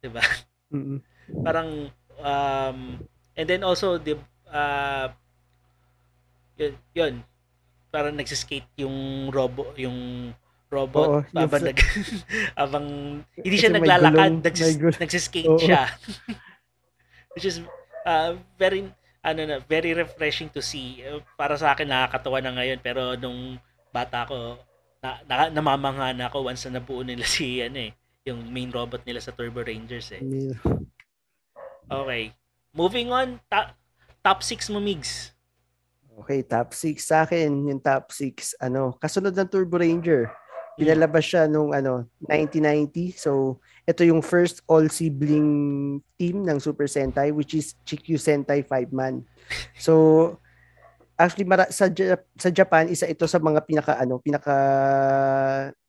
'di 0.00 0.08
ba? 0.08 0.24
Mm-hmm. 0.72 0.98
parang 1.44 1.92
um 2.24 2.78
and 3.36 3.46
then 3.46 3.60
also 3.60 4.00
the 4.00 4.16
uh, 4.48 5.12
yun, 6.56 6.72
yun. 6.96 7.14
Parang 7.92 8.16
nagsiskate 8.16 8.66
yung 8.80 9.28
robo 9.28 9.76
yung 9.76 10.32
robot 10.72 11.22
Oo, 11.22 11.38
abang 11.38 11.62
nag 11.62 11.78
abang 12.62 12.88
hindi 13.36 13.56
siya 13.60 13.76
naglalakad 13.76 14.40
nagsis, 14.40 14.80
nagsiskate 15.04 15.52
Oo. 15.52 15.60
siya. 15.60 15.84
Which 17.36 17.44
is 17.44 17.60
uh, 18.08 18.40
very 18.56 18.88
ano 19.20 19.40
na 19.44 19.56
very 19.60 19.92
refreshing 19.92 20.48
to 20.56 20.64
see. 20.64 21.04
Para 21.36 21.60
sa 21.60 21.76
akin 21.76 21.92
nakakatawa 21.92 22.40
na 22.40 22.56
ngayon. 22.56 22.80
Pero 22.80 23.12
nung 23.20 23.60
bata 23.92 24.24
ko 24.24 24.56
na, 25.04 25.20
na 25.28 25.52
namamangha 25.52 26.16
na 26.16 26.32
ako 26.32 26.48
once 26.48 26.64
na 26.66 26.80
nabuo 26.80 27.04
nila 27.04 27.28
si 27.28 27.60
ano 27.60 27.90
eh 27.90 27.92
yung 28.26 28.42
main 28.50 28.68
robot 28.74 29.00
nila 29.06 29.22
sa 29.22 29.30
Turbo 29.30 29.62
Rangers 29.62 30.10
eh 30.12 30.22
okay 31.86 32.34
moving 32.74 33.14
on 33.14 33.38
ta- 33.46 33.78
top 34.20 34.42
6 34.42 34.74
mo 34.74 34.82
migs 34.82 35.36
Okay, 36.16 36.40
top 36.40 36.72
6 36.72 36.96
sa 36.96 37.28
akin, 37.28 37.52
yung 37.68 37.76
top 37.76 38.08
6, 38.08 38.56
ano, 38.64 38.96
kasunod 38.96 39.36
ng 39.36 39.52
Turbo 39.52 39.76
Ranger. 39.76 40.32
Pinalabas 40.80 41.28
siya 41.28 41.44
nung 41.44 41.76
ano, 41.76 42.08
1990. 42.24 43.12
So, 43.20 43.60
ito 43.84 44.00
yung 44.00 44.24
first 44.24 44.64
all-sibling 44.64 45.48
team 46.16 46.40
ng 46.40 46.56
Super 46.56 46.88
Sentai 46.88 47.36
which 47.36 47.52
is 47.52 47.76
Chikyu 47.84 48.16
Sentai 48.16 48.64
5-man. 48.64 49.20
So, 49.76 50.40
actually 51.16 51.48
mara- 51.48 51.72
sa 51.72 51.88
sa 52.36 52.50
Japan 52.52 52.92
isa 52.92 53.08
ito 53.08 53.24
sa 53.28 53.40
mga 53.40 53.62
pinaka 53.64 53.94
ano, 53.96 54.18
pinaka 54.20 54.56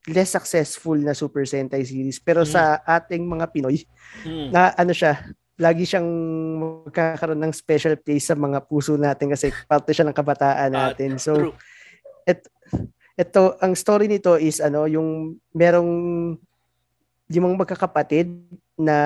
less 0.07 0.31
successful 0.31 0.95
na 0.95 1.11
Super 1.11 1.43
Sentai 1.43 1.83
series 1.83 2.23
pero 2.23 2.47
mm. 2.47 2.49
sa 2.49 2.79
ating 2.83 3.27
mga 3.27 3.45
Pinoy 3.51 3.83
mm. 4.23 4.55
na 4.55 4.71
ano 4.73 4.95
siya 4.95 5.19
lagi 5.57 5.89
siyang 5.89 6.09
magkakaroon 6.61 7.41
ng 7.41 7.53
special 7.53 7.97
place 7.97 8.29
sa 8.29 8.37
mga 8.37 8.61
puso 8.69 8.93
natin 8.93 9.33
kasi 9.33 9.49
parte 9.65 9.89
siya 9.89 10.05
ng 10.05 10.13
kabataan 10.13 10.69
ah, 10.69 10.93
natin. 10.93 11.17
So, 11.17 11.57
et, 12.29 12.45
ito, 13.17 13.57
ang 13.57 13.73
story 13.73 14.05
nito 14.05 14.37
is 14.37 14.61
ano, 14.61 14.85
yung 14.85 15.41
merong 15.57 15.89
limang 17.25 17.57
magkakapatid 17.57 18.29
na 18.77 18.97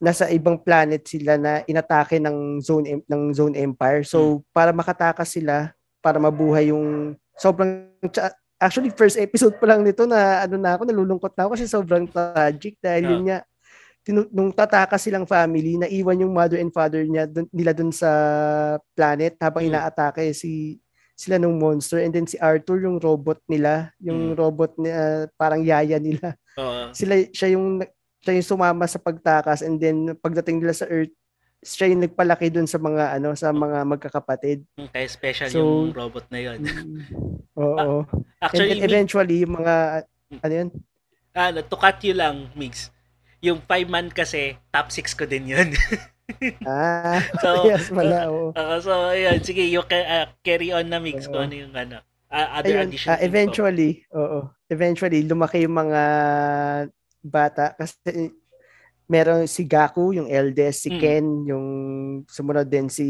nasa 0.00 0.32
ibang 0.32 0.56
planet 0.56 1.04
sila 1.04 1.36
na 1.36 1.60
inatake 1.68 2.16
ng 2.16 2.64
zone 2.64 3.04
ng 3.04 3.22
zone 3.36 3.54
empire. 3.60 4.00
So, 4.00 4.40
hmm. 4.40 4.42
para 4.56 4.72
makatakas 4.72 5.36
sila, 5.36 5.76
para 6.00 6.16
mabuhay 6.16 6.72
yung 6.72 7.12
sobrang 7.36 7.92
actually 8.56 8.92
first 8.92 9.20
episode 9.20 9.56
pa 9.60 9.68
lang 9.68 9.84
nito 9.84 10.08
na 10.08 10.48
ano 10.48 10.56
na 10.56 10.76
ako 10.76 10.88
nalulungkot 10.88 11.32
na 11.36 11.44
ako 11.44 11.50
kasi 11.56 11.64
sobrang 11.68 12.08
tragic 12.08 12.80
dahil 12.80 13.02
yeah. 13.04 13.12
yun 13.12 13.22
nga 13.28 13.38
tinu- 14.06 14.30
nung 14.30 14.54
tataka 14.54 14.94
silang 14.94 15.26
family, 15.26 15.74
naiwan 15.74 16.22
yung 16.22 16.30
mother 16.30 16.62
and 16.62 16.70
father 16.70 17.02
niya 17.02 17.26
dun, 17.26 17.50
nila 17.50 17.74
dun 17.74 17.90
sa 17.90 18.08
planet 18.94 19.34
habang 19.42 19.66
mm. 19.66 19.68
inaatake 19.74 20.30
si 20.30 20.78
sila 21.18 21.42
nung 21.42 21.58
monster 21.58 21.98
and 21.98 22.14
then 22.14 22.28
si 22.28 22.38
Arthur 22.38 22.86
yung 22.86 23.02
robot 23.02 23.42
nila, 23.50 23.90
yung 23.98 24.30
mm. 24.30 24.38
robot 24.38 24.78
na 24.78 24.90
uh, 24.94 25.22
parang 25.34 25.66
yaya 25.66 25.98
nila. 25.98 26.38
Uh-huh. 26.54 26.94
Sila 26.94 27.18
siya 27.34 27.58
yung 27.58 27.82
siya 28.22 28.38
yung 28.38 28.46
sumama 28.46 28.86
sa 28.86 29.02
pagtakas 29.02 29.66
and 29.66 29.82
then 29.82 30.14
pagdating 30.22 30.62
nila 30.62 30.76
sa 30.76 30.86
Earth, 30.86 31.12
siya 31.64 31.92
yung 31.92 32.04
nagpalaki 32.04 32.52
dun 32.52 32.68
sa 32.68 32.76
mga 32.76 33.20
ano 33.20 33.32
sa 33.32 33.50
mga 33.50 33.78
magkakapatid. 33.84 34.64
Mm, 34.76 34.88
kaya 34.92 35.06
special 35.08 35.48
so, 35.50 35.58
yung 35.60 35.96
robot 35.96 36.26
na 36.28 36.40
yun. 36.40 36.58
Oo. 37.60 38.04
Actually, 38.40 38.76
and 38.76 38.84
then 38.84 38.88
eventually 38.88 39.42
yung 39.42 39.54
mga 39.60 40.04
ano 40.42 40.52
yun? 40.52 40.68
Ah, 41.36 41.52
to 41.52 41.76
cut 41.76 42.00
you 42.04 42.16
lang, 42.16 42.48
Mix 42.56 42.90
yung 43.44 43.60
five 43.64 43.88
man 43.88 44.08
kasi, 44.08 44.56
top 44.72 44.88
6 44.90 45.14
ko 45.18 45.24
din 45.28 45.54
yun. 45.54 45.68
ah, 46.68 47.22
so, 47.42 47.68
yes, 47.68 47.92
wala, 47.92 48.26
oh. 48.26 48.50
Uh, 48.56 48.78
so, 48.80 49.12
ayun, 49.12 49.38
sige, 49.44 49.62
yung 49.68 49.86
uh, 49.86 50.26
carry 50.42 50.72
on 50.72 50.88
na 50.88 50.98
mix 50.98 51.30
ko, 51.30 51.46
ano 51.46 51.54
yung 51.54 51.74
ano, 51.76 52.00
uh, 52.32 52.48
other 52.58 52.82
ayun, 52.82 52.90
addition. 52.90 53.08
Uh, 53.12 53.20
eventually, 53.22 54.02
oo, 54.10 54.50
eventually, 54.66 55.22
lumaki 55.22 55.62
yung 55.62 55.76
mga 55.76 56.02
bata 57.26 57.74
kasi 57.74 58.34
meron 59.06 59.46
si 59.46 59.62
Gaku, 59.66 60.18
yung 60.18 60.28
eldest, 60.30 60.86
si 60.86 60.90
mm. 60.90 60.98
Ken, 60.98 61.26
yung 61.46 61.66
sumunod 62.26 62.66
din 62.66 62.90
si 62.90 63.06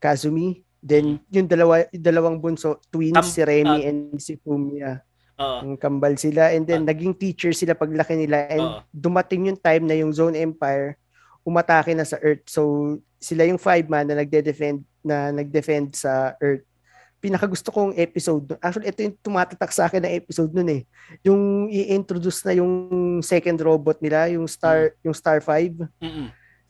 Kazumi, 0.00 0.64
then 0.80 1.20
mm. 1.20 1.36
yung 1.36 1.48
dalawa 1.48 1.84
yung 1.92 2.04
dalawang 2.04 2.36
bunso, 2.40 2.80
twins, 2.88 3.16
um, 3.16 3.24
si 3.24 3.40
Remy 3.44 3.78
uh, 3.84 3.88
and 3.88 4.00
si 4.20 4.40
Fumiya. 4.40 5.04
Uh, 5.38 5.62
Ang 5.62 5.78
kambal 5.78 6.18
sila 6.18 6.50
and 6.50 6.66
then 6.66 6.82
uh, 6.82 6.90
naging 6.90 7.14
teacher 7.14 7.54
sila 7.54 7.78
paglaki 7.78 8.18
nila 8.18 8.50
and 8.50 8.64
uh, 8.64 8.82
dumating 8.90 9.46
yung 9.46 9.60
time 9.60 9.86
na 9.86 9.94
yung 9.94 10.10
Zone 10.10 10.34
Empire 10.34 10.98
umatake 11.46 11.94
na 11.94 12.04
sa 12.04 12.18
Earth. 12.20 12.44
So 12.50 12.96
sila 13.22 13.46
yung 13.46 13.60
five 13.60 13.86
man 13.86 14.10
na 14.10 14.18
nagde-defend 14.18 14.82
na 15.00 15.30
nagdefend 15.30 15.94
sa 15.94 16.34
Earth. 16.42 16.66
Pinaka 17.18 17.50
gusto 17.50 17.74
kong 17.74 17.98
episode. 17.98 18.54
Actually 18.62 18.88
ito 18.90 19.00
yung 19.02 19.16
tumatatak 19.18 19.70
sa 19.74 19.90
akin 19.90 20.02
na 20.02 20.14
episode 20.14 20.54
nun 20.54 20.70
eh. 20.70 20.82
Yung 21.26 21.66
i-introduce 21.66 22.46
na 22.46 22.54
yung 22.58 22.72
second 23.20 23.58
robot 23.58 23.98
nila, 23.98 24.30
yung 24.30 24.46
Star 24.46 24.94
mm. 24.94 25.06
yung 25.06 25.14
Star 25.14 25.42
5. 25.42 25.82
Mm-mm. 25.98 26.28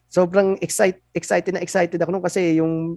Sobrang 0.09 0.57
excited 0.65 1.05
excited 1.13 1.53
na 1.53 1.61
excited 1.61 2.01
ako 2.01 2.11
nung 2.11 2.25
kasi 2.25 2.57
yung 2.57 2.97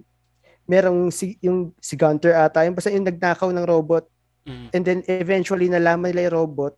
merong 0.64 1.12
si 1.12 1.36
yung 1.44 1.76
si 1.84 2.00
Gunter 2.00 2.32
ata 2.32 2.64
yung 2.64 2.78
basta 2.78 2.88
yung 2.88 3.04
nagnakaw 3.04 3.52
ng 3.52 3.68
robot 3.68 4.08
Mm. 4.46 4.68
And 4.74 4.84
then 4.86 5.00
eventually 5.06 5.70
nalaman 5.70 6.14
nila 6.14 6.30
yung 6.30 6.38
robot, 6.46 6.74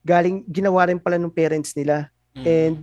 galing 0.00 0.46
ginawa 0.48 0.88
rin 0.88 1.00
pala 1.00 1.20
ng 1.20 1.32
parents 1.32 1.76
nila. 1.76 2.08
Mm. 2.32 2.44
And 2.44 2.80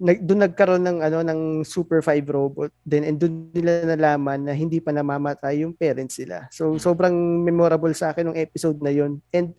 nag, 0.00 0.18
doon 0.24 0.40
nagkaroon 0.48 0.84
ng 0.84 0.98
ano 1.04 1.18
ng 1.20 1.40
Super 1.62 2.00
5 2.00 2.24
robot 2.24 2.72
then 2.88 3.04
and 3.04 3.20
doon 3.20 3.52
nila 3.52 3.84
nalaman 3.84 4.48
na 4.48 4.56
hindi 4.56 4.80
pa 4.80 4.90
namamatay 4.90 5.62
yung 5.62 5.76
parents 5.76 6.16
nila. 6.18 6.48
So 6.48 6.72
mm. 6.72 6.80
sobrang 6.80 7.14
memorable 7.44 7.92
sa 7.92 8.10
akin 8.10 8.32
ng 8.32 8.40
episode 8.40 8.80
na 8.80 8.90
yon. 8.90 9.20
And 9.30 9.52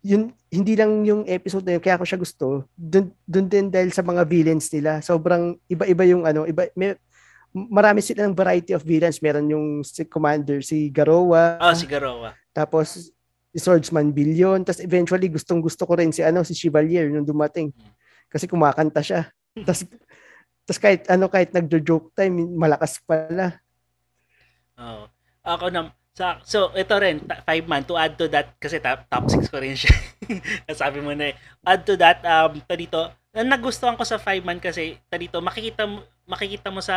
yun 0.00 0.30
hindi 0.48 0.78
lang 0.78 1.02
yung 1.02 1.26
episode 1.26 1.66
na 1.66 1.76
yun 1.76 1.82
kaya 1.82 1.98
ko 1.98 2.06
siya 2.06 2.22
gusto. 2.22 2.70
Doon 2.78 3.10
doon 3.26 3.46
din 3.50 3.66
dahil 3.68 3.90
sa 3.90 4.06
mga 4.06 4.22
villains 4.22 4.70
nila. 4.70 5.02
Sobrang 5.02 5.58
iba-iba 5.66 6.06
yung 6.06 6.22
ano, 6.22 6.46
iba 6.46 6.70
may, 6.78 6.94
marami 7.50 7.98
sila 7.98 8.30
ng 8.30 8.34
variety 8.38 8.78
of 8.78 8.86
villains. 8.86 9.18
Meron 9.18 9.50
yung 9.50 9.66
si 9.82 10.06
Commander 10.06 10.62
si 10.62 10.86
Garowa. 10.88 11.58
Oh, 11.58 11.74
si 11.74 11.90
Garowa. 11.90 12.38
Tapos 12.54 13.10
si 13.54 13.58
Swordsman 13.62 14.10
Billion. 14.10 14.66
Tapos 14.66 14.82
eventually, 14.82 15.30
gustong 15.30 15.62
gusto 15.62 15.86
ko 15.86 15.94
rin 15.94 16.10
si, 16.10 16.26
ano, 16.26 16.42
si 16.42 16.58
Chevalier 16.58 17.06
nung 17.06 17.22
dumating. 17.22 17.70
Kasi 18.26 18.50
kumakanta 18.50 18.98
siya. 18.98 19.30
Tapos, 19.62 19.86
tapos 20.66 20.80
kahit, 20.82 21.02
ano, 21.06 21.30
kahit 21.30 21.54
nagjo-joke 21.54 22.10
time, 22.18 22.34
malakas 22.58 22.98
pala. 23.06 23.62
Oo. 24.80 25.06
Ako 25.46 25.70
na, 25.70 25.94
sa, 26.14 26.42
so, 26.42 26.74
ito 26.74 26.94
rin, 26.98 27.22
ta- 27.22 27.42
five 27.46 27.66
man, 27.70 27.86
to 27.86 27.94
add 27.94 28.18
to 28.18 28.26
that, 28.30 28.54
kasi 28.58 28.82
top, 28.82 29.06
top 29.06 29.30
six 29.30 29.46
ko 29.46 29.62
rin 29.62 29.78
siya. 29.78 29.94
Sabi 30.82 31.02
mo 31.02 31.14
na 31.14 31.30
eh. 31.30 31.34
Add 31.62 31.82
to 31.86 31.94
that, 31.98 32.22
um, 32.26 32.58
to 32.58 32.74
dito, 32.74 33.00
ang 33.34 33.50
nagustuhan 33.50 33.98
ko 33.98 34.06
sa 34.06 34.18
five 34.18 34.46
man 34.46 34.62
kasi, 34.62 34.98
to 35.10 35.16
dito, 35.18 35.38
makikita 35.42 35.86
makikita 36.24 36.72
mo 36.72 36.80
sa 36.80 36.96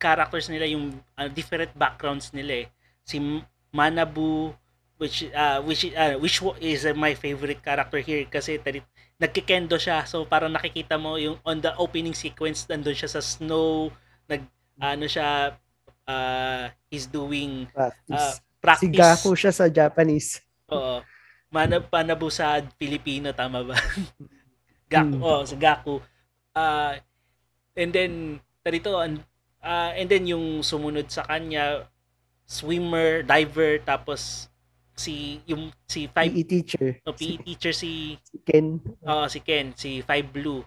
characters 0.00 0.50
nila 0.50 0.66
yung 0.66 0.92
uh, 1.16 1.28
different 1.30 1.70
backgrounds 1.78 2.34
nila 2.34 2.64
eh. 2.64 2.66
Si 3.06 3.20
Manabu, 3.70 4.52
which 4.98 5.26
uh, 5.34 5.58
which 5.62 5.90
uh, 5.94 6.16
which 6.18 6.38
is 6.62 6.86
uh, 6.86 6.94
my 6.94 7.14
favorite 7.14 7.62
character 7.62 7.98
here 7.98 8.26
kasi 8.26 8.58
tari, 8.58 8.82
nagkikendo 9.24 9.80
siya 9.80 10.04
so 10.04 10.28
parang 10.28 10.52
nakikita 10.52 11.00
mo 11.00 11.16
yung 11.16 11.40
on 11.42 11.56
the 11.58 11.72
opening 11.80 12.12
sequence 12.12 12.68
nandun 12.68 12.92
siya 12.92 13.08
sa 13.08 13.24
snow 13.24 13.88
nag 14.28 14.44
ano 14.76 15.08
siya 15.08 15.56
uh, 16.04 16.68
he's 16.92 17.08
doing 17.08 17.64
Practice. 17.72 18.12
uh, 18.12 18.34
practice 18.60 18.84
Si 18.84 18.92
Gaku 18.92 19.30
siya 19.32 19.52
sa 19.52 19.66
Japanese. 19.66 20.44
oo 20.68 21.00
manab 21.48 21.88
panabu 21.88 22.28
sa 22.28 22.60
Filipino 22.76 23.32
tama 23.32 23.64
ba 23.64 23.76
Gaku 24.92 25.16
Hmm. 25.16 25.24
oh 25.24 25.42
sa 25.42 25.56
Gaku 25.56 25.96
uh, 26.52 26.92
and 27.74 27.90
then 27.90 28.12
tarito 28.60 28.92
uh, 28.94 29.90
and 29.96 30.06
then 30.06 30.28
yung 30.28 30.60
sumunod 30.60 31.08
sa 31.08 31.24
kanya 31.24 31.88
swimmer 32.44 33.24
diver 33.24 33.80
tapos 33.80 34.52
si 34.94 35.42
yung 35.44 35.74
si 35.84 36.06
five 36.06 36.30
PE 36.30 36.44
teacher. 36.46 36.88
no, 37.02 37.12
PE 37.12 37.42
teacher 37.42 37.74
si 37.74 38.14
Si 38.22 38.38
Ken. 38.40 38.78
oh, 39.02 39.26
si 39.26 39.42
Ken, 39.42 39.74
si 39.74 40.00
Five 40.00 40.30
Blue. 40.30 40.62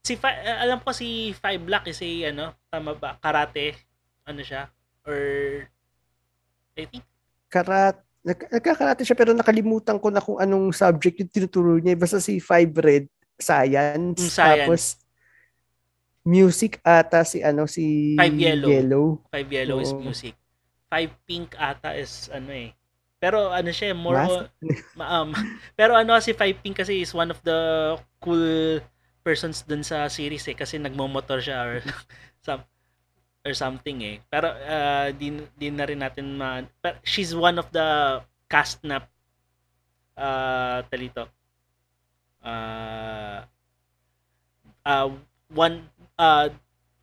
Si 0.00 0.16
Fi- 0.16 0.40
uh, 0.40 0.64
alam 0.64 0.80
ko 0.80 0.90
si 0.90 1.36
Five 1.36 1.60
Black 1.60 1.84
is 1.86 2.00
si 2.00 2.24
ano, 2.24 2.56
tama 2.66 2.96
ba? 2.96 3.20
Karate 3.20 3.76
ano 4.24 4.40
siya 4.40 4.72
or 5.04 5.20
I 6.74 6.84
think 6.84 7.04
Karat. 7.46 8.00
Nag- 8.26 8.50
Nagkakarate 8.50 9.06
siya 9.06 9.14
pero 9.14 9.30
nakalimutan 9.30 10.02
ko 10.02 10.10
na 10.10 10.18
kung 10.18 10.36
anong 10.36 10.74
subject 10.74 11.14
yung 11.22 11.30
tinuturo 11.30 11.78
niya. 11.78 11.94
Basta 11.94 12.18
si 12.18 12.42
Five 12.42 12.74
Red, 12.74 13.06
Science. 13.38 14.18
Mm, 14.18 14.26
science. 14.26 14.60
Tapos, 14.66 14.82
music 16.26 16.82
ata 16.82 17.22
si 17.22 17.38
ano 17.40 17.70
si 17.70 18.18
Five 18.18 18.34
Yellow. 18.34 18.68
Yellow. 18.68 19.06
Five 19.30 19.46
Yellow 19.48 19.78
is 19.78 19.94
Oo. 19.94 20.02
music. 20.02 20.34
Five 20.90 21.14
Pink 21.22 21.54
ata 21.54 21.94
is 21.94 22.26
ano 22.28 22.50
eh. 22.50 22.74
Pero 23.22 23.48
ano 23.50 23.70
siya, 23.72 23.96
more 23.96 24.16
Mas- 24.20 24.30
on- 24.30 24.48
ma- 24.98 25.10
um, 25.22 25.30
pero 25.78 25.96
ano 25.96 26.16
si 26.20 26.36
Five 26.36 26.60
Pink 26.60 26.76
kasi 26.84 27.00
is 27.00 27.12
one 27.16 27.32
of 27.32 27.40
the 27.42 27.58
cool 28.20 28.80
persons 29.26 29.64
dun 29.66 29.82
sa 29.82 30.06
series 30.06 30.46
eh 30.46 30.54
kasi 30.54 30.78
nagmo-motor 30.78 31.42
siya 31.42 31.58
or 31.66 31.74
some 32.46 32.62
or 33.46 33.54
something 33.56 34.02
eh. 34.04 34.16
Pero 34.30 34.52
uh, 34.52 35.08
din 35.16 35.46
din 35.58 35.74
na 35.78 35.86
rin 35.88 36.00
natin 36.02 36.36
ma 36.38 36.62
pero 36.82 36.98
she's 37.02 37.34
one 37.34 37.56
of 37.58 37.66
the 37.74 38.20
cast 38.50 38.82
na 38.86 39.02
uh, 40.16 40.82
talito. 40.90 41.26
Uh, 42.44 43.42
uh, 44.84 45.10
one 45.50 45.88
uh, 46.18 46.48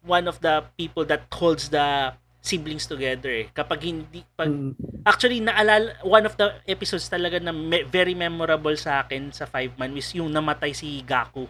one 0.03 0.27
of 0.27 0.39
the 0.41 0.63
people 0.77 1.03
that 1.05 1.27
holds 1.31 1.69
the 1.69 2.13
siblings 2.43 2.83
together 2.83 3.31
eh. 3.31 3.47
Kapag 3.49 3.79
hindi 3.81 4.19
pag 4.35 4.51
Mm. 4.51 4.75
Actually, 5.03 5.39
naalala, 5.39 5.95
one 6.03 6.23
of 6.23 6.35
the 6.35 6.59
episodes 6.63 7.07
talaga 7.07 7.39
na 7.39 7.51
me- 7.51 7.83
very 7.83 8.11
memorable 8.11 8.75
sa 8.75 8.99
akin 8.99 9.31
sa 9.31 9.47
Five 9.47 9.75
Man 9.75 9.95
is 9.95 10.11
yung 10.11 10.27
namatay 10.27 10.71
si 10.71 10.99
Gaku. 11.01 11.47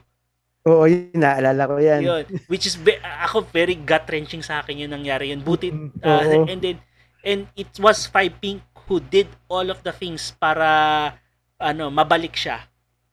Oo, 0.63 0.85
yun, 0.85 1.11
naalala 1.13 1.67
ko 1.67 1.75
yan. 1.77 2.01
Yun. 2.01 2.23
Which 2.47 2.63
is, 2.63 2.73
ve- 2.73 3.01
ako, 3.01 3.43
very 3.51 3.75
gut-wrenching 3.75 4.39
sa 4.39 4.61
akin 4.61 4.79
yung 4.79 4.93
nangyari 4.93 5.29
yun. 5.29 5.41
Buti, 5.41 5.69
uh, 5.99 6.23
oo. 6.23 6.47
and 6.47 6.61
then, 6.61 6.77
and 7.21 7.45
it 7.53 7.73
was 7.77 8.07
Five 8.07 8.39
Pink 8.39 8.63
who 8.87 8.97
did 8.97 9.27
all 9.45 9.67
of 9.67 9.83
the 9.83 9.91
things 9.91 10.31
para, 10.33 11.13
ano, 11.59 11.91
mabalik 11.91 12.33
siya. 12.33 12.63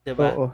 Diba? 0.01 0.31
Oo. 0.31 0.47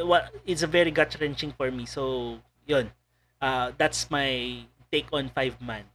Wa- 0.00 0.28
It's 0.44 0.62
a 0.62 0.70
very 0.70 0.94
gut-wrenching 0.94 1.50
for 1.50 1.68
me. 1.68 1.84
So, 1.84 2.36
yun. 2.62 2.88
Uh, 3.36 3.74
that's 3.74 4.06
my 4.06 4.62
take 4.86 5.10
on 5.10 5.28
Five 5.28 5.58
Man. 5.58 5.89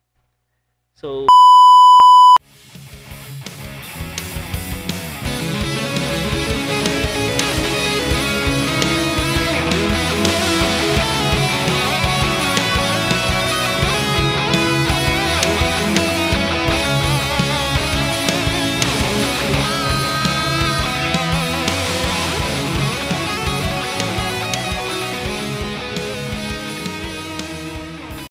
So, 0.96 1.28